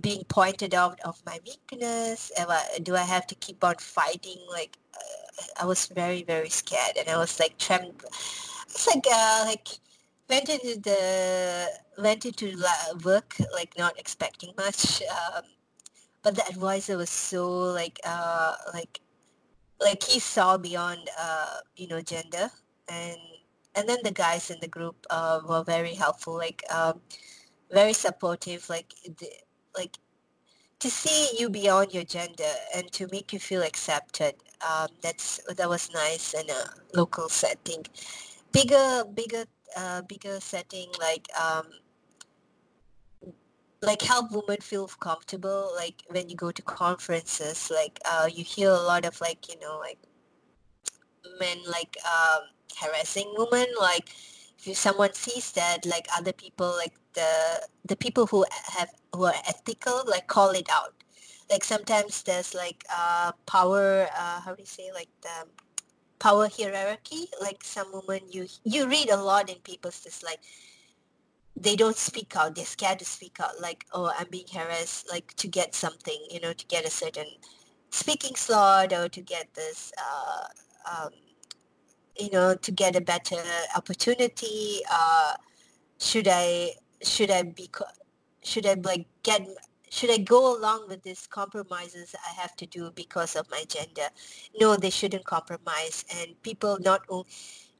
being 0.00 0.24
pointed 0.24 0.74
out 0.74 1.00
of 1.04 1.22
my 1.26 1.38
weakness? 1.46 2.32
I, 2.38 2.78
do 2.82 2.96
I 2.96 3.02
have 3.02 3.26
to 3.28 3.34
keep 3.36 3.62
on 3.62 3.76
fighting? 3.76 4.38
Like 4.50 4.76
uh, 4.94 5.62
I 5.62 5.66
was 5.66 5.86
very 5.86 6.22
very 6.22 6.48
scared, 6.48 6.96
and 6.98 7.08
I 7.08 7.16
was 7.16 7.38
like 7.38 7.58
trembling. 7.58 7.94
It's 8.66 8.86
like 8.86 9.04
uh, 9.10 9.44
like 9.46 9.68
went 10.28 10.48
into 10.48 10.80
the 10.80 11.68
went 11.98 12.24
into 12.24 12.56
work 13.04 13.36
like 13.52 13.76
not 13.78 13.98
expecting 13.98 14.52
much. 14.56 15.02
Um, 15.02 15.44
but 16.22 16.34
the 16.34 16.46
advisor 16.48 16.96
was 16.96 17.10
so 17.10 17.48
like 17.50 18.00
uh, 18.04 18.54
like 18.72 19.00
like 19.80 20.02
he 20.02 20.18
saw 20.18 20.56
beyond 20.56 21.08
uh, 21.18 21.58
you 21.76 21.86
know 21.86 22.00
gender 22.00 22.50
and 22.88 23.18
and 23.76 23.88
then 23.88 23.98
the 24.04 24.12
guys 24.12 24.50
in 24.50 24.58
the 24.60 24.68
group 24.68 25.06
uh, 25.10 25.40
were 25.48 25.64
very 25.64 25.94
helpful 25.94 26.36
like 26.36 26.62
um, 26.70 27.00
very 27.70 27.92
supportive 27.92 28.68
like 28.68 28.94
the, 29.18 29.28
like 29.76 29.98
to 30.78 30.90
see 30.90 31.36
you 31.38 31.48
beyond 31.48 31.92
your 31.94 32.04
gender 32.04 32.52
and 32.74 32.90
to 32.92 33.08
make 33.10 33.32
you 33.32 33.38
feel 33.38 33.62
accepted 33.62 34.34
um, 34.64 34.88
that's 35.02 35.40
that 35.56 35.68
was 35.68 35.90
nice 35.92 36.34
in 36.34 36.48
a 36.48 36.64
local 36.96 37.28
setting. 37.28 37.84
Bigger 38.52 39.04
bigger 39.14 39.44
uh, 39.76 40.02
bigger 40.02 40.40
setting 40.40 40.88
like 40.98 41.28
um, 41.40 41.66
like 43.82 44.00
help 44.02 44.30
women 44.32 44.60
feel 44.60 44.86
comfortable 44.86 45.72
like 45.76 46.02
when 46.08 46.28
you 46.28 46.36
go 46.36 46.50
to 46.50 46.62
conferences 46.62 47.70
like 47.74 47.98
uh, 48.10 48.28
you 48.32 48.44
hear 48.44 48.70
a 48.70 48.80
lot 48.80 49.04
of 49.04 49.20
like 49.20 49.48
you 49.48 49.58
know 49.60 49.78
like 49.78 49.98
men 51.40 51.58
like 51.66 51.96
um, 52.06 52.42
harassing 52.80 53.32
women 53.36 53.66
like 53.80 54.08
if 54.66 54.76
someone 54.76 55.12
sees 55.12 55.52
that 55.52 55.84
like 55.86 56.06
other 56.16 56.32
people 56.32 56.74
like 56.76 56.94
the 57.14 57.60
the 57.84 57.96
people 57.96 58.26
who 58.26 58.44
have 58.76 58.90
who 59.14 59.24
are 59.24 59.34
ethical 59.46 60.02
like 60.06 60.26
call 60.26 60.50
it 60.50 60.68
out. 60.70 60.94
Like 61.50 61.64
sometimes 61.64 62.22
there's 62.22 62.54
like 62.54 62.84
uh, 62.94 63.32
power 63.46 64.08
uh, 64.16 64.40
how 64.40 64.54
do 64.54 64.62
you 64.62 64.66
say 64.66 64.90
like 64.94 65.08
the 65.22 65.46
power 66.18 66.48
hierarchy. 66.48 67.28
Like 67.40 67.62
some 67.62 67.88
women 67.92 68.22
you 68.30 68.46
you 68.64 68.88
read 68.88 69.10
a 69.10 69.16
lot 69.16 69.50
in 69.50 69.56
people's 69.56 70.02
just 70.02 70.24
like 70.24 70.40
they 71.56 71.76
don't 71.76 71.96
speak 71.96 72.34
out 72.36 72.56
they're 72.56 72.64
scared 72.64 72.98
to 72.98 73.04
speak 73.04 73.38
out 73.38 73.60
like 73.60 73.86
oh 73.92 74.12
i'm 74.18 74.26
being 74.28 74.44
harassed 74.52 75.08
like 75.08 75.32
to 75.34 75.46
get 75.46 75.72
something 75.72 76.18
you 76.28 76.40
know 76.40 76.52
to 76.52 76.66
get 76.66 76.84
a 76.84 76.90
certain 76.90 77.28
speaking 77.90 78.34
slot 78.34 78.92
or 78.92 79.08
to 79.08 79.20
get 79.20 79.46
this 79.54 79.92
uh, 79.96 80.46
um, 80.90 81.10
you 82.18 82.30
know 82.30 82.54
to 82.54 82.70
get 82.70 82.96
a 82.96 83.00
better 83.00 83.42
opportunity 83.76 84.80
uh, 84.90 85.32
should 85.98 86.28
i 86.28 86.70
should 87.02 87.30
i 87.30 87.42
be 87.42 87.68
should 88.42 88.66
i 88.66 88.74
like 88.74 89.06
get 89.22 89.46
should 89.90 90.10
i 90.10 90.18
go 90.18 90.56
along 90.56 90.88
with 90.88 91.02
these 91.02 91.26
compromises 91.26 92.14
i 92.28 92.40
have 92.40 92.54
to 92.56 92.66
do 92.66 92.90
because 92.94 93.36
of 93.36 93.50
my 93.50 93.64
gender? 93.68 94.08
No 94.60 94.76
they 94.76 94.90
shouldn't 94.90 95.24
compromise 95.24 96.04
and 96.16 96.40
people 96.42 96.78
not 96.80 97.02
only 97.08 97.26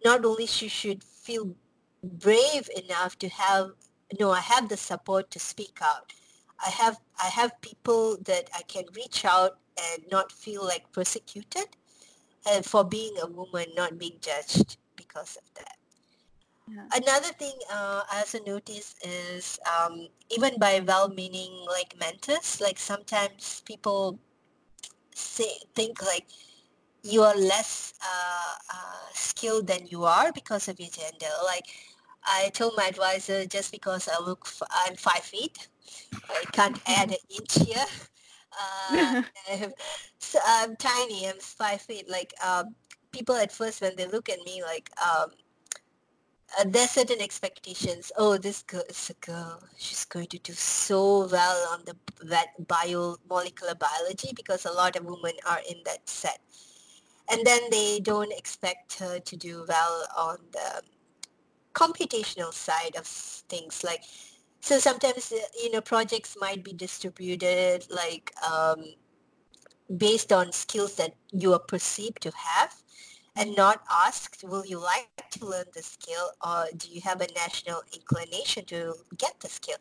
not 0.05 0.25
only 0.25 0.47
should, 0.47 0.71
should 0.71 1.03
feel 1.03 1.55
brave 2.03 2.69
enough 2.85 3.19
to 3.19 3.29
have 3.29 3.71
no 4.21 4.31
i 4.31 4.41
have 4.41 4.69
the 4.69 4.77
support 4.77 5.31
to 5.31 5.39
speak 5.39 5.79
out. 5.83 6.13
I 6.65 6.71
have 6.71 6.99
i 7.23 7.27
have 7.27 7.61
people 7.61 8.17
that 8.25 8.49
i 8.55 8.63
can 8.63 8.85
reach 8.95 9.25
out 9.25 9.59
and 9.87 10.05
not 10.11 10.31
feel 10.33 10.65
like 10.65 10.91
persecuted 10.93 11.67
and 12.51 12.65
for 12.65 12.85
being 12.85 13.15
a 13.23 13.27
woman 13.27 13.67
not 13.77 13.99
being 13.99 14.19
judged 14.21 14.77
because 14.97 15.37
of 15.37 15.55
that 15.55 15.77
yeah. 16.69 16.87
Another 16.95 17.29
thing 17.39 17.53
uh, 17.71 18.03
I 18.11 18.21
also 18.21 18.39
notice 18.47 18.95
is 19.03 19.59
um, 19.69 20.09
even 20.31 20.59
by 20.59 20.81
well-meaning 20.81 21.53
like 21.69 21.95
mentors, 21.99 22.61
like 22.61 22.79
sometimes 22.79 23.63
people 23.67 24.19
say 25.15 25.51
think 25.75 26.03
like 26.03 26.27
you 27.03 27.23
are 27.23 27.37
less 27.37 27.95
uh, 28.03 28.55
uh, 28.75 29.07
skilled 29.13 29.67
than 29.67 29.87
you 29.89 30.05
are 30.05 30.33
because 30.33 30.69
of 30.69 30.81
your 30.81 30.89
gender. 30.89 31.33
Like 31.45 31.67
I 32.25 32.51
told 32.55 32.75
my 32.77 32.87
advisor 32.87 33.45
just 33.45 33.71
because 33.71 34.09
I 34.09 34.23
look, 34.25 34.49
I'm 34.87 34.97
five 34.97 35.23
feet, 35.23 35.69
I 36.31 36.45
can't 36.53 36.81
add 36.87 37.11
an 37.11 37.19
inch 37.29 37.67
here. 37.67 37.85
Uh, 38.61 39.23
so 40.19 40.39
I'm 40.47 40.77
tiny. 40.77 41.29
I'm 41.29 41.39
five 41.39 41.81
feet. 41.83 42.09
Like 42.09 42.33
um, 42.45 42.75
people 43.13 43.35
at 43.37 43.53
first 43.53 43.81
when 43.81 43.97
they 43.97 44.07
look 44.07 44.29
at 44.29 44.39
me, 44.45 44.63
like 44.63 44.91
um, 45.03 45.31
uh, 46.59 46.65
there's 46.67 46.91
certain 46.91 47.21
expectations. 47.21 48.13
Oh, 48.17 48.37
this 48.39 48.63
girl 48.63 48.85
is 48.89 49.11
a 49.11 49.27
girl. 49.27 49.63
She's 49.77 50.05
going 50.05 50.27
to 50.29 50.39
do 50.39 50.53
so 50.53 51.29
well 51.31 51.69
on 51.73 51.83
the 51.85 51.97
that 52.27 52.49
bio 52.69 53.17
molecular 53.29 53.75
biology 53.75 54.33
because 54.35 54.65
a 54.65 54.73
lot 54.73 54.97
of 54.97 55.05
women 55.05 55.35
are 55.47 55.61
in 55.69 55.79
that 55.85 56.09
set, 56.09 56.39
and 57.31 57.45
then 57.45 57.61
they 57.71 58.01
don't 58.01 58.33
expect 58.33 58.99
her 58.99 59.19
to 59.19 59.37
do 59.37 59.65
well 59.69 60.07
on 60.17 60.39
the 60.53 60.83
computational 61.75 62.53
side 62.53 62.97
of 62.97 63.07
things 63.07 63.83
like 63.85 64.03
so 64.65 64.79
sometimes 64.79 65.31
uh, 65.31 65.37
you 65.63 65.71
know 65.71 65.81
projects 65.83 66.37
might 66.41 66.65
be 66.65 66.73
distributed 66.73 67.87
like 67.91 68.33
um, 68.51 68.83
based 69.99 70.33
on 70.33 70.51
skills 70.53 70.95
that 70.95 71.13
you 71.33 71.53
are 71.53 71.59
perceived 71.59 72.23
to 72.23 72.33
have 72.35 72.75
and 73.37 73.55
not 73.57 73.83
asked 74.07 74.43
will 74.43 74.65
you 74.65 74.79
like 74.79 75.11
to 75.31 75.45
learn 75.45 75.67
the 75.75 75.83
skill 75.83 76.31
or 76.43 76.65
do 76.79 76.89
you 76.89 77.03
have 77.03 77.21
a 77.21 77.27
national 77.35 77.83
inclination 77.93 78.65
to 78.65 78.95
get 79.19 79.39
the 79.41 79.49
skill? 79.49 79.77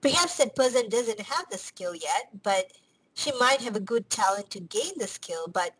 Perhaps 0.00 0.36
that 0.36 0.54
person 0.54 0.88
doesn't 0.88 1.20
have 1.20 1.46
the 1.50 1.58
skill 1.58 1.96
yet 1.96 2.28
but 2.44 2.72
she 3.14 3.32
might 3.40 3.60
have 3.60 3.74
a 3.74 3.80
good 3.80 4.08
talent 4.10 4.48
to 4.50 4.60
gain 4.60 4.92
the 4.98 5.08
skill 5.08 5.48
but 5.52 5.72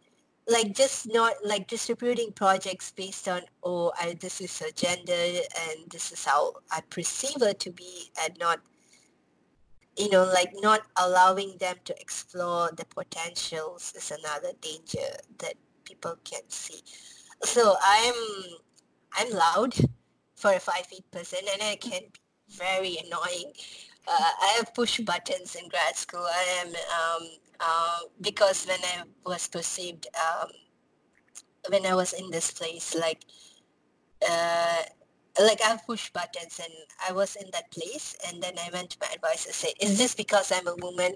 like 0.48 0.74
just 0.74 1.12
not 1.12 1.34
like 1.44 1.68
distributing 1.68 2.32
projects 2.32 2.92
based 2.92 3.28
on 3.28 3.42
oh 3.62 3.92
I, 4.00 4.16
this 4.20 4.40
is 4.40 4.58
her 4.58 4.70
gender 4.74 5.12
and 5.12 5.90
this 5.90 6.12
is 6.12 6.24
how 6.24 6.54
I 6.70 6.80
perceive 6.90 7.40
her 7.40 7.52
to 7.52 7.70
be 7.70 8.10
and 8.22 8.38
not 8.38 8.60
you 9.96 10.10
know 10.10 10.24
like 10.24 10.52
not 10.60 10.82
allowing 10.96 11.56
them 11.58 11.76
to 11.84 12.00
explore 12.00 12.70
the 12.76 12.84
potentials 12.86 13.92
is 13.96 14.10
another 14.10 14.52
danger 14.60 15.08
that 15.38 15.54
people 15.84 16.16
can 16.24 16.42
see 16.48 16.82
so 17.42 17.76
I'm 17.84 18.14
I'm 19.16 19.32
loud 19.32 19.74
for 20.36 20.52
a 20.52 20.60
five 20.60 20.86
feet 20.86 21.08
person 21.10 21.40
and 21.52 21.62
I 21.62 21.76
can 21.76 22.02
be 22.12 22.56
very 22.56 22.98
annoying 23.04 23.52
uh, 24.08 24.32
I 24.42 24.54
have 24.56 24.74
push 24.74 24.98
buttons 25.00 25.54
in 25.54 25.68
grad 25.68 25.96
school. 25.96 26.24
I 26.26 26.64
am 26.64 26.68
um, 26.68 27.28
uh, 27.60 28.00
because 28.20 28.66
when 28.66 28.80
I 28.80 29.04
was 29.24 29.48
perceived, 29.48 30.06
um, 30.16 30.48
when 31.68 31.86
I 31.86 31.94
was 31.94 32.12
in 32.12 32.30
this 32.30 32.50
place, 32.50 32.94
like 32.94 33.20
uh, 34.28 34.82
like 35.38 35.60
I 35.62 35.68
have 35.68 35.86
push 35.86 36.10
buttons 36.10 36.60
and 36.62 36.72
I 37.08 37.12
was 37.12 37.36
in 37.36 37.48
that 37.52 37.70
place 37.70 38.16
and 38.26 38.42
then 38.42 38.54
I 38.58 38.70
went 38.72 38.90
to 38.90 38.98
my 39.00 39.08
advisor 39.14 39.48
and 39.48 39.54
said, 39.54 39.72
is 39.80 39.98
this 39.98 40.14
because 40.14 40.52
I'm 40.52 40.66
a 40.66 40.74
woman? 40.76 41.14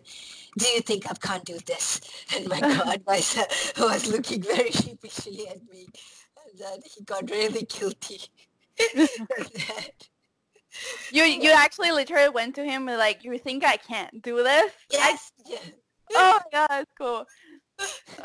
Do 0.57 0.67
you 0.67 0.81
think 0.81 1.11
I 1.11 1.15
can't 1.15 1.45
do 1.45 1.59
this? 1.67 2.01
And 2.37 2.49
my 2.49 2.59
advisor 2.95 3.43
was 3.79 4.07
looking 4.07 4.43
very 4.43 4.71
sheepishly 4.71 5.49
at 5.49 5.61
me 5.71 5.87
and 6.47 6.59
then 6.59 6.79
he 6.85 7.05
got 7.05 7.31
really 7.31 7.65
guilty. 7.65 8.21
you 11.13 11.25
you 11.25 11.53
actually 11.53 11.93
literally 11.93 12.29
went 12.29 12.55
to 12.57 12.65
him 12.65 12.89
and 12.89 12.99
like, 12.99 13.25
you 13.25 13.39
think 13.39 13.65
I 13.65 13.77
can't 13.77 14.23
do 14.23 14.43
this? 14.43 14.73
Yes. 14.91 15.33
I, 15.39 15.51
yes. 15.51 15.71
Oh 16.13 16.41
god, 16.53 16.67
that's 16.69 16.91
cool. 16.99 17.27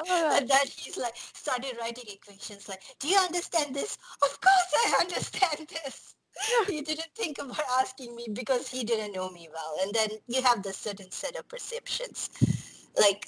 Oh 0.07 0.37
and 0.37 0.47
then 0.47 0.67
he's 0.67 0.97
like 0.97 1.15
started 1.15 1.75
writing 1.79 2.05
equations 2.07 2.69
like, 2.69 2.81
do 2.99 3.07
you 3.07 3.17
understand 3.17 3.73
this? 3.75 3.97
Of 4.21 4.39
course 4.41 4.73
I 4.75 4.97
understand 5.01 5.67
this. 5.83 6.15
he 6.67 6.81
didn't 6.81 7.09
think 7.15 7.37
about 7.39 7.59
asking 7.79 8.15
me 8.15 8.27
because 8.31 8.67
he 8.67 8.83
didn't 8.83 9.13
know 9.13 9.29
me 9.29 9.49
well. 9.51 9.77
And 9.81 9.93
then 9.93 10.09
you 10.27 10.41
have 10.41 10.63
the 10.63 10.73
certain 10.73 11.11
set 11.11 11.35
of 11.35 11.47
perceptions. 11.47 12.29
Like 12.99 13.27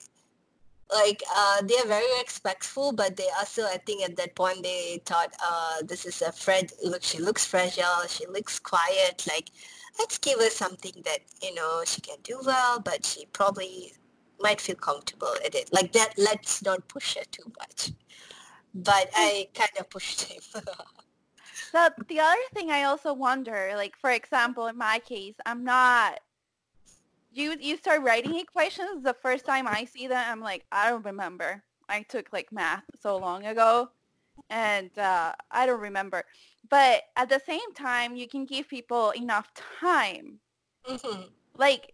like 0.93 1.23
uh, 1.33 1.61
they 1.63 1.77
are 1.77 1.87
very 1.87 2.19
respectful, 2.21 2.91
but 2.91 3.15
they 3.15 3.27
also, 3.39 3.63
I 3.63 3.77
think, 3.77 4.03
at 4.03 4.17
that 4.17 4.35
point 4.35 4.63
they 4.63 5.01
thought, 5.05 5.33
uh, 5.43 5.77
this 5.85 6.05
is 6.05 6.21
a 6.21 6.31
Fred. 6.31 6.71
Look, 6.83 7.03
she 7.03 7.19
looks 7.19 7.45
fragile. 7.45 8.05
She 8.09 8.25
looks 8.27 8.59
quiet. 8.59 9.25
Like, 9.27 9.49
let's 9.97 10.17
give 10.17 10.39
her 10.39 10.49
something 10.49 10.93
that 11.05 11.19
you 11.41 11.53
know 11.55 11.83
she 11.85 12.01
can 12.01 12.17
do 12.23 12.39
well, 12.45 12.79
but 12.79 13.05
she 13.05 13.25
probably 13.27 13.93
might 14.41 14.61
feel 14.61 14.75
comfortable 14.75 15.33
at 15.45 15.55
it. 15.55 15.69
Like 15.71 15.91
that. 15.93 16.13
Let's 16.17 16.63
not 16.63 16.87
push 16.87 17.15
her 17.15 17.23
too 17.31 17.51
much. 17.59 17.91
But 18.73 19.09
I 19.15 19.47
kind 19.53 19.71
of 19.79 19.89
pushed 19.89 20.23
him. 20.23 20.41
so 21.71 21.89
the 22.07 22.19
other 22.19 22.37
thing 22.53 22.71
I 22.71 22.83
also 22.83 23.13
wonder, 23.13 23.73
like 23.75 23.97
for 23.97 24.11
example, 24.11 24.67
in 24.67 24.77
my 24.77 24.99
case, 24.99 25.35
I'm 25.45 25.63
not 25.63 26.19
you 27.31 27.55
you 27.59 27.77
start 27.77 28.01
writing 28.01 28.37
equations 28.37 29.03
the 29.03 29.13
first 29.13 29.45
time 29.45 29.67
i 29.67 29.85
see 29.85 30.07
them 30.07 30.23
i'm 30.27 30.41
like 30.41 30.65
i 30.71 30.89
don't 30.89 31.05
remember 31.05 31.63
i 31.89 32.01
took 32.03 32.31
like 32.33 32.51
math 32.51 32.83
so 32.99 33.17
long 33.17 33.45
ago 33.45 33.89
and 34.49 34.97
uh, 34.97 35.31
i 35.49 35.65
don't 35.65 35.81
remember 35.81 36.23
but 36.69 37.03
at 37.15 37.29
the 37.29 37.41
same 37.45 37.73
time 37.73 38.15
you 38.15 38.27
can 38.27 38.45
give 38.45 38.67
people 38.67 39.11
enough 39.11 39.51
time 39.79 40.39
mm-hmm. 40.87 41.21
like 41.57 41.93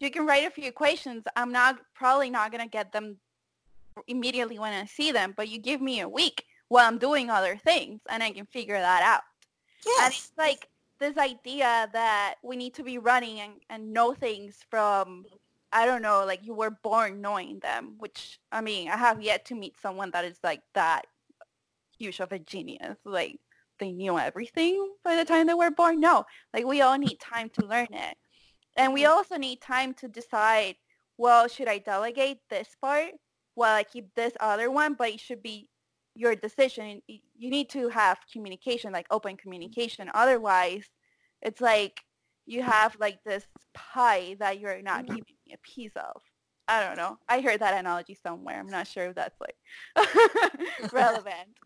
you 0.00 0.10
can 0.10 0.26
write 0.26 0.46
a 0.46 0.50
few 0.50 0.64
equations. 0.64 1.24
I'm 1.36 1.52
not 1.52 1.78
probably 1.94 2.30
not 2.30 2.52
gonna 2.52 2.68
get 2.68 2.92
them 2.92 3.16
immediately 4.06 4.58
when 4.58 4.72
I 4.72 4.86
see 4.86 5.12
them, 5.12 5.34
but 5.36 5.48
you 5.48 5.58
give 5.58 5.80
me 5.80 6.00
a 6.00 6.08
week 6.08 6.44
while 6.68 6.86
I'm 6.86 6.98
doing 6.98 7.30
other 7.30 7.56
things 7.56 8.00
and 8.10 8.22
I 8.22 8.32
can 8.32 8.46
figure 8.46 8.78
that 8.78 9.02
out. 9.02 9.22
Yes. 9.84 10.00
And 10.02 10.12
it's 10.12 10.32
like 10.36 10.68
this 10.98 11.16
idea 11.16 11.88
that 11.92 12.34
we 12.42 12.56
need 12.56 12.74
to 12.74 12.82
be 12.82 12.98
running 12.98 13.40
and, 13.40 13.52
and 13.70 13.92
know 13.92 14.14
things 14.14 14.58
from 14.70 15.24
I 15.72 15.84
don't 15.84 16.00
know, 16.00 16.24
like 16.24 16.46
you 16.46 16.54
were 16.54 16.70
born 16.70 17.20
knowing 17.20 17.58
them, 17.58 17.96
which 17.98 18.38
I 18.52 18.60
mean, 18.60 18.88
I 18.88 18.96
have 18.96 19.20
yet 19.20 19.44
to 19.46 19.54
meet 19.54 19.78
someone 19.80 20.10
that 20.12 20.24
is 20.24 20.38
like 20.42 20.62
that 20.74 21.06
huge 21.98 22.20
of 22.20 22.32
a 22.32 22.38
genius. 22.38 22.96
Like 23.04 23.40
they 23.78 23.92
knew 23.92 24.18
everything 24.18 24.94
by 25.04 25.16
the 25.16 25.24
time 25.24 25.46
they 25.46 25.54
were 25.54 25.70
born. 25.70 26.00
No, 26.00 26.24
like 26.54 26.64
we 26.64 26.80
all 26.80 26.96
need 26.96 27.18
time 27.20 27.50
to 27.50 27.66
learn 27.66 27.88
it. 27.90 28.16
And 28.76 28.92
we 28.92 29.06
also 29.06 29.36
need 29.36 29.60
time 29.60 29.94
to 29.94 30.08
decide, 30.08 30.76
well, 31.16 31.48
should 31.48 31.68
I 31.68 31.78
delegate 31.78 32.40
this 32.50 32.76
part 32.80 33.12
while 33.54 33.74
I 33.74 33.82
keep 33.84 34.14
this 34.14 34.32
other 34.40 34.70
one? 34.70 34.94
But 34.94 35.10
it 35.10 35.20
should 35.20 35.42
be 35.42 35.68
your 36.14 36.34
decision. 36.34 37.02
You 37.06 37.50
need 37.50 37.70
to 37.70 37.88
have 37.88 38.18
communication, 38.32 38.92
like 38.92 39.06
open 39.10 39.36
communication. 39.36 40.10
Otherwise, 40.14 40.84
it's 41.42 41.60
like 41.60 42.00
you 42.46 42.62
have 42.62 42.96
like 43.00 43.22
this 43.24 43.46
pie 43.74 44.36
that 44.40 44.60
you're 44.60 44.82
not 44.82 45.06
Mhm. 45.06 45.14
keeping 45.14 45.36
a 45.52 45.58
piece 45.58 45.96
of. 45.96 46.22
I 46.68 46.82
don't 46.82 46.96
know. 46.96 47.18
I 47.28 47.40
heard 47.40 47.60
that 47.60 47.78
analogy 47.78 48.14
somewhere. 48.14 48.58
I'm 48.58 48.66
not 48.68 48.86
sure 48.88 49.06
if 49.06 49.14
that's 49.14 49.40
like 49.40 49.56
relevant. 50.92 51.56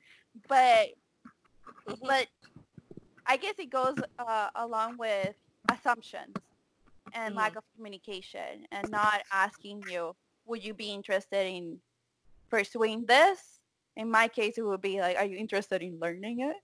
But 0.49 0.91
Mhm. 1.89 1.99
but 2.07 2.29
I 3.27 3.37
guess 3.37 3.55
it 3.59 3.71
goes 3.71 3.97
uh, 4.19 4.51
along 4.55 4.99
with 4.99 5.37
assumptions 5.71 6.35
and 7.15 7.35
lack 7.35 7.57
of 7.57 7.65
communication 7.77 8.67
and 8.71 8.91
not 8.91 9.23
asking 9.33 9.83
you, 9.85 10.15
would 10.47 10.65
you 10.65 10.75
be 10.75 10.91
interested 10.93 11.47
in 11.47 11.81
pursuing 12.51 13.05
this? 13.07 13.61
In 13.97 14.11
my 14.11 14.29
case, 14.29 14.59
it 14.59 14.63
would 14.63 14.81
be 14.81 15.01
like, 15.01 15.17
are 15.17 15.25
you 15.25 15.37
interested 15.37 15.83
in 15.83 15.99
learning 16.01 16.41
it? 16.41 16.57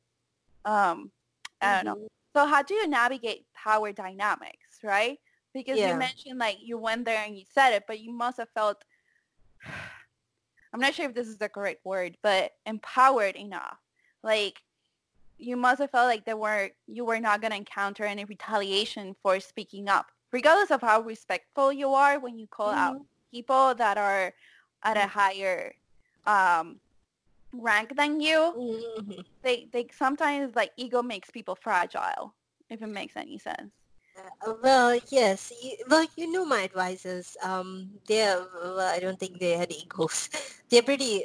Um, 0.64 1.12
I 1.60 1.76
don't 1.76 1.84
know. 1.84 2.02
Mhm. 2.02 2.06
So 2.36 2.46
how 2.46 2.62
do 2.62 2.74
you 2.74 2.86
navigate 2.88 3.46
power 3.54 3.92
dynamics, 3.92 4.80
right? 4.82 5.18
Because 5.54 5.78
Yeah. 5.78 5.92
you 5.92 5.98
mentioned 5.98 6.38
like 6.38 6.58
you 6.60 6.78
went 6.78 7.04
there 7.04 7.24
and 7.24 7.36
you 7.36 7.44
said 7.46 7.72
it, 7.72 7.84
but 7.86 8.00
you 8.00 8.12
must 8.12 8.38
have 8.38 8.50
felt, 8.50 8.84
I'm 10.72 10.80
not 10.80 10.94
sure 10.94 11.06
if 11.06 11.14
this 11.14 11.28
is 11.28 11.38
the 11.38 11.48
correct 11.48 11.84
word, 11.84 12.16
but 12.22 12.52
empowered 12.66 13.36
enough. 13.36 13.78
Like 14.22 14.62
you 15.38 15.56
must 15.56 15.80
have 15.80 15.90
felt 15.90 16.08
like 16.08 16.24
there 16.24 16.36
were 16.36 16.70
you 16.86 17.04
were 17.04 17.20
not 17.20 17.40
going 17.40 17.50
to 17.50 17.56
encounter 17.56 18.04
any 18.04 18.24
retaliation 18.24 19.14
for 19.22 19.38
speaking 19.40 19.88
up, 19.88 20.06
regardless 20.36 20.70
of 20.70 20.82
how 20.84 21.00
respectful 21.00 21.72
you 21.72 21.88
are 21.96 22.20
when 22.20 22.36
you 22.36 22.46
call 22.46 22.68
out 22.68 22.96
people 23.32 23.72
that 23.74 23.96
are 23.96 24.24
at 24.84 24.96
a 25.00 25.08
Mhm. 25.08 25.16
higher 25.18 25.60
um, 26.28 26.66
rank 27.56 27.96
than 27.96 28.20
you. 28.20 28.38
Mhm. 28.52 29.24
They 29.40 29.56
they 29.72 29.84
sometimes 29.96 30.52
like 30.60 30.72
ego 30.76 31.00
makes 31.02 31.30
people 31.30 31.56
fragile, 31.56 32.34
if 32.68 32.82
it 32.82 32.92
makes 33.00 33.16
any 33.16 33.38
sense. 33.38 33.72
Uh, 34.44 34.54
well, 34.62 34.90
yes. 35.08 35.52
You, 35.62 35.72
well, 35.88 36.04
you 36.16 36.26
know 36.32 36.44
my 36.44 36.62
advisors. 36.68 37.36
Um, 37.42 37.68
they're. 38.08 38.44
Well, 38.60 38.80
I 38.80 38.98
don't 39.00 39.18
think 39.20 39.38
they 39.40 39.52
had 39.56 39.72
egos. 39.72 40.28
They're 40.68 40.82
pretty. 40.82 41.24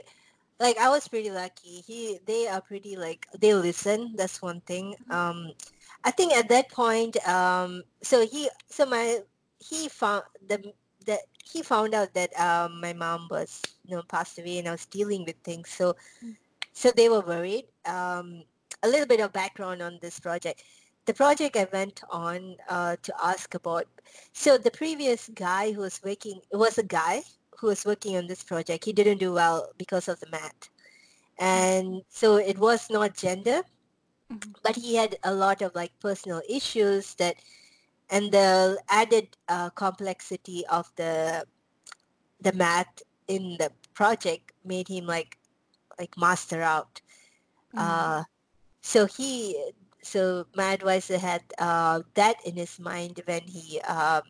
Like 0.60 0.78
I 0.78 0.88
was 0.90 1.08
pretty 1.08 1.32
lucky. 1.32 1.82
He. 1.88 2.20
They 2.30 2.48
are 2.48 2.62
pretty 2.62 2.96
like 2.96 3.28
they 3.40 3.54
listen. 3.56 4.14
That's 4.16 4.40
one 4.42 4.62
thing. 4.62 4.96
Mhm. 5.08 5.16
Um, 5.16 5.38
I 6.04 6.12
think 6.12 6.34
at 6.34 6.50
that 6.50 6.70
point. 6.70 7.18
Um, 7.28 7.84
so 8.02 8.26
he. 8.26 8.50
So 8.68 8.86
my. 8.86 9.20
He 9.60 9.90
found 9.90 10.24
the 10.48 10.74
that 11.06 11.20
he 11.46 11.62
found 11.62 11.94
out 11.94 12.14
that 12.16 12.34
um 12.40 12.82
my 12.82 12.94
mom 12.94 13.28
was 13.30 13.62
you 13.86 13.96
know 13.96 14.02
passed 14.08 14.40
away 14.40 14.58
and 14.58 14.68
I 14.68 14.72
was 14.72 14.86
dealing 14.86 15.26
with 15.26 15.38
things. 15.44 15.70
So. 15.70 15.96
Mm. 16.24 16.36
So 16.74 16.90
they 16.90 17.10
were 17.10 17.20
worried. 17.20 17.66
Um, 17.86 18.44
a 18.82 18.88
little 18.88 19.06
bit 19.06 19.20
of 19.20 19.34
background 19.34 19.82
on 19.82 20.00
this 20.02 20.20
project 20.20 20.64
the 21.06 21.14
project 21.14 21.58
I 21.58 21.68
went 21.74 22.02
on 22.10 22.56
uh, 22.70 22.96
to 23.02 23.14
ask 23.24 23.54
about. 23.56 23.86
So 24.34 24.58
the 24.58 24.72
previous 24.72 25.30
guy 25.34 25.72
who 25.72 25.82
was 25.82 26.00
working, 26.04 26.42
it 26.52 26.58
was 26.58 26.78
a 26.78 26.84
guy 26.84 27.24
who 27.58 27.68
was 27.68 27.86
working 27.86 28.18
on 28.18 28.28
this 28.28 28.44
project. 28.44 28.86
He 28.86 28.94
didn't 28.94 29.18
do 29.18 29.34
well 29.34 29.70
because 29.78 30.08
of 30.08 30.20
the 30.20 30.30
math. 30.30 30.70
And 31.40 32.04
so 32.10 32.36
it 32.38 32.58
was 32.58 32.90
not 32.90 33.18
gender, 33.18 33.64
Mhm. 34.32 34.56
but 34.64 34.76
he 34.76 34.96
had 34.96 35.18
a 35.24 35.34
lot 35.34 35.62
of 35.62 35.76
like 35.76 35.92
personal 36.00 36.42
issues 36.50 37.16
that, 37.16 37.36
and 38.10 38.32
the 38.32 38.78
added 38.90 39.28
uh, 39.50 39.70
complexity 39.72 40.66
of 40.68 40.92
the, 40.96 41.46
the 42.42 42.54
math 42.54 43.02
in 43.28 43.58
the 43.60 43.72
project 43.94 44.52
made 44.64 44.88
him 44.88 45.06
like, 45.06 45.38
like 46.00 46.18
master 46.18 46.62
out. 46.62 47.02
Uh, 47.78 48.24
so 48.82 49.06
he, 49.06 49.72
so 50.04 50.46
my 50.56 50.74
advisor 50.74 51.18
had 51.18 51.44
uh, 51.60 52.02
that 52.16 52.38
in 52.46 52.56
his 52.56 52.80
mind 52.80 53.22
when 53.26 53.42
he 53.44 53.80
um, 53.82 54.24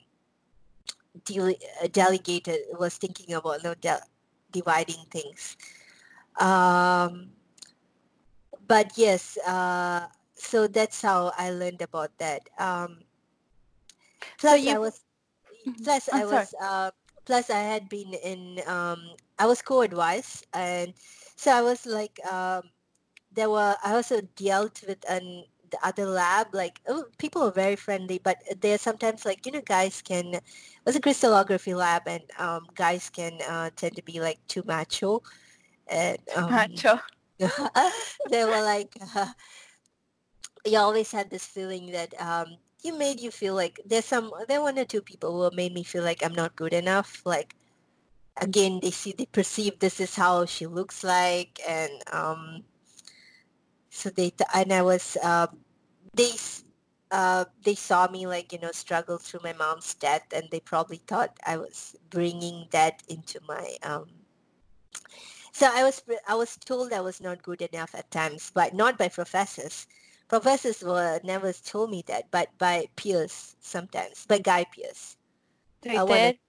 dele- 1.26 1.60
uh, 1.84 1.88
delegated, 1.91 2.60
was 2.80 2.97
thinking 2.97 3.34
about 3.36 3.64
no, 3.64 3.74
de- 3.76 4.06
dividing 4.52 5.04
things. 5.12 5.58
Um, 6.39 7.32
but 8.72 8.95
yes, 8.97 9.38
uh, 9.47 10.07
so 10.36 10.67
that's 10.67 11.01
how 11.01 11.34
I 11.38 11.51
learned 11.51 11.82
about 11.82 12.17
that. 12.19 12.49
Um, 12.59 13.03
plus, 14.38 14.67
I 14.67 14.78
you- 14.78 14.78
was, 14.78 15.03
Mhm. 15.65 15.78
plus 15.84 16.09
I'm 16.11 16.24
I 16.24 16.26
was, 16.26 16.53
uh, 16.61 16.91
plus 17.26 17.49
I 17.49 17.59
had 17.61 17.89
been 17.89 18.13
in, 18.13 18.61
um, 18.67 19.15
I 19.39 19.45
was 19.45 19.61
co-advised, 19.61 20.47
and 20.53 20.93
so 21.36 21.51
I 21.51 21.61
was 21.61 21.86
like, 21.86 22.19
um, 22.26 22.72
there 23.32 23.49
were 23.49 23.76
I 23.84 23.93
also 23.93 24.22
dealt 24.36 24.84
with 24.88 25.03
an 25.09 25.45
the 25.72 25.80
other 25.86 26.05
lab 26.05 26.53
like 26.53 26.82
oh, 26.88 27.05
people 27.17 27.43
are 27.43 27.51
very 27.51 27.76
friendly 27.76 28.17
but 28.19 28.38
they're 28.61 28.78
sometimes 28.78 29.26
like 29.26 29.45
you 29.45 29.51
know 29.51 29.61
guys 29.61 30.01
can 30.01 30.36
it 30.36 30.43
was 30.86 30.95
a 30.95 31.01
crystallography 31.01 31.74
lab 31.74 32.03
and 32.07 32.24
um, 32.39 32.67
guys 32.76 33.09
can 33.09 33.39
uh, 33.49 33.69
tend 33.76 33.95
to 33.95 34.03
be 34.03 34.19
like 34.19 34.39
too 34.47 34.63
macho 34.65 35.22
and 35.88 36.19
um, 36.36 36.84
Macho. 36.84 36.99
they 38.30 38.46
were 38.46 38.62
like 38.62 38.96
uh, 39.16 39.28
you 40.66 40.78
always 40.78 41.12
had 41.12 41.30
this 41.30 41.46
feeling 41.46 41.92
that 41.92 42.14
um, 42.22 42.58
you 42.84 42.98
made 42.98 43.20
you 43.20 43.32
feel 43.32 43.56
like 43.56 43.80
there's 43.86 44.06
some 44.06 44.32
there 44.48 44.62
one 44.62 44.78
or 44.78 44.86
two 44.86 45.02
people 45.02 45.32
who 45.50 45.56
made 45.56 45.74
me 45.74 45.84
feel 45.84 46.04
like 46.04 46.24
I'm 46.24 46.36
not 46.36 46.56
good 46.56 46.74
enough. 46.74 47.22
Like 47.26 47.56
again 48.38 48.80
they 48.82 48.92
see 48.92 49.14
they 49.18 49.26
perceive 49.26 49.80
this 49.80 50.00
is 50.00 50.16
how 50.16 50.46
she 50.46 50.66
looks 50.66 51.04
like 51.04 51.60
and 51.68 51.92
um 52.12 52.64
so 53.89 54.10
they 54.10 54.30
th- 54.30 54.50
and 54.56 54.72
I 54.72 54.82
was 54.82 55.18
uh, 55.22 55.48
they 56.16 56.32
uh, 57.12 57.46
they 57.64 57.76
saw 57.76 58.08
me 58.08 58.26
like 58.26 58.54
you 58.54 58.60
know 58.60 58.72
struggle 58.72 59.18
through 59.18 59.42
my 59.44 59.54
mom's 59.54 59.94
death 59.96 60.26
and 60.34 60.48
they 60.52 60.62
probably 60.62 61.02
thought 61.08 61.38
I 61.46 61.58
was 61.58 61.96
bringing 62.10 62.68
that 62.72 63.04
into 63.10 63.39
my 63.48 63.76
um 63.84 64.08
so 65.52 65.68
I 65.72 65.84
was 65.84 66.02
I 66.28 66.36
was 66.36 66.58
told 66.58 66.93
I 66.93 67.02
was 67.02 67.22
not 67.22 67.43
good 67.43 67.62
enough 67.62 67.95
at 67.95 68.12
times 68.12 68.52
but 68.54 68.74
not 68.74 68.97
by 68.97 69.08
professors 69.10 69.88
professors 70.28 70.82
were 70.84 71.20
never 71.24 71.54
told 71.54 71.89
me 71.91 72.04
that 72.08 72.30
but 72.32 72.49
by 72.58 72.88
peers 72.95 73.56
sometimes 73.60 74.26
by 74.26 74.39
guy 74.39 74.66
peers 74.66 75.18
They 75.84 75.99
I 75.99 76.06
did. 76.06 76.39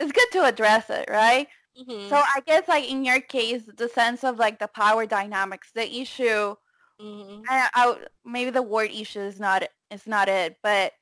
It's 0.00 0.12
good 0.12 0.30
to 0.32 0.44
address 0.46 0.90
it, 0.90 1.08
right? 1.10 1.48
mm-hmm. 1.76 2.10
So 2.10 2.16
I 2.16 2.40
guess 2.46 2.68
like 2.68 2.88
in 2.90 3.04
your 3.04 3.20
case, 3.20 3.64
the 3.76 3.88
sense 3.88 4.24
of 4.24 4.38
like 4.38 4.58
the 4.58 4.68
power 4.68 5.06
dynamics, 5.06 5.70
the 5.72 5.90
issue, 6.00 6.56
mm-hmm. 7.00 7.46
I, 7.48 7.68
I, 7.74 7.96
maybe 8.24 8.50
the 8.50 8.62
word 8.62 8.90
issue 8.92 9.20
is 9.20 9.40
not 9.40 9.64
is 9.90 10.06
not 10.06 10.28
it, 10.28 10.58
but 10.62 10.92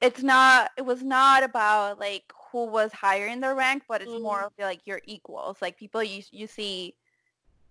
it's 0.00 0.22
not. 0.22 0.70
It 0.78 0.82
was 0.84 1.02
not 1.02 1.42
about 1.42 1.98
like 2.00 2.32
who 2.52 2.66
was 2.66 2.92
higher 2.92 3.26
in 3.26 3.40
the 3.40 3.54
rank, 3.54 3.84
but 3.88 4.02
it's 4.02 4.18
more 4.18 4.42
Mhm. 4.42 4.46
of 4.46 4.52
like 4.58 4.86
your 4.86 5.00
equals, 5.06 5.58
like 5.62 5.78
people 5.78 6.02
you 6.02 6.22
you 6.32 6.46
see 6.46 6.94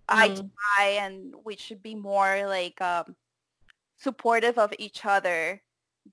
eye 0.10 0.30
to 0.30 0.43
eye, 0.80 0.97
and 1.01 1.36
we 1.45 1.56
should 1.58 1.82
be 1.84 1.95
more 1.95 2.47
like 2.47 2.82
um, 2.82 3.16
supportive 3.97 4.58
of 4.58 4.74
each 4.80 5.06
other. 5.06 5.64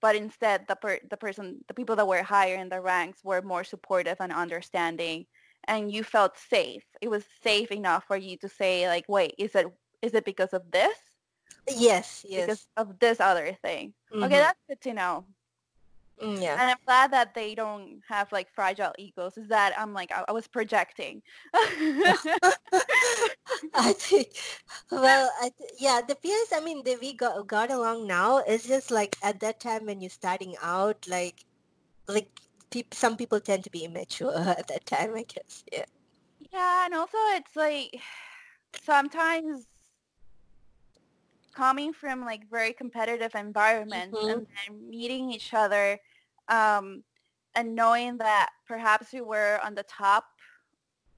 But 0.00 0.16
instead, 0.16 0.66
the 0.68 0.76
per, 0.76 1.00
the 1.10 1.16
person, 1.18 1.64
the 1.68 1.74
people 1.74 1.96
that 1.96 2.08
were 2.08 2.22
higher 2.22 2.56
in 2.56 2.70
the 2.70 2.80
ranks 2.80 3.22
were 3.24 3.42
more 3.42 3.64
supportive 3.64 4.18
and 4.20 4.32
understanding, 4.32 5.26
and 5.68 5.92
you 5.92 6.02
felt 6.04 6.38
safe. 6.38 6.84
It 7.02 7.08
was 7.08 7.26
safe 7.42 7.70
enough 7.70 8.04
for 8.06 8.16
you 8.16 8.38
to 8.38 8.48
say 8.48 8.88
like, 8.88 9.04
wait, 9.08 9.34
is 9.38 9.54
it 9.54 9.66
is 10.02 10.14
it 10.14 10.24
because 10.24 10.52
of 10.54 10.70
this? 10.72 10.98
yes 11.68 12.24
yes 12.28 12.46
Because 12.46 12.68
of 12.76 12.98
this 12.98 13.20
other 13.20 13.52
thing. 13.54 13.94
Mhm. 14.10 14.24
Okay, 14.24 14.38
that's 14.38 14.60
good 14.68 14.80
to 14.82 14.94
know. 14.94 15.26
Mm, 16.22 16.40
yeah 16.42 16.58
And 16.58 16.70
I'm 16.70 16.76
glad 16.86 17.12
that 17.12 17.34
they 17.34 17.54
don't 17.54 18.00
have 18.08 18.30
like 18.32 18.48
fragile 18.54 18.92
egos. 18.98 19.36
Is 19.36 19.48
that 19.48 19.72
I'm 19.78 19.92
like 19.92 20.12
I, 20.12 20.24
I 20.28 20.32
was 20.32 20.46
projecting. 20.48 21.22
I 23.74 23.92
think, 23.92 24.28
well, 24.90 25.30
I 25.40 25.50
th- 25.56 25.70
yeah, 25.78 26.00
the 26.06 26.14
peers, 26.16 26.48
I 26.54 26.60
mean, 26.60 26.82
the, 26.84 26.96
we 27.00 27.12
got, 27.14 27.46
got 27.46 27.70
along 27.70 28.06
now. 28.06 28.38
It's 28.38 28.66
just 28.66 28.90
like 28.90 29.16
at 29.22 29.40
that 29.40 29.60
time 29.60 29.86
when 29.86 30.00
you're 30.00 30.10
starting 30.10 30.56
out, 30.62 31.06
like, 31.08 31.44
like 32.08 32.28
Pe- 32.70 32.84
some 32.92 33.16
people 33.16 33.40
tend 33.40 33.64
to 33.64 33.70
be 33.70 33.84
immature 33.84 34.34
at 34.58 34.68
that 34.68 34.86
time, 34.86 35.14
I 35.14 35.24
guess. 35.24 35.64
Yeah. 35.72 35.84
Yeah, 36.52 36.86
and 36.86 36.94
also 36.94 37.16
it's 37.36 37.56
like 37.56 38.00
sometimes 38.82 39.66
coming 41.54 41.92
from 41.92 42.24
like 42.24 42.48
very 42.50 42.72
competitive 42.72 43.34
environments 43.34 44.18
Mhm. 44.18 44.28
and 44.28 44.46
then 44.66 44.88
meeting 44.90 45.30
each 45.30 45.52
other 45.54 45.98
um, 46.48 47.04
and 47.54 47.74
knowing 47.74 48.18
that 48.18 48.50
perhaps 48.66 49.12
we 49.12 49.20
were 49.20 49.60
on 49.62 49.74
the 49.74 49.84
top 49.84 50.24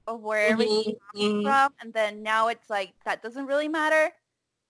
of 0.07 0.21
where 0.21 0.49
everything 0.51 0.73
Mhm, 0.75 0.97
came 1.17 1.33
mhm, 1.33 1.41
from 1.41 1.73
and 1.81 1.93
then 1.93 2.23
now 2.23 2.47
it's 2.47 2.69
like 2.69 2.93
that 3.05 3.21
doesn't 3.21 3.45
really 3.47 3.67
matter 3.69 4.11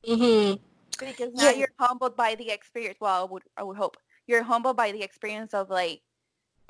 mhm. 0.08 0.60
because 0.99 1.34
now 1.34 1.49
Yeah. 1.49 1.51
you're 1.51 1.70
humbled 1.80 2.16
by 2.16 2.36
the 2.36 2.49
experience 2.51 2.97
well 2.99 3.24
I 3.24 3.32
would, 3.32 3.43
I 3.58 3.64
would 3.64 3.78
hope 3.78 3.97
you're 4.28 4.43
humbled 4.43 4.78
by 4.78 4.91
the 4.91 5.03
experience 5.03 5.53
of 5.53 5.70
like 5.70 6.01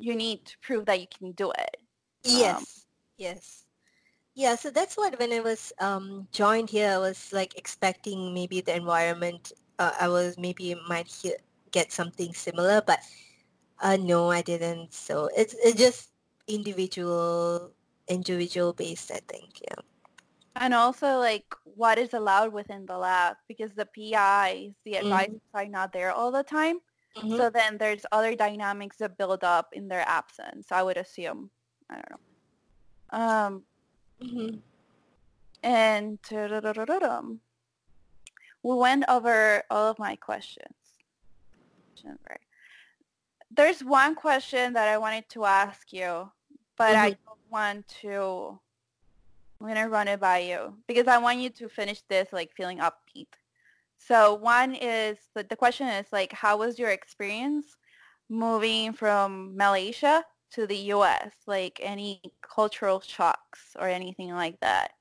you 0.00 0.14
need 0.16 0.44
to 0.46 0.58
prove 0.60 0.86
that 0.86 1.00
you 1.00 1.06
can 1.08 1.32
do 1.32 1.50
it 1.52 1.76
Yes, 2.24 2.86
yes. 3.16 3.66
Yeah, 4.34 4.54
so 4.56 4.70
that's 4.70 4.96
what 4.96 5.18
when 5.18 5.32
I 5.32 5.40
was 5.40 5.72
um, 5.80 6.28
joined 6.32 6.70
here, 6.70 6.90
I 6.92 6.98
was 6.98 7.32
like 7.32 7.56
expecting 7.56 8.34
maybe 8.34 8.60
the 8.60 8.76
environment, 8.76 9.52
uh, 9.78 9.92
I 10.00 10.08
was 10.08 10.36
maybe 10.38 10.74
might 10.88 11.08
hear, 11.08 11.36
get 11.70 11.92
something 11.92 12.32
similar, 12.34 12.82
but 12.86 13.00
uh, 13.80 13.96
no, 13.96 14.30
I 14.30 14.42
didn't. 14.42 14.92
So 14.92 15.28
it's 15.36 15.54
it's 15.62 15.78
just 15.78 16.10
individual, 16.46 17.72
individual 18.08 18.72
based, 18.72 19.10
I 19.10 19.20
think. 19.28 19.60
Yeah. 19.62 19.82
And 20.56 20.72
also 20.72 21.18
like 21.18 21.44
what 21.64 21.98
is 21.98 22.14
allowed 22.14 22.52
within 22.52 22.86
the 22.86 22.96
lab 22.96 23.36
because 23.48 23.74
the 23.74 23.86
PIs, 23.86 24.72
the 24.84 24.92
Mhm. 24.94 25.00
advisors 25.02 25.42
are 25.52 25.66
not 25.66 25.92
there 25.92 26.12
all 26.12 26.32
the 26.32 26.42
time. 26.42 26.80
Mhm. 27.16 27.36
So 27.36 27.50
then 27.50 27.76
there's 27.78 28.06
other 28.12 28.34
dynamics 28.34 28.96
that 28.98 29.18
build 29.18 29.44
up 29.44 29.72
in 29.72 29.88
their 29.88 30.04
absence. 30.08 30.72
I 30.72 30.82
would 30.82 30.96
assume. 30.96 31.50
I 31.90 31.94
don't 31.96 32.10
know. 32.10 33.18
Um, 33.18 33.66
Mhm. 34.20 34.62
and 35.62 36.18
we 38.62 38.74
went 38.74 39.04
over 39.08 39.62
all 39.70 39.86
of 39.90 39.98
my 39.98 40.16
questions. 40.16 40.74
Right. 42.04 42.45
There's 43.56 43.82
one 43.82 44.14
question 44.14 44.74
that 44.74 44.88
I 44.88 44.98
wanted 44.98 45.28
to 45.30 45.44
ask 45.46 45.92
you, 45.92 46.30
but 46.76 46.94
I 46.94 47.12
mm-hmm. 47.12 47.24
don't 47.26 47.50
want 47.50 47.88
to. 48.02 48.58
I'm 49.60 49.68
gonna 49.68 49.88
run 49.88 50.08
it 50.08 50.20
by 50.20 50.40
you 50.40 50.74
because 50.86 51.08
I 51.08 51.16
want 51.16 51.38
you 51.38 51.48
to 51.48 51.68
finish 51.68 52.02
this 52.08 52.28
like 52.32 52.52
feeling 52.54 52.78
upbeat. 52.78 53.28
So 53.98 54.34
one 54.34 54.74
is 54.74 55.16
the, 55.34 55.42
the 55.42 55.56
question 55.56 55.88
is 55.88 56.06
like, 56.12 56.32
how 56.32 56.58
was 56.58 56.78
your 56.78 56.90
experience 56.90 57.76
moving 58.28 58.92
from 58.92 59.56
Malaysia 59.56 60.22
to 60.52 60.66
the 60.66 60.76
U.S.? 60.94 61.32
Like 61.46 61.80
any 61.82 62.20
cultural 62.42 63.00
shocks 63.00 63.74
or 63.78 63.88
anything 63.88 64.32
like 64.32 64.60
that? 64.60 64.92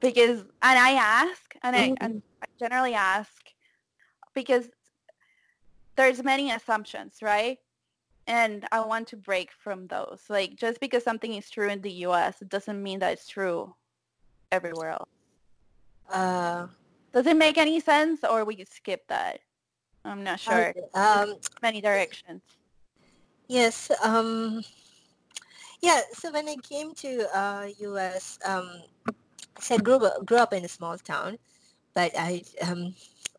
Because 0.00 0.40
and 0.40 0.78
I 0.78 0.94
ask 0.94 1.54
and 1.62 1.76
I, 1.76 1.94
and 2.00 2.14
mm-hmm. 2.14 2.42
I 2.42 2.46
generally 2.58 2.94
ask 2.94 3.30
because 4.34 4.68
there's 5.96 6.22
many 6.22 6.50
assumptions, 6.50 7.16
right? 7.22 7.58
And 8.26 8.66
I 8.70 8.80
want 8.80 9.08
to 9.08 9.16
break 9.16 9.50
from 9.52 9.86
those. 9.88 10.22
Like 10.28 10.56
just 10.56 10.80
because 10.80 11.02
something 11.02 11.34
is 11.34 11.50
true 11.50 11.68
in 11.68 11.80
the 11.80 11.92
U.S. 12.06 12.40
it 12.42 12.48
doesn't 12.48 12.82
mean 12.82 13.00
that 13.00 13.12
it's 13.12 13.28
true 13.28 13.74
everywhere 14.50 14.90
else. 14.90 15.08
Uh, 16.10 16.66
Does 17.12 17.26
it 17.26 17.36
make 17.36 17.58
any 17.58 17.80
sense 17.80 18.20
or 18.28 18.44
we 18.44 18.64
skip 18.70 19.06
that? 19.08 19.40
I'm 20.04 20.22
not 20.24 20.40
sure. 20.40 20.74
um, 20.94 21.36
Many 21.62 21.80
directions. 21.80 22.42
Yes. 23.48 23.90
Um, 24.02 24.62
yeah. 25.80 26.00
So 26.12 26.32
when 26.32 26.48
I 26.48 26.56
came 26.62 26.94
to 26.94 27.36
uh, 27.36 27.68
U.S., 27.80 28.38
um, 28.44 28.82
so 29.60 29.74
I 29.74 29.78
grew 29.78 29.96
up, 29.96 30.24
grew 30.26 30.38
up 30.38 30.52
in 30.52 30.64
a 30.64 30.68
small 30.68 30.96
town, 30.98 31.38
but 31.94 32.12
I 32.16 32.42
um, 32.66 32.94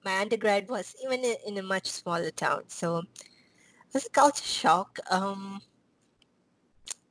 my 0.06 0.20
undergrad 0.20 0.70
was 0.70 0.96
even 1.04 1.24
in, 1.24 1.58
a 1.58 1.64
much 1.64 1.88
smaller 1.88 2.32
town. 2.32 2.64
So 2.68 3.00
it 3.00 3.94
was 3.94 4.06
a 4.06 4.10
culture 4.10 4.44
shock. 4.44 5.00
Um, 5.10 5.62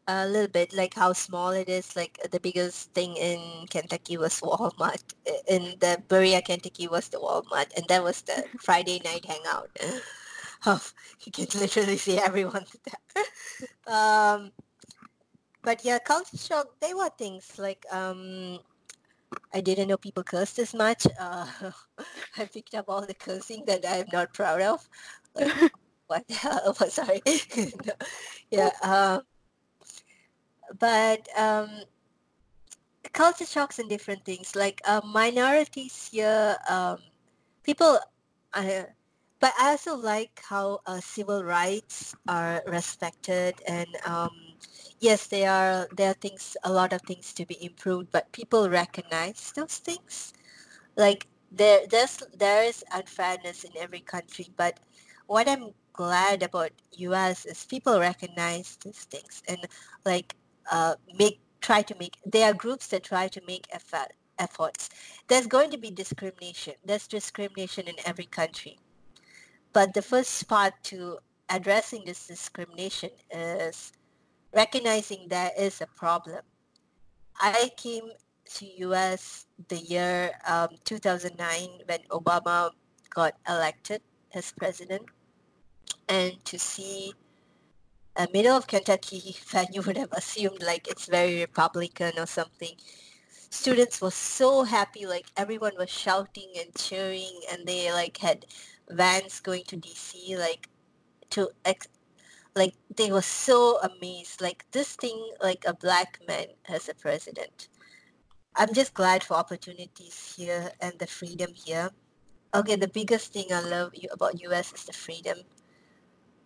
a 0.08 0.26
little 0.26 0.48
bit 0.48 0.74
like 0.74 0.94
how 0.94 1.12
small 1.12 1.50
it 1.50 1.68
is. 1.68 1.94
Like 1.96 2.18
the 2.30 2.40
biggest 2.40 2.92
thing 2.92 3.16
in 3.16 3.66
Kentucky 3.70 4.16
was 4.16 4.40
Walmart. 4.40 5.02
In 5.48 5.74
the 5.80 6.02
Berea, 6.08 6.42
Kentucky 6.42 6.88
was 6.88 7.08
the 7.08 7.18
Walmart, 7.18 7.70
and 7.76 7.86
that 7.88 8.02
was 8.02 8.22
the 8.22 8.44
Friday 8.60 9.00
night 9.04 9.24
hangout. 9.24 9.70
Oh, 10.64 10.80
you 11.24 11.32
can 11.32 11.46
literally 11.60 11.96
see 11.96 12.18
everyone 12.18 12.64
there. 12.84 13.24
um, 13.92 14.52
but 15.64 15.84
yeah, 15.84 15.98
culture 15.98 16.36
shock. 16.36 16.68
They 16.80 16.94
were 16.94 17.10
things 17.18 17.58
like 17.58 17.84
um, 17.90 18.60
I 19.54 19.60
didn't 19.60 19.88
know 19.88 19.96
people 19.96 20.22
cursed 20.22 20.58
as 20.58 20.74
much. 20.74 21.06
Uh, 21.18 21.46
I 22.38 22.44
picked 22.46 22.74
up 22.74 22.86
all 22.88 23.04
the 23.04 23.14
cursing 23.14 23.64
that 23.66 23.84
I'm 23.86 24.06
not 24.12 24.32
proud 24.32 24.62
of. 24.62 24.88
What? 26.08 26.24
oh, 26.44 26.74
sorry. 26.90 27.22
no. 27.56 27.94
Yeah. 28.50 28.70
Uh, 28.82 29.20
but 30.78 31.26
um, 31.38 31.70
culture 33.12 33.46
shocks 33.46 33.78
and 33.78 33.88
different 33.88 34.22
things 34.24 34.54
like 34.54 34.82
uh, 34.84 35.00
minorities 35.04 36.10
here. 36.12 36.56
Um, 36.68 36.98
people. 37.62 37.98
Uh, 38.52 38.84
but 39.40 39.54
I 39.58 39.70
also 39.70 39.96
like 39.96 40.40
how 40.44 40.80
uh, 40.86 41.00
civil 41.00 41.42
rights 41.42 42.14
are 42.28 42.62
respected 42.66 43.54
and 43.66 43.88
um, 44.06 44.30
yes, 45.02 45.26
there 45.26 45.50
are 45.50 45.88
there 45.96 46.10
are 46.12 46.14
things 46.14 46.56
a 46.64 46.72
lot 46.72 46.92
of 46.92 47.02
things 47.02 47.32
to 47.34 47.44
be 47.44 47.62
improved, 47.62 48.10
but 48.12 48.32
people 48.32 48.70
recognize 48.70 49.52
those 49.54 49.76
things. 49.78 50.32
Like 50.96 51.26
there 51.50 51.86
there's 51.90 52.22
there 52.38 52.64
is 52.64 52.84
unfairness 52.92 53.64
in 53.64 53.72
every 53.78 54.00
country, 54.00 54.48
but 54.56 54.80
what 55.26 55.48
I'm 55.48 55.70
glad 55.92 56.42
about 56.42 56.70
US 56.92 57.44
is 57.46 57.66
people 57.66 57.98
recognize 58.00 58.78
these 58.84 59.04
things 59.04 59.42
and 59.48 59.58
like 60.06 60.36
uh, 60.70 60.94
make 61.18 61.40
try 61.60 61.82
to 61.82 61.94
make 61.98 62.16
there 62.24 62.50
are 62.50 62.54
groups 62.54 62.86
that 62.88 63.02
try 63.04 63.28
to 63.28 63.40
make 63.46 63.66
effort 63.72 64.12
efforts. 64.38 64.88
There's 65.28 65.46
going 65.46 65.70
to 65.72 65.78
be 65.78 65.90
discrimination. 65.90 66.74
There's 66.84 67.06
discrimination 67.08 67.88
in 67.88 67.96
every 68.06 68.26
country. 68.26 68.78
But 69.72 69.94
the 69.94 70.02
first 70.02 70.48
part 70.48 70.74
to 70.84 71.18
addressing 71.48 72.04
this 72.04 72.26
discrimination 72.26 73.10
is 73.30 73.92
recognizing 74.54 75.26
there 75.28 75.50
is 75.58 75.80
a 75.80 75.86
problem. 75.86 76.40
I 77.40 77.70
came 77.76 78.10
to 78.54 78.66
US 78.88 79.46
the 79.68 79.78
year 79.78 80.32
um, 80.46 80.68
2009 80.84 81.68
when 81.86 82.00
Obama 82.10 82.70
got 83.10 83.34
elected 83.48 84.02
as 84.34 84.52
president 84.52 85.02
and 86.08 86.32
to 86.44 86.58
see 86.58 87.12
a 88.16 88.28
middle 88.32 88.56
of 88.56 88.66
Kentucky 88.66 89.36
when 89.52 89.66
you 89.72 89.82
would 89.82 89.96
have 89.96 90.12
assumed 90.12 90.62
like 90.62 90.88
it's 90.88 91.06
very 91.06 91.40
Republican 91.40 92.12
or 92.18 92.26
something. 92.26 92.76
Students 93.50 94.00
were 94.00 94.10
so 94.10 94.64
happy, 94.64 95.06
like 95.06 95.26
everyone 95.36 95.72
was 95.78 95.90
shouting 95.90 96.50
and 96.58 96.74
cheering 96.76 97.40
and 97.50 97.66
they 97.66 97.92
like 97.92 98.16
had 98.18 98.46
vans 98.88 99.40
going 99.40 99.64
to 99.64 99.76
DC 99.76 100.38
like 100.38 100.68
to 101.30 101.50
ex- 101.64 101.88
like 102.54 102.74
they 102.96 103.10
were 103.10 103.22
so 103.22 103.78
amazed 103.80 104.40
like 104.40 104.64
this 104.72 104.94
thing 104.96 105.18
like 105.42 105.64
a 105.66 105.74
black 105.74 106.18
man 106.28 106.46
as 106.68 106.88
a 106.88 106.94
president. 106.94 107.68
I'm 108.54 108.74
just 108.74 108.92
glad 108.92 109.24
for 109.24 109.34
opportunities 109.34 110.34
here 110.36 110.70
and 110.80 110.98
the 110.98 111.06
freedom 111.06 111.50
here. 111.54 111.90
Okay 112.54 112.76
the 112.76 112.88
biggest 112.88 113.32
thing 113.32 113.46
i 113.52 113.60
love 113.60 113.92
about 114.12 114.34
us 114.34 114.72
is 114.74 114.84
the 114.84 114.92
freedom. 114.92 115.38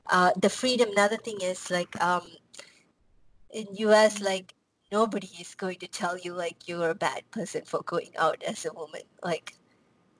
Uh, 0.09 0.31
the 0.41 0.51
freedom 0.51 0.91
another 0.91 1.17
thing 1.17 1.39
is 1.43 1.71
like 1.71 2.01
um 2.01 2.23
in 3.51 3.67
us 3.89 4.21
like 4.21 4.55
nobody 4.93 5.29
is 5.41 5.55
going 5.55 5.79
to 5.79 5.89
tell 5.89 6.17
you 6.19 6.33
like 6.33 6.69
you're 6.69 6.91
a 6.91 6.95
bad 6.95 7.29
person 7.31 7.63
for 7.65 7.83
going 7.83 8.13
out 8.19 8.43
as 8.45 8.65
a 8.65 8.73
woman. 8.73 9.03
Like 9.25 9.55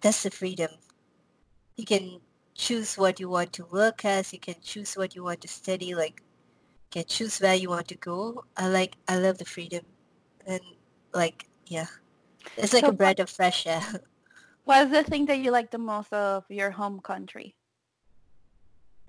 that's 0.01 0.25
the 0.25 0.31
freedom. 0.31 0.71
You 1.77 1.85
can 1.85 2.21
choose 2.57 2.97
what 2.97 3.21
you 3.21 3.29
want 3.29 3.53
to 3.53 3.65
work 3.67 4.05
as 4.05 4.33
you 4.33 4.41
can 4.41 4.57
choose 4.63 4.95
what 4.97 5.15
you 5.15 5.23
want 5.25 5.41
to 5.41 5.49
study 5.49 5.95
like 5.95 6.23
you 6.85 6.91
can 7.03 7.05
choose 7.05 7.41
where 7.41 7.55
you 7.55 7.69
want 7.71 7.89
to 7.89 7.97
go 7.97 8.45
i 8.57 8.67
like 8.69 8.97
i 9.09 9.17
love 9.17 9.39
the 9.39 9.45
freedom 9.45 9.85
and 10.47 10.61
like 11.15 11.49
yeah 11.67 11.87
it's 12.57 12.73
like 12.73 12.87
So 12.87 12.89
a 12.89 12.93
breath 12.93 13.21
of 13.21 13.31
fresh 13.31 13.67
air 13.67 13.83
What's 14.65 14.91
the 14.91 15.03
thing 15.03 15.25
that 15.27 15.39
you 15.39 15.51
like 15.51 15.71
the 15.71 15.79
most 15.79 16.13
of 16.13 16.45
your 16.51 16.73
home 16.73 17.01
country? 17.01 17.57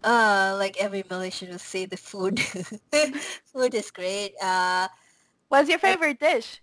uh 0.04 0.56
like 0.58 0.78
every 0.80 1.04
malaysian 1.10 1.50
will 1.50 1.60
say 1.60 1.86
the 1.86 1.98
food 1.98 2.40
food 3.46 3.74
is 3.74 3.92
great 3.92 4.34
uh 4.42 4.88
What's 5.50 5.70
your 5.70 5.80
favorite 5.80 6.20
dish? 6.20 6.62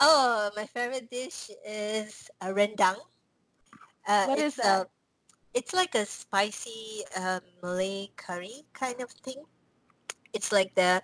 oh 0.00 0.50
my 0.56 0.66
favorite 0.66 1.10
dish 1.10 1.50
is 1.64 2.28
a 2.40 2.48
rendang 2.52 2.98
uh, 4.06 4.26
What 4.26 4.38
is 4.38 4.56
that? 4.56 4.82
A, 4.82 4.86
it's 5.54 5.72
like 5.74 5.94
a 5.94 6.06
spicy 6.06 7.02
uh, 7.16 7.40
Malay 7.62 8.08
curry 8.16 8.64
kind 8.72 9.00
of 9.00 9.10
thing. 9.10 9.44
it's 10.32 10.52
like 10.52 10.74
the 10.74 11.02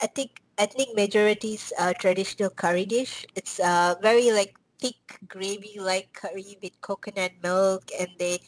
ethnic 0.00 0.42
ethnic 0.58 0.88
majorities 0.96 1.72
uh, 1.78 1.92
traditional 1.98 2.50
curry 2.50 2.84
dish. 2.84 3.26
It's 3.34 3.60
uh, 3.60 3.94
very 4.02 4.32
like 4.32 4.54
thick 4.80 5.18
gravy 5.28 5.80
like 5.80 6.12
curry 6.12 6.58
with 6.62 6.80
coconut 6.80 7.32
milk 7.42 7.88
and 7.98 8.08
they 8.18 8.40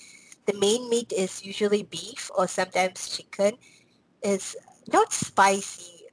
the 0.46 0.54
main 0.58 0.88
meat 0.88 1.12
is 1.12 1.44
usually 1.44 1.82
beef 1.84 2.30
or 2.36 2.48
sometimes 2.48 3.08
chicken. 3.08 3.54
It's 4.22 4.56
not 4.92 5.12
spicy, 5.12 6.08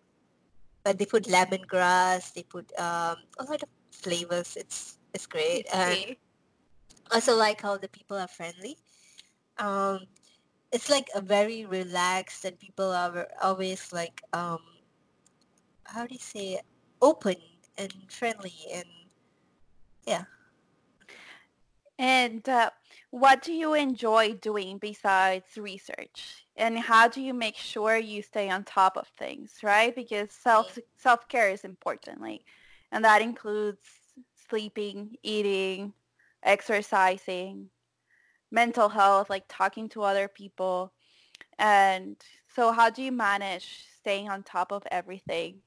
but 0.84 1.00
they 1.00 1.06
put 1.06 1.26
lemongrass. 1.26 2.34
They 2.34 2.44
put 2.44 2.72
um, 2.80 3.18
a 3.40 3.44
lot 3.48 3.64
of 3.64 3.70
flavors. 3.92 4.56
It's 4.58 4.98
it's 5.14 5.26
great. 5.28 5.68
And 5.74 6.16
also 7.12 7.36
like 7.36 7.62
how 7.62 7.78
the 7.78 7.90
people 7.90 8.18
are 8.18 8.28
friendly. 8.28 8.78
Um, 9.58 10.00
it's 10.72 10.90
like 10.90 11.10
a 11.16 11.22
very 11.22 11.66
relaxed 11.66 12.46
and 12.46 12.60
people 12.60 12.92
are 12.92 13.28
always 13.42 13.94
like 13.94 14.22
um, 14.34 14.60
how 15.86 16.06
do 16.06 16.14
you 16.14 16.20
say 16.20 16.60
open 17.02 17.36
and 17.78 17.94
friendly 18.10 18.54
and 18.74 18.86
yeah. 20.06 20.24
And 21.98 22.48
uh, 22.50 22.72
what 23.12 23.42
do 23.42 23.54
you 23.54 23.74
enjoy 23.74 24.34
doing 24.34 24.78
besides 24.78 25.58
research? 25.58 26.46
And 26.58 26.78
how 26.78 27.08
do 27.08 27.22
you 27.22 27.34
make 27.34 27.56
sure 27.56 27.98
you 27.98 28.22
stay 28.22 28.50
on 28.50 28.66
top 28.66 28.98
of 28.98 29.08
things, 29.18 29.60
right? 29.64 29.96
Because 29.96 30.32
self 30.32 30.78
self 30.98 31.28
care 31.30 31.50
is 31.50 31.64
important, 31.64 32.22
like, 32.22 32.42
and 32.92 33.04
that 33.06 33.22
includes 33.22 33.80
sleeping, 34.50 35.16
eating, 35.24 35.94
exercising, 36.44 37.70
mental 38.52 38.90
health, 38.90 39.30
like 39.30 39.46
talking 39.48 39.90
to 39.90 40.04
other 40.04 40.28
people. 40.28 40.94
And 41.60 42.18
so 42.48 42.72
how 42.72 42.90
do 42.90 43.02
you 43.02 43.12
manage 43.12 43.86
staying 44.00 44.30
on 44.30 44.44
top 44.44 44.72
of 44.72 44.84
everything? 44.92 45.62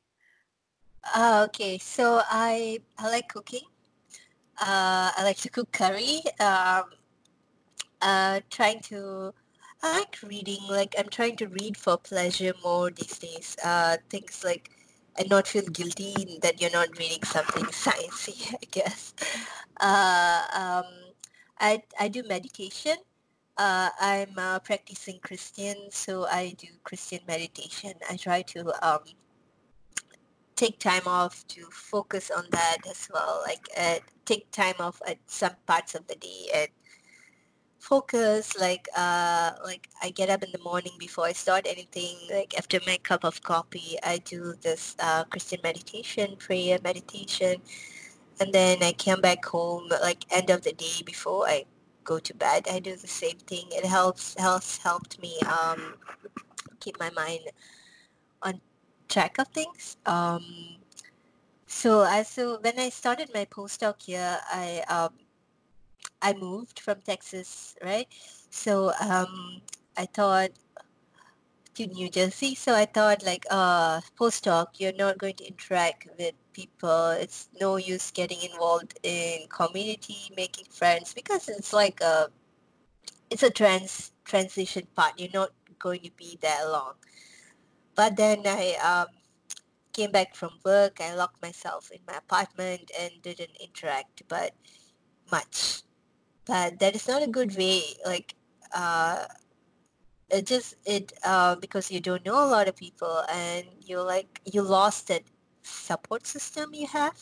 Uh, 1.15 1.47
okay, 1.49 1.79
so 1.79 2.21
I 2.31 2.81
I 2.99 3.09
like 3.11 3.29
cooking. 3.29 3.67
Uh, 4.61 5.11
I 5.17 5.23
like 5.25 5.39
to 5.39 5.49
cook 5.49 5.73
curry. 5.73 6.21
Um, 6.41 6.85
uh, 8.03 8.41
trying 8.51 8.81
to 8.81 9.33
I 9.83 9.99
like 10.01 10.19
reading. 10.23 10.61
Like 10.69 10.95
I'm 10.99 11.09
trying 11.09 11.37
to 11.37 11.47
read 11.49 11.77
for 11.77 11.97
pleasure 11.97 12.55
more 12.65 12.91
these 12.91 13.19
days. 13.19 13.57
Uh, 13.65 13.97
things 14.11 14.43
like 14.45 14.71
and 15.17 15.29
not 15.31 15.47
feel 15.49 15.67
guilty 15.67 16.39
that 16.43 16.61
you're 16.61 16.71
not 16.71 16.97
reading 16.99 17.23
something 17.25 17.65
sciencey. 17.83 18.55
I 18.55 18.67
guess. 18.71 19.15
Uh, 19.81 20.43
um, 20.55 21.08
I 21.61 21.83
I 21.99 22.09
do 22.09 22.23
meditation. 22.23 22.97
Uh, 23.57 23.91
I'm 24.01 24.39
a 24.39 24.61
practicing 24.63 25.19
Christian, 25.21 25.91
so 25.91 26.27
I 26.27 26.55
do 26.59 26.69
Christian 26.85 27.21
meditation. 27.27 27.95
I 28.09 28.17
try 28.17 28.43
to 28.43 28.73
um, 28.87 29.01
take 30.55 30.79
time 30.79 31.07
off 31.07 31.47
to 31.49 31.67
focus 31.71 32.31
on 32.31 32.45
that 32.53 32.79
as 32.89 33.09
well. 33.13 33.43
Like 33.47 33.69
uh, 33.77 33.99
take 34.25 34.51
time 34.53 34.75
off 34.79 35.03
at 35.07 35.19
some 35.27 35.57
parts 35.67 35.95
of 35.95 36.07
the 36.07 36.15
day 36.17 36.47
and 36.55 36.69
focus. 37.79 38.57
Like 38.59 38.89
uh, 38.97 39.53
like 39.65 39.89
I 40.03 40.11
get 40.11 40.31
up 40.31 40.43
in 40.43 40.53
the 40.53 40.63
morning 40.63 40.93
before 40.99 41.27
I 41.27 41.33
start 41.33 41.67
anything. 41.67 42.17
Like 42.31 42.57
after 42.59 42.81
my 42.87 42.99
cup 42.99 43.25
of 43.25 43.43
coffee, 43.43 43.97
I 44.05 44.19
do 44.19 44.55
this 44.63 44.97
uh, 45.01 45.25
Christian 45.25 45.61
meditation, 45.63 46.37
prayer 46.37 46.79
meditation, 46.83 47.63
and 48.41 48.53
then 48.53 48.83
I 48.83 48.93
come 48.93 49.21
back 49.21 49.45
home. 49.45 49.89
Like 50.03 50.25
end 50.31 50.51
of 50.51 50.63
the 50.63 50.73
day 50.73 51.03
before 51.05 51.49
I 51.49 51.65
go 52.05 52.19
to 52.19 52.35
bed, 52.35 52.67
I 52.71 52.79
do 52.79 52.97
the 52.97 53.09
same 53.09 53.39
thing. 53.47 53.67
It 53.71 53.85
helps 53.85 54.35
helps 54.39 54.79
helped 54.79 55.21
me 55.21 55.39
um, 55.41 55.95
keep 56.81 56.99
my 56.99 57.11
mind 57.11 57.41
on 58.43 58.61
track 59.09 59.39
of 59.39 59.49
things. 59.49 59.97
Um, 60.07 60.45
so 61.67 62.01
I 62.01 62.23
so 62.23 62.59
when 62.61 62.79
I 62.79 62.89
started 62.91 63.31
my 63.35 63.45
postdoc 63.47 64.03
here, 64.03 64.39
I 64.51 64.85
um, 64.89 65.15
I 66.23 66.33
moved 66.35 66.81
from 66.81 67.01
Texas, 67.03 67.77
right? 67.85 68.09
So 68.51 68.93
um, 69.01 69.63
I 69.97 70.07
thought 70.07 70.51
to 71.75 71.87
New 71.87 72.11
Jersey. 72.11 72.55
So 72.55 72.75
I 72.75 72.87
thought 72.87 73.25
like 73.25 73.47
uh, 73.51 74.01
postdoc, 74.19 74.79
you're 74.79 74.99
not 74.99 75.19
going 75.19 75.35
to 75.35 75.47
interact 75.47 76.09
with 76.19 76.35
people. 76.59 77.11
It's 77.11 77.49
no 77.61 77.77
use 77.77 78.11
getting 78.11 78.43
involved 78.43 78.99
in 79.05 79.47
community, 79.49 80.35
making 80.37 80.67
friends 80.71 81.15
because 81.15 81.49
it's 81.49 81.73
like 81.73 82.01
a 82.01 82.29
it's 83.31 83.45
a 83.45 83.51
trans 83.51 84.11
transition 84.25 84.87
part. 84.97 85.15
You're 85.21 85.39
not 85.43 85.51
going 85.79 86.03
to 86.03 86.11
be 86.19 86.39
there 86.43 86.67
long. 86.69 86.95
But 87.95 88.17
then 88.17 88.43
I 88.47 88.75
um, 88.83 89.09
came 89.93 90.11
back 90.11 90.35
from 90.35 90.51
work. 90.65 91.01
I 91.01 91.15
locked 91.15 91.41
myself 91.43 91.91
in 91.95 92.01
my 92.07 92.19
apartment 92.19 92.91
and 92.99 93.11
didn't 93.23 93.55
interact, 93.61 94.23
but 94.29 94.51
much. 95.31 95.83
But 96.45 96.79
that 96.81 96.97
is 96.97 97.07
not 97.07 97.23
a 97.23 97.31
good 97.39 97.57
way. 97.57 97.83
Like, 98.05 98.35
uh, 98.75 99.27
it 100.31 100.47
just 100.47 100.75
it 100.85 101.13
uh, 101.25 101.55
because 101.57 101.91
you 101.91 102.01
don't 102.01 102.25
know 102.27 102.43
a 102.43 102.51
lot 102.51 102.69
of 102.69 102.77
people 102.77 103.23
and 103.33 103.65
you're 103.81 104.03
like 104.03 104.41
you 104.45 104.63
lost 104.63 105.09
that 105.09 105.23
support 105.69 106.27
system 106.27 106.73
you 106.73 106.87
have. 106.87 107.19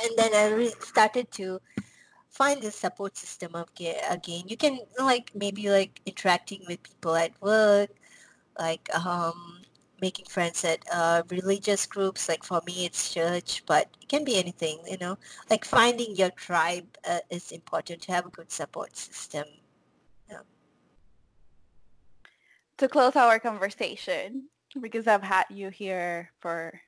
And 0.00 0.10
then 0.16 0.34
I 0.34 0.54
re- 0.54 0.74
started 0.80 1.30
to 1.32 1.60
find 2.28 2.62
this 2.62 2.76
support 2.76 3.16
system 3.16 3.54
again. 3.54 4.44
You 4.46 4.56
can 4.56 4.78
like 4.98 5.32
maybe 5.34 5.70
like 5.70 6.00
interacting 6.06 6.62
with 6.68 6.82
people 6.82 7.16
at 7.16 7.32
work, 7.42 7.90
like 8.58 8.88
um, 8.94 9.62
making 10.00 10.26
friends 10.26 10.64
at 10.64 10.84
uh, 10.92 11.22
religious 11.30 11.86
groups. 11.86 12.28
Like 12.28 12.44
for 12.44 12.60
me, 12.66 12.86
it's 12.86 13.12
church, 13.12 13.64
but 13.66 13.88
it 14.00 14.08
can 14.08 14.24
be 14.24 14.38
anything. 14.38 14.78
You 14.86 14.98
know, 14.98 15.18
like 15.50 15.64
finding 15.64 16.14
your 16.14 16.30
tribe 16.30 16.86
uh, 17.08 17.20
is 17.30 17.50
important 17.50 18.02
to 18.02 18.12
have 18.12 18.26
a 18.26 18.30
good 18.30 18.52
support 18.52 18.96
system. 18.96 19.44
To 22.78 22.86
close 22.86 23.16
our 23.16 23.40
conversation, 23.40 24.46
because 24.80 25.08
I've 25.08 25.24
had 25.24 25.46
you 25.50 25.68
here 25.68 26.30
for 26.38 26.80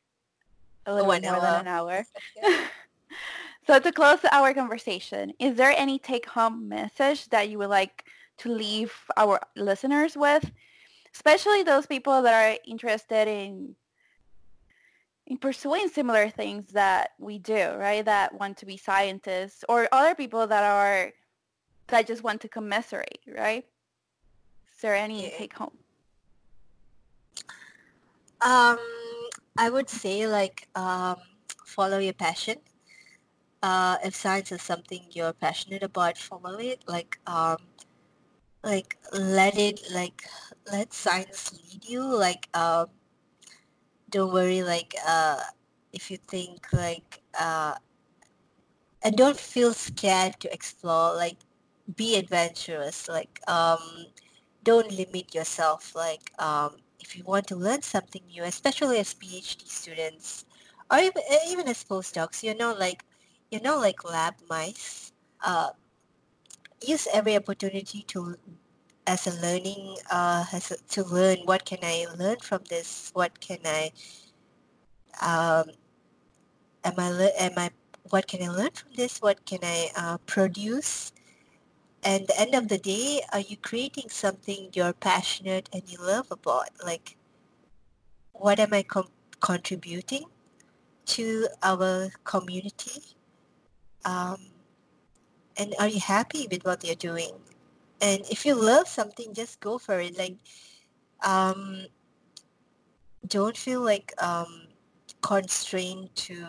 a 0.90 0.94
little 0.94 1.06
more 1.06 1.32
hour. 1.32 1.40
than 1.40 1.60
an 1.60 1.68
hour. 1.68 2.04
so 3.66 3.78
to 3.78 3.92
close 3.92 4.18
our 4.30 4.52
conversation, 4.54 5.32
is 5.38 5.56
there 5.56 5.72
any 5.76 5.98
take-home 5.98 6.68
message 6.68 7.28
that 7.28 7.48
you 7.48 7.58
would 7.58 7.70
like 7.70 8.04
to 8.38 8.48
leave 8.48 8.92
our 9.16 9.40
listeners 9.56 10.16
with? 10.16 10.50
especially 11.14 11.62
those 11.62 11.86
people 11.86 12.22
that 12.22 12.34
are 12.34 12.58
interested 12.66 13.28
in 13.28 13.74
in 15.26 15.38
pursuing 15.38 15.86
similar 15.86 16.28
things 16.28 16.72
that 16.72 17.10
we 17.20 17.38
do, 17.38 17.74
right? 17.76 18.04
That 18.04 18.34
want 18.34 18.56
to 18.58 18.66
be 18.66 18.76
scientists 18.76 19.64
or 19.68 19.88
other 19.92 20.14
people 20.14 20.46
that 20.46 20.64
are 20.64 21.12
that 21.88 22.06
just 22.06 22.22
want 22.22 22.40
to 22.42 22.48
commiserate, 22.48 23.20
right? 23.36 23.64
Is 24.74 24.80
there 24.82 24.94
any 24.94 25.24
yeah. 25.24 25.36
take 25.36 25.54
home? 25.54 25.76
Um, 28.40 28.78
I 29.60 29.68
would 29.68 29.90
say 29.90 30.26
like 30.26 30.68
um, 30.74 31.16
follow 31.66 31.98
your 31.98 32.14
passion. 32.14 32.56
Uh, 33.62 33.98
if 34.02 34.14
science 34.14 34.50
is 34.52 34.62
something 34.62 35.02
you're 35.10 35.34
passionate 35.34 35.82
about, 35.82 36.16
follow 36.16 36.58
it. 36.58 36.82
Like 36.88 37.18
um, 37.26 37.58
like 38.64 38.96
let 39.12 39.58
it 39.58 39.80
like 39.92 40.22
let 40.72 40.94
science 40.94 41.52
lead 41.52 41.84
you 41.84 42.02
like 42.02 42.48
uh, 42.54 42.86
don't 44.08 44.32
worry 44.32 44.62
like 44.62 44.94
uh, 45.06 45.40
if 45.92 46.10
you 46.10 46.16
think 46.16 46.72
like 46.72 47.20
uh, 47.38 47.74
and 49.02 49.14
don't 49.14 49.38
feel 49.38 49.74
scared 49.74 50.40
to 50.40 50.52
explore 50.54 51.14
like 51.14 51.36
be 51.96 52.16
adventurous 52.16 53.08
like 53.08 53.40
um, 53.46 54.06
don't 54.64 54.90
limit 54.92 55.34
yourself 55.34 55.94
like 55.94 56.32
um, 56.38 56.76
if 57.00 57.16
you 57.16 57.24
want 57.24 57.46
to 57.46 57.56
learn 57.56 57.82
something 57.82 58.22
new 58.28 58.44
especially 58.44 58.98
as 58.98 59.14
phd 59.14 59.66
students 59.66 60.44
or 60.90 60.98
even, 60.98 61.22
even 61.48 61.68
as 61.68 61.84
postdocs 61.84 62.42
you 62.42 62.54
know, 62.54 62.74
like 62.74 63.04
you're 63.50 63.62
not 63.62 63.78
like 63.78 64.04
lab 64.04 64.34
mice 64.48 65.12
uh, 65.44 65.70
use 66.86 67.06
every 67.12 67.36
opportunity 67.36 68.02
to 68.02 68.36
as 69.06 69.26
a 69.26 69.40
learning 69.40 69.96
uh, 70.10 70.44
as 70.52 70.70
a, 70.70 70.76
to 70.88 71.04
learn 71.04 71.38
what 71.44 71.64
can 71.64 71.78
I 71.82 72.06
learn 72.18 72.38
from 72.38 72.62
this 72.68 73.10
what 73.14 73.40
can 73.40 73.58
I 73.64 73.90
um, 75.20 75.70
am 76.84 76.94
I 76.98 77.30
am 77.38 77.52
I 77.56 77.70
what 78.10 78.26
can 78.26 78.42
I 78.42 78.48
learn 78.48 78.70
from 78.70 78.92
this 78.94 79.18
what 79.20 79.44
can 79.46 79.60
I 79.62 79.88
uh, 79.96 80.18
produce 80.26 81.12
and 82.02 82.26
the 82.26 82.40
end 82.40 82.54
of 82.54 82.68
the 82.68 82.78
day 82.78 83.22
are 83.32 83.40
you 83.40 83.56
creating 83.56 84.08
something 84.08 84.70
you're 84.72 84.92
passionate 84.92 85.68
and 85.72 85.82
you 85.90 85.98
love 86.00 86.28
about? 86.30 86.70
Like 86.84 87.16
what 88.32 88.58
am 88.58 88.72
I 88.72 88.82
com- 88.82 89.08
contributing 89.40 90.24
to 91.06 91.48
our 91.62 92.10
community? 92.24 93.02
Um, 94.04 94.38
and 95.56 95.74
are 95.78 95.88
you 95.88 96.00
happy 96.00 96.48
with 96.50 96.64
what 96.64 96.84
you're 96.84 96.94
doing? 96.94 97.32
And 98.00 98.22
if 98.30 98.46
you 98.46 98.54
love 98.54 98.88
something 98.88 99.34
just 99.34 99.60
go 99.60 99.78
for 99.78 100.00
it. 100.00 100.16
Like 100.16 100.36
um 101.22 101.86
don't 103.26 103.56
feel 103.56 103.80
like 103.80 104.12
um, 104.22 104.66
constrained 105.22 106.14
to 106.14 106.46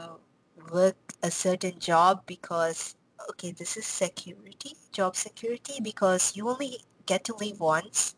work 0.72 0.96
a 1.24 1.32
certain 1.32 1.78
job 1.80 2.24
because 2.26 2.96
okay 3.30 3.52
this 3.52 3.78
is 3.78 3.86
security 3.86 4.76
job 4.92 5.16
security 5.16 5.80
because 5.82 6.36
you 6.36 6.50
only 6.50 6.80
get 7.06 7.24
to 7.26 7.36
leave 7.36 7.60
once. 7.60 8.16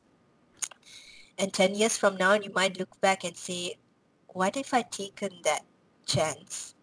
And 1.37 1.51
10 1.51 1.75
years 1.75 1.97
from 1.97 2.17
now 2.17 2.33
you 2.33 2.51
might 2.53 2.77
look 2.77 2.99
back 3.01 3.23
and 3.23 3.35
say 3.35 3.75
what 4.27 4.57
if 4.57 4.73
i 4.73 4.81
taken 4.81 5.31
that 5.43 5.61
chance? 6.05 6.75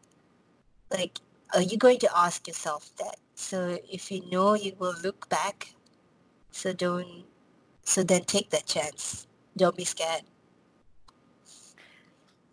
Like 0.90 1.18
are 1.54 1.62
you 1.62 1.76
going 1.76 1.98
to 1.98 2.10
ask 2.16 2.46
yourself 2.46 2.90
that? 2.98 3.16
So 3.34 3.78
if 3.90 4.10
you 4.10 4.28
know 4.30 4.54
you 4.54 4.74
will 4.78 4.94
look 5.02 5.28
back. 5.28 5.74
So 6.50 6.72
don't 6.72 7.24
so 7.84 8.02
then 8.02 8.24
take 8.24 8.50
that 8.50 8.66
chance. 8.66 9.26
Don't 9.56 9.76
be 9.76 9.84
scared. 9.84 10.22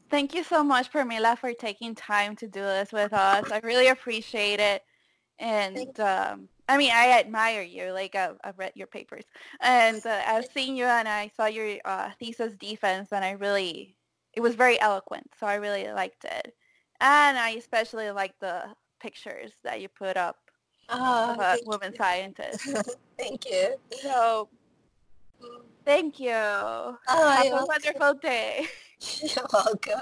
Thank 0.09 0.33
you 0.33 0.43
so 0.43 0.63
much, 0.63 0.91
Pramila, 0.91 1.37
for 1.37 1.51
taking 1.53 1.93
time 1.93 2.35
to 2.37 2.47
do 2.47 2.61
this 2.61 2.93
with 2.93 3.11
us. 3.11 3.51
I 3.51 3.59
really 3.59 3.89
appreciate 3.89 4.59
it. 4.59 4.83
And 5.39 5.99
um, 5.99 6.49
I 6.67 6.77
mean, 6.77 6.91
I 6.93 7.19
admire 7.19 7.61
you. 7.61 7.91
Like 7.91 8.15
I've, 8.15 8.37
I've 8.43 8.57
read 8.57 8.73
your 8.75 8.87
papers, 8.87 9.23
and 9.61 10.03
uh, 10.05 10.21
I've 10.27 10.47
seen 10.53 10.75
you, 10.75 10.85
and 10.85 11.07
I 11.07 11.31
saw 11.35 11.45
your 11.45 11.77
uh, 11.85 12.09
thesis 12.19 12.55
defense, 12.55 13.09
and 13.11 13.23
I 13.23 13.31
really, 13.31 13.95
it 14.33 14.41
was 14.41 14.55
very 14.55 14.79
eloquent. 14.79 15.29
So 15.39 15.47
I 15.47 15.55
really 15.55 15.91
liked 15.91 16.25
it, 16.25 16.55
and 16.99 17.37
I 17.37 17.51
especially 17.51 18.09
liked 18.11 18.39
the 18.39 18.65
pictures 18.99 19.51
that 19.63 19.81
you 19.81 19.87
put 19.87 20.17
up 20.17 20.37
oh, 20.89 21.33
of 21.33 21.39
a 21.39 21.57
woman 21.65 21.91
you. 21.91 21.97
scientist. 21.97 22.67
thank 23.17 23.45
you. 23.49 23.75
So, 24.01 24.49
thank 25.85 26.19
you. 26.19 26.31
Oh, 26.33 26.97
Have 27.07 27.45
a 27.45 27.65
wonderful 27.65 28.13
day. 28.15 28.67
You're 29.21 29.45
welcome. 29.53 30.01